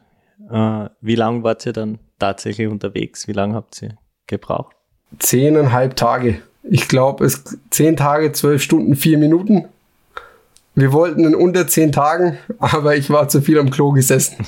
Äh, 0.48 0.86
wie 1.00 1.16
lange 1.16 1.42
wart 1.42 1.66
ihr 1.66 1.72
dann 1.72 1.98
tatsächlich 2.20 2.68
unterwegs? 2.68 3.26
Wie 3.26 3.32
lange 3.32 3.54
habt 3.54 3.82
ihr 3.82 3.98
gebraucht? 4.28 4.76
Zehneinhalb 5.18 5.96
Tage. 5.96 6.40
Ich 6.62 6.86
glaube, 6.86 7.24
es 7.24 7.58
zehn 7.70 7.96
Tage, 7.96 8.30
zwölf 8.30 8.62
Stunden, 8.62 8.94
vier 8.94 9.18
Minuten. 9.18 9.64
Wir 10.76 10.92
wollten 10.92 11.24
in 11.24 11.34
unter 11.34 11.66
zehn 11.66 11.90
Tagen, 11.90 12.38
aber 12.60 12.94
ich 12.94 13.10
war 13.10 13.28
zu 13.28 13.42
viel 13.42 13.58
am 13.58 13.70
Klo 13.70 13.90
gesessen. 13.90 14.46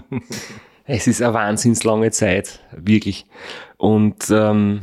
es 0.84 1.06
ist 1.06 1.22
eine 1.22 1.32
wahnsinns 1.32 1.82
lange 1.84 2.10
Zeit, 2.10 2.60
wirklich. 2.76 3.24
Und 3.78 4.28
ähm, 4.30 4.82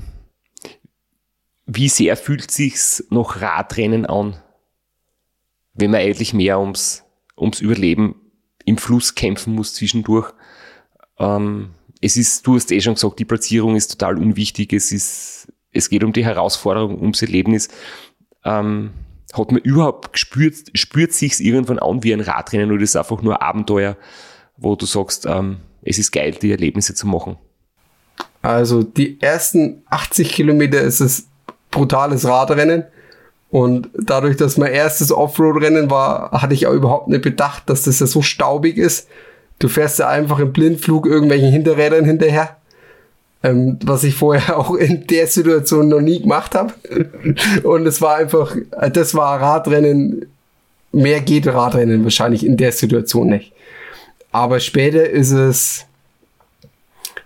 wie 1.72 1.88
sehr 1.88 2.18
fühlt 2.18 2.50
sich's 2.50 3.06
noch 3.12 3.42
Radrennen 3.42 4.08
an, 4.08 4.38
wenn 5.76 5.92
man 5.92 6.02
eigentlich 6.02 6.34
mehr 6.34 6.60
ums, 6.60 7.04
ums 7.38 7.62
Überleben 7.62 8.16
im 8.66 8.78
Fluss 8.78 9.14
kämpfen 9.14 9.54
muss 9.54 9.76
zwischendurch. 9.76 10.34
Ähm, 11.20 11.70
es 12.02 12.18
ist, 12.18 12.48
du 12.48 12.56
hast 12.56 12.72
eh 12.72 12.82
schon 12.82 12.96
gesagt, 12.96 13.20
die 13.20 13.26
Platzierung 13.26 13.76
ist 13.76 13.90
total 13.90 14.18
unwichtig. 14.18 14.74
Es 14.74 14.92
ist, 14.92 15.54
es 15.72 15.90
geht 15.90 16.04
um 16.04 16.12
die 16.12 16.26
Herausforderung, 16.26 17.00
ums 17.00 17.22
Erlebnis. 17.22 17.70
Ähm, 18.44 18.92
hat 19.32 19.52
man 19.52 19.62
überhaupt 19.62 20.14
gespürt, 20.14 20.72
spürt 20.74 21.14
sich's 21.14 21.40
irgendwann 21.40 21.78
an 21.78 22.04
wie 22.04 22.14
ein 22.14 22.22
Radrennen 22.22 22.72
oder 22.72 22.82
ist 22.82 22.92
es 22.92 22.96
einfach 22.96 23.22
nur 23.22 23.44
Abenteuer, 23.44 23.96
wo 24.58 24.76
du 24.76 24.88
sagst, 24.88 25.28
ähm, 25.28 25.58
es 25.84 26.00
ist 26.00 26.12
geil, 26.12 26.36
die 26.42 26.50
Erlebnisse 26.50 26.96
zu 26.96 27.06
machen? 27.06 27.38
Also 28.42 28.82
die 28.82 29.22
ersten 29.22 29.84
80 29.90 30.32
Kilometer 30.32 30.82
ist 30.82 31.02
es 31.02 31.29
brutales 31.72 32.26
Radrennen. 32.26 32.84
Und 33.52 33.90
dadurch, 33.94 34.38
dass 34.38 34.58
mein 34.58 34.72
erstes 34.72 35.12
Offroad-Rennen 35.12 35.90
war, 35.90 36.32
hatte 36.32 36.54
ich 36.54 36.68
auch 36.68 36.74
überhaupt 36.74 37.08
nicht 37.08 37.24
bedacht, 37.24 37.70
dass 37.70 37.84
das 37.84 38.00
ja 38.00 38.06
so 38.06 38.22
staubig 38.22 38.78
ist. 38.78 39.08
Du 39.58 39.68
fährst 39.68 40.00
ja 40.00 40.08
einfach 40.08 40.40
im 40.40 40.54
Blindflug 40.54 41.08
irgendwelchen 41.08 41.52
Hinterrädern 41.52 42.06
hinterher. 42.06 42.56
Ähm, 43.42 43.80
was 43.84 44.04
ich 44.04 44.16
vorher 44.16 44.58
auch 44.60 44.76
in 44.76 45.08
der 45.08 45.28
Situation 45.28 45.88
noch 45.88 46.02
nie 46.02 46.22
gemacht 46.22 46.56
habe. 46.56 46.74
Und 47.64 47.88
es 47.88 48.02
war 48.02 48.18
einfach, 48.18 48.56
das 48.94 49.16
war 49.16 49.42
Radrennen. 49.42 50.26
Mehr 50.92 51.22
geht 51.22 51.48
Radrennen 51.48 52.04
wahrscheinlich 52.04 52.46
in 52.46 52.58
der 52.58 52.72
Situation 52.72 53.30
nicht. 53.30 53.54
Aber 54.32 54.60
später 54.60 55.10
ist 55.10 55.32
es, 55.32 55.86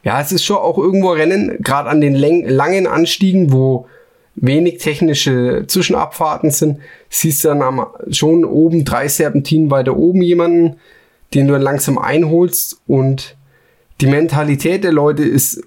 ja, 0.03 0.21
es 0.21 0.31
ist 0.31 0.43
schon 0.45 0.57
auch 0.57 0.77
irgendwo 0.77 1.11
Rennen, 1.11 1.57
gerade 1.61 1.89
an 1.89 2.01
den 2.01 2.13
langen 2.15 2.87
Anstiegen, 2.87 3.51
wo 3.51 3.87
wenig 4.35 4.79
technische 4.79 5.65
Zwischenabfahrten 5.67 6.51
sind, 6.51 6.79
siehst 7.09 7.43
du 7.43 7.49
dann 7.49 7.61
am, 7.61 7.85
schon 8.09 8.45
oben 8.45 8.85
drei 8.85 9.07
Serpentinen 9.07 9.69
weiter 9.69 9.95
oben 9.95 10.21
jemanden, 10.21 10.77
den 11.33 11.47
du 11.47 11.53
dann 11.53 11.61
langsam 11.61 11.97
einholst 11.97 12.79
und 12.87 13.35
die 14.01 14.07
Mentalität 14.07 14.83
der 14.83 14.91
Leute 14.91 15.23
ist, 15.23 15.61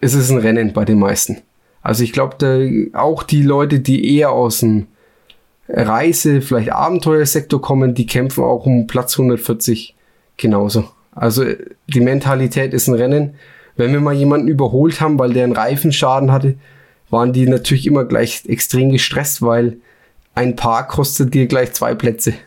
es 0.00 0.14
ist 0.14 0.30
ein 0.30 0.38
Rennen 0.38 0.72
bei 0.72 0.84
den 0.84 0.98
meisten. 0.98 1.38
Also 1.82 2.04
ich 2.04 2.12
glaube, 2.12 2.90
auch 2.92 3.22
die 3.22 3.42
Leute, 3.42 3.80
die 3.80 4.16
eher 4.16 4.30
aus 4.30 4.60
dem 4.60 4.86
Reise, 5.68 6.40
vielleicht 6.42 6.70
Abenteuersektor 6.70 7.60
kommen, 7.60 7.94
die 7.94 8.06
kämpfen 8.06 8.44
auch 8.44 8.66
um 8.66 8.86
Platz 8.86 9.18
140 9.18 9.94
genauso. 10.36 10.84
Also 11.14 11.44
die 11.88 12.00
Mentalität 12.00 12.72
ist 12.74 12.88
ein 12.88 12.94
Rennen. 12.94 13.34
Wenn 13.76 13.92
wir 13.92 14.00
mal 14.00 14.14
jemanden 14.14 14.48
überholt 14.48 15.00
haben, 15.00 15.18
weil 15.18 15.32
der 15.32 15.44
einen 15.44 15.56
Reifenschaden 15.56 16.30
hatte, 16.30 16.56
waren 17.12 17.32
die 17.32 17.46
natürlich 17.46 17.86
immer 17.86 18.04
gleich 18.04 18.46
extrem 18.46 18.90
gestresst, 18.90 19.42
weil 19.42 19.76
ein 20.34 20.56
Paar 20.56 20.88
kostet 20.88 21.34
dir 21.34 21.46
gleich 21.46 21.72
zwei 21.74 21.94
Plätze. 21.94 22.34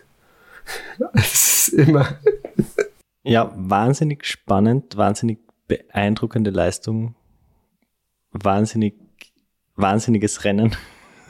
Das 1.13 1.67
ist 1.67 1.69
immer. 1.69 2.19
Ja, 3.27 3.51
wahnsinnig 3.55 4.23
spannend, 4.23 4.97
wahnsinnig 4.97 5.39
beeindruckende 5.67 6.51
Leistung, 6.51 7.15
wahnsinnig, 8.31 8.93
wahnsinniges 9.75 10.43
Rennen. 10.43 10.75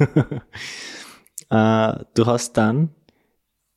äh, 1.49 1.93
du 2.13 2.25
hast 2.25 2.57
dann, 2.57 2.89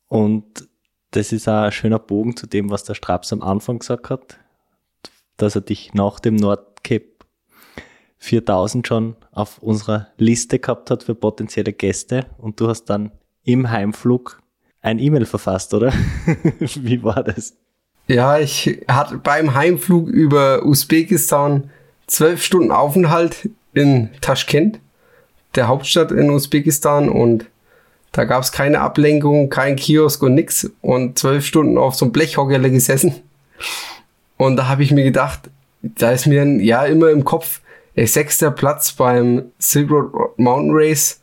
und 0.09 0.67
das 1.11 1.31
ist 1.31 1.47
ein 1.47 1.71
schöner 1.71 1.99
Bogen 1.99 2.35
zu 2.35 2.45
dem, 2.45 2.69
was 2.69 2.83
der 2.83 2.95
Straps 2.95 3.31
am 3.31 3.41
Anfang 3.41 3.79
gesagt 3.79 4.09
hat, 4.09 4.37
dass 5.37 5.55
er 5.55 5.61
dich 5.61 5.93
nach 5.93 6.19
dem 6.19 6.35
Nordcape 6.35 7.08
4000 8.19 8.87
schon 8.87 9.15
auf 9.31 9.57
unserer 9.59 10.07
Liste 10.17 10.59
gehabt 10.59 10.91
hat 10.91 11.03
für 11.03 11.15
potenzielle 11.15 11.73
Gäste 11.73 12.25
und 12.37 12.59
du 12.59 12.67
hast 12.67 12.85
dann 12.85 13.11
im 13.43 13.69
Heimflug 13.71 14.41
ein 14.81 14.99
E-Mail 14.99 15.25
verfasst, 15.25 15.73
oder? 15.73 15.91
Wie 16.59 17.03
war 17.03 17.23
das? 17.23 17.55
Ja, 18.07 18.37
ich 18.37 18.81
hatte 18.87 19.17
beim 19.17 19.53
Heimflug 19.53 20.07
über 20.07 20.65
Usbekistan 20.65 21.69
zwölf 22.07 22.43
Stunden 22.43 22.71
Aufenthalt 22.71 23.49
in 23.73 24.09
Taschkent, 24.21 24.79
der 25.55 25.67
Hauptstadt 25.67 26.11
in 26.11 26.29
Usbekistan 26.29 27.09
und 27.09 27.45
da 28.11 28.25
gab 28.25 28.41
es 28.43 28.51
keine 28.51 28.81
Ablenkung, 28.81 29.49
kein 29.49 29.75
Kiosk 29.75 30.23
und 30.23 30.33
nix 30.33 30.71
und 30.81 31.19
zwölf 31.19 31.45
Stunden 31.45 31.77
auf 31.77 31.95
so 31.95 32.05
einem 32.05 32.11
Blechhockerle 32.11 32.71
gesessen. 32.71 33.15
Und 34.37 34.55
da 34.55 34.67
habe 34.67 34.83
ich 34.83 34.91
mir 34.91 35.03
gedacht, 35.03 35.49
da 35.81 36.11
ist 36.11 36.25
mir 36.25 36.45
ja 36.61 36.85
immer 36.85 37.09
im 37.11 37.23
Kopf, 37.23 37.61
sechster 38.07 38.51
Platz 38.51 38.91
beim 38.91 39.51
Silk 39.57 39.89
Road 39.91 40.37
Mountain 40.37 40.71
Race. 40.73 41.21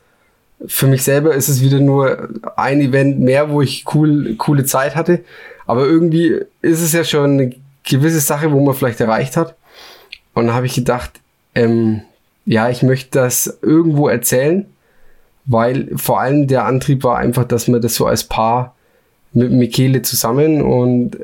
Für 0.66 0.86
mich 0.86 1.02
selber 1.02 1.34
ist 1.34 1.48
es 1.48 1.60
wieder 1.60 1.80
nur 1.80 2.28
ein 2.56 2.80
Event 2.80 3.20
mehr, 3.20 3.50
wo 3.50 3.62
ich 3.62 3.84
cool, 3.94 4.34
coole 4.36 4.64
Zeit 4.64 4.96
hatte. 4.96 5.24
Aber 5.66 5.86
irgendwie 5.86 6.40
ist 6.62 6.80
es 6.80 6.92
ja 6.92 7.04
schon 7.04 7.32
eine 7.32 7.54
gewisse 7.84 8.20
Sache, 8.20 8.52
wo 8.52 8.60
man 8.60 8.74
vielleicht 8.74 9.00
erreicht 9.00 9.36
hat. 9.36 9.54
Und 10.34 10.48
da 10.48 10.54
habe 10.54 10.66
ich 10.66 10.74
gedacht, 10.74 11.20
ähm, 11.54 12.02
ja, 12.44 12.68
ich 12.68 12.82
möchte 12.82 13.18
das 13.18 13.58
irgendwo 13.62 14.08
erzählen, 14.08 14.66
weil 15.46 15.90
vor 15.96 16.20
allem 16.20 16.46
der 16.46 16.64
Antrieb 16.64 17.04
war 17.04 17.18
einfach, 17.18 17.44
dass 17.44 17.68
wir 17.68 17.80
das 17.80 17.94
so 17.94 18.06
als 18.06 18.24
Paar 18.24 18.74
mit 19.32 19.52
Michele 19.52 20.02
zusammen 20.02 20.62
und 20.62 21.18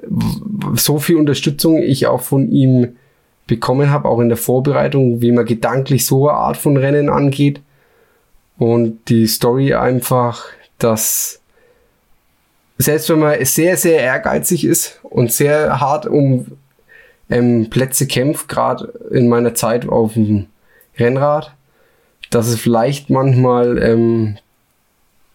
so 0.74 0.98
viel 0.98 1.16
Unterstützung 1.16 1.78
ich 1.78 2.06
auch 2.06 2.20
von 2.20 2.50
ihm 2.50 2.96
bekommen 3.52 3.90
habe, 3.90 4.08
auch 4.08 4.20
in 4.20 4.30
der 4.30 4.38
Vorbereitung, 4.38 5.20
wie 5.20 5.30
man 5.30 5.44
gedanklich 5.44 6.06
so 6.06 6.26
eine 6.26 6.38
Art 6.38 6.56
von 6.56 6.78
Rennen 6.78 7.10
angeht. 7.10 7.60
Und 8.56 9.10
die 9.10 9.26
Story 9.26 9.74
einfach, 9.74 10.46
dass 10.78 11.40
selbst 12.78 13.10
wenn 13.10 13.18
man 13.18 13.44
sehr, 13.44 13.76
sehr 13.76 14.00
ehrgeizig 14.00 14.64
ist 14.64 15.00
und 15.02 15.30
sehr 15.30 15.80
hart 15.80 16.06
um 16.06 16.46
ähm, 17.28 17.68
Plätze 17.68 18.06
kämpft, 18.06 18.48
gerade 18.48 18.90
in 19.10 19.28
meiner 19.28 19.54
Zeit 19.54 19.86
auf 19.86 20.14
dem 20.14 20.46
Rennrad, 20.98 21.52
dass 22.30 22.48
es 22.48 22.58
vielleicht 22.58 23.10
manchmal, 23.10 23.76
ähm, 23.82 24.38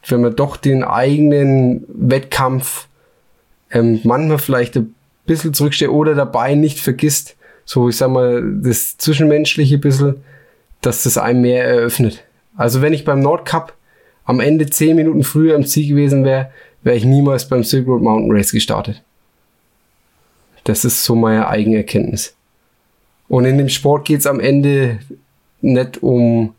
wenn 0.08 0.22
man 0.22 0.36
doch 0.36 0.58
den 0.58 0.84
eigenen 0.84 1.86
Wettkampf 1.88 2.88
ähm, 3.70 4.00
manchmal 4.04 4.40
vielleicht 4.40 4.76
ein 4.76 4.96
bisschen 5.28 5.54
zurücksteht 5.54 5.90
oder 5.90 6.16
dabei 6.16 6.56
nicht 6.56 6.80
vergisst, 6.80 7.37
so 7.68 7.90
ich 7.90 7.98
sag 7.98 8.10
mal, 8.10 8.42
das 8.64 8.98
Zwischenmenschliche 8.98 9.78
bisschen, 9.78 10.24
dass 10.82 11.04
das 11.04 11.18
einem 11.18 11.42
mehr 11.42 11.66
eröffnet. 11.66 12.24
Also 12.56 12.82
wenn 12.82 12.94
ich 12.94 13.04
beim 13.04 13.20
Nordcup 13.20 13.74
am 14.24 14.40
Ende 14.40 14.68
zehn 14.68 14.96
Minuten 14.96 15.24
früher 15.24 15.56
im 15.56 15.66
Ziel 15.66 15.90
gewesen 15.90 16.24
wäre, 16.24 16.50
wäre 16.82 16.96
ich 16.96 17.04
niemals 17.04 17.48
beim 17.48 17.64
Silk 17.64 17.86
Road 17.88 18.02
Mountain 18.02 18.32
Race 18.32 18.52
gestartet. 18.52 19.04
Das 20.64 20.86
ist 20.86 21.04
so 21.04 21.16
meine 21.16 21.48
eigene 21.50 21.78
Erkenntnis. 21.78 22.36
Und 23.28 23.44
in 23.44 23.58
dem 23.58 23.70
Sport 23.70 24.06
geht 24.06 24.22
es 24.22 24.28
am 24.28 24.40
Ende 24.40 25.00
nicht 25.60 26.02
um 26.02 26.54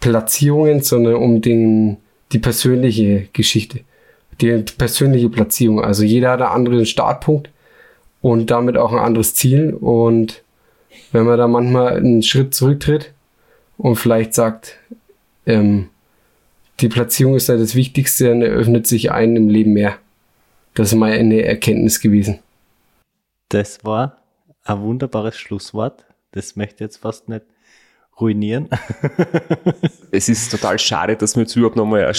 Platzierungen, 0.00 0.82
sondern 0.82 1.14
um 1.14 1.40
den, 1.40 1.96
die 2.32 2.38
persönliche 2.38 3.28
Geschichte, 3.32 3.80
die 4.42 4.62
persönliche 4.76 5.30
Platzierung. 5.30 5.80
Also 5.80 6.04
jeder 6.04 6.32
hat 6.32 6.42
einen 6.42 6.50
anderen 6.50 6.84
Startpunkt 6.84 7.48
und 8.26 8.50
damit 8.50 8.76
auch 8.76 8.92
ein 8.92 8.98
anderes 8.98 9.36
Ziel. 9.36 9.72
Und 9.72 10.42
wenn 11.12 11.26
man 11.26 11.38
da 11.38 11.46
manchmal 11.46 11.96
einen 11.96 12.24
Schritt 12.24 12.54
zurücktritt 12.54 13.12
und 13.78 13.94
vielleicht 13.94 14.34
sagt, 14.34 14.80
ähm, 15.46 15.90
die 16.80 16.88
Platzierung 16.88 17.36
ist 17.36 17.48
ja 17.48 17.56
das 17.56 17.76
Wichtigste, 17.76 18.28
dann 18.28 18.42
eröffnet 18.42 18.88
sich 18.88 19.12
einen 19.12 19.36
im 19.36 19.48
Leben 19.48 19.74
mehr. 19.74 19.98
Das 20.74 20.88
ist 20.88 20.98
mal 20.98 21.12
eine 21.12 21.42
Erkenntnis 21.42 22.00
gewesen. 22.00 22.40
Das 23.48 23.84
war 23.84 24.16
ein 24.64 24.80
wunderbares 24.82 25.36
Schlusswort. 25.36 26.04
Das 26.32 26.56
möchte 26.56 26.74
ich 26.74 26.80
jetzt 26.80 26.96
fast 26.96 27.28
nicht 27.28 27.44
ruinieren. 28.20 28.68
es 30.10 30.28
ist 30.28 30.50
total 30.50 30.78
schade, 30.78 31.16
dass 31.16 31.36
wir 31.36 31.42
jetzt 31.42 31.56
überhaupt 31.56 31.76
nochmal, 31.76 32.12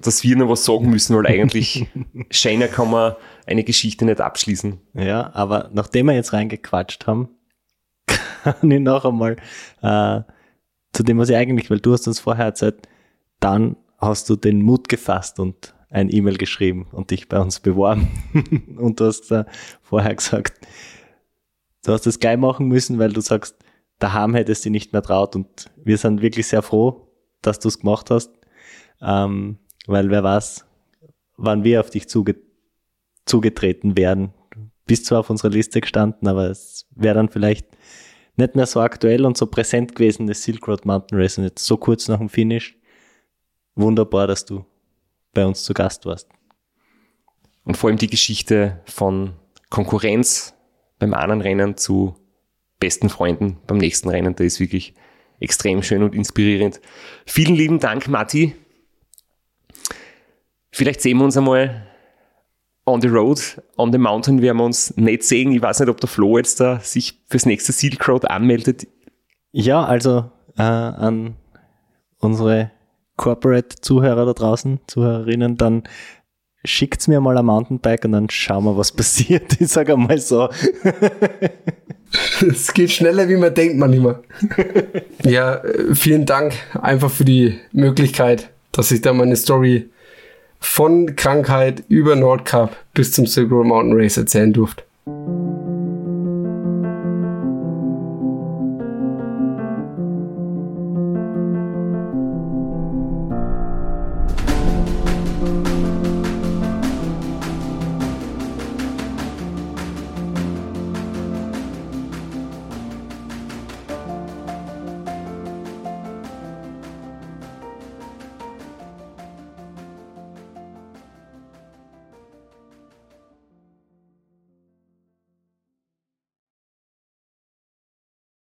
dass 0.00 0.22
wir 0.22 0.36
noch 0.36 0.48
was 0.48 0.64
sagen 0.64 0.88
müssen, 0.88 1.16
weil 1.16 1.26
eigentlich 1.26 1.86
schöner 2.30 2.68
kann 2.68 2.90
man 2.90 3.14
eine 3.46 3.64
Geschichte 3.64 4.04
nicht 4.04 4.20
abschließen. 4.20 4.78
Ja, 4.94 5.30
aber 5.34 5.70
nachdem 5.72 6.06
wir 6.06 6.14
jetzt 6.14 6.32
reingequatscht 6.32 7.06
haben, 7.06 7.28
kann 8.42 8.70
ich 8.70 8.80
noch 8.80 9.04
einmal 9.04 9.36
äh, 9.82 10.20
zu 10.92 11.02
dem, 11.02 11.18
was 11.18 11.28
ich 11.28 11.36
eigentlich, 11.36 11.70
weil 11.70 11.80
du 11.80 11.92
hast 11.92 12.06
uns 12.06 12.20
vorher 12.20 12.46
erzählt, 12.46 12.88
dann 13.40 13.76
hast 13.98 14.28
du 14.30 14.36
den 14.36 14.62
Mut 14.62 14.88
gefasst 14.88 15.38
und 15.38 15.74
ein 15.90 16.08
E-Mail 16.10 16.38
geschrieben 16.38 16.86
und 16.92 17.10
dich 17.10 17.28
bei 17.28 17.38
uns 17.38 17.60
beworben. 17.60 18.08
und 18.78 19.00
du 19.00 19.04
hast 19.04 19.30
äh, 19.30 19.44
vorher 19.82 20.14
gesagt, 20.14 20.66
du 21.84 21.92
hast 21.92 22.06
das 22.06 22.18
gleich 22.18 22.38
machen 22.38 22.68
müssen, 22.68 22.98
weil 22.98 23.12
du 23.12 23.20
sagst, 23.20 23.61
daheim 24.02 24.34
hättest 24.34 24.64
du 24.64 24.70
nicht 24.70 24.92
mehr 24.92 25.02
traut 25.02 25.36
und 25.36 25.70
wir 25.76 25.96
sind 25.96 26.22
wirklich 26.22 26.46
sehr 26.46 26.62
froh, 26.62 27.08
dass 27.40 27.58
du 27.58 27.68
es 27.68 27.78
gemacht 27.78 28.10
hast, 28.10 28.32
ähm, 29.00 29.58
weil 29.86 30.10
wer 30.10 30.22
weiß, 30.22 30.66
wann 31.36 31.64
wir 31.64 31.80
auf 31.80 31.90
dich 31.90 32.08
zuge 32.08 32.36
zugetreten 33.24 33.96
wären. 33.96 34.34
Bist 34.84 35.06
zwar 35.06 35.20
auf 35.20 35.30
unserer 35.30 35.50
Liste 35.50 35.80
gestanden, 35.80 36.26
aber 36.26 36.50
es 36.50 36.88
wäre 36.90 37.14
dann 37.14 37.28
vielleicht 37.28 37.68
nicht 38.36 38.56
mehr 38.56 38.66
so 38.66 38.80
aktuell 38.80 39.24
und 39.24 39.36
so 39.36 39.46
präsent 39.46 39.94
gewesen, 39.94 40.26
das 40.26 40.42
Silk 40.42 40.66
Road 40.66 40.84
Mountain 40.84 41.18
Race 41.18 41.38
und 41.38 41.44
jetzt 41.44 41.64
so 41.64 41.76
kurz 41.76 42.08
nach 42.08 42.18
dem 42.18 42.28
Finish. 42.28 42.76
Wunderbar, 43.76 44.26
dass 44.26 44.44
du 44.44 44.64
bei 45.32 45.46
uns 45.46 45.62
zu 45.62 45.72
Gast 45.72 46.04
warst. 46.04 46.28
Und 47.64 47.76
vor 47.76 47.90
allem 47.90 47.98
die 47.98 48.10
Geschichte 48.10 48.80
von 48.86 49.34
Konkurrenz 49.70 50.54
beim 50.98 51.14
einen 51.14 51.40
Rennen 51.40 51.76
zu 51.76 52.16
besten 52.82 53.08
Freunden 53.08 53.58
beim 53.68 53.78
nächsten 53.78 54.08
Rennen, 54.08 54.34
da 54.34 54.42
ist 54.42 54.58
wirklich 54.58 54.94
extrem 55.38 55.82
schön 55.82 56.02
und 56.02 56.14
inspirierend. 56.14 56.80
Vielen 57.26 57.54
lieben 57.54 57.78
Dank, 57.78 58.08
Matti. 58.08 58.56
Vielleicht 60.72 61.00
sehen 61.00 61.18
wir 61.18 61.24
uns 61.24 61.36
einmal 61.36 61.86
on 62.84 63.00
the 63.00 63.08
road, 63.08 63.62
on 63.76 63.92
the 63.92 63.98
mountain 63.98 64.42
werden 64.42 64.56
wir 64.58 64.64
uns 64.64 64.96
nicht 64.96 65.22
sehen. 65.22 65.52
Ich 65.52 65.62
weiß 65.62 65.80
nicht, 65.80 65.88
ob 65.88 66.00
der 66.00 66.08
Flo 66.08 66.38
jetzt 66.38 66.58
da 66.58 66.80
sich 66.80 67.20
fürs 67.28 67.46
nächste 67.46 67.72
Silk 67.72 68.08
Road 68.08 68.28
anmeldet. 68.28 68.88
Ja, 69.52 69.84
also 69.84 70.30
äh, 70.58 70.62
an 70.62 71.36
unsere 72.18 72.72
Corporate-Zuhörer 73.16 74.26
da 74.26 74.32
draußen, 74.32 74.80
Zuhörerinnen, 74.88 75.56
dann 75.56 75.84
schickt's 76.64 77.06
mir 77.06 77.20
mal 77.20 77.38
ein 77.38 77.46
Mountainbike 77.46 78.06
und 78.06 78.12
dann 78.12 78.30
schauen 78.30 78.64
wir, 78.64 78.76
was 78.76 78.90
passiert. 78.96 79.60
Ich 79.60 79.68
sage 79.68 79.92
einmal 79.92 80.18
so. 80.18 80.48
Es 82.40 82.72
geht 82.74 82.90
schneller, 82.90 83.28
wie 83.28 83.36
man 83.36 83.54
denkt 83.54 83.76
manchmal. 83.76 84.20
ja, 85.24 85.62
vielen 85.94 86.26
Dank 86.26 86.54
einfach 86.80 87.10
für 87.10 87.24
die 87.24 87.58
Möglichkeit, 87.72 88.50
dass 88.72 88.90
ich 88.90 89.00
da 89.00 89.12
meine 89.12 89.36
Story 89.36 89.88
von 90.60 91.16
Krankheit 91.16 91.82
über 91.88 92.16
Nordcup 92.16 92.76
bis 92.94 93.12
zum 93.12 93.26
Silk 93.26 93.50
Road 93.50 93.66
Mountain 93.66 93.96
Race 93.96 94.16
erzählen 94.16 94.52
durfte. 94.52 94.84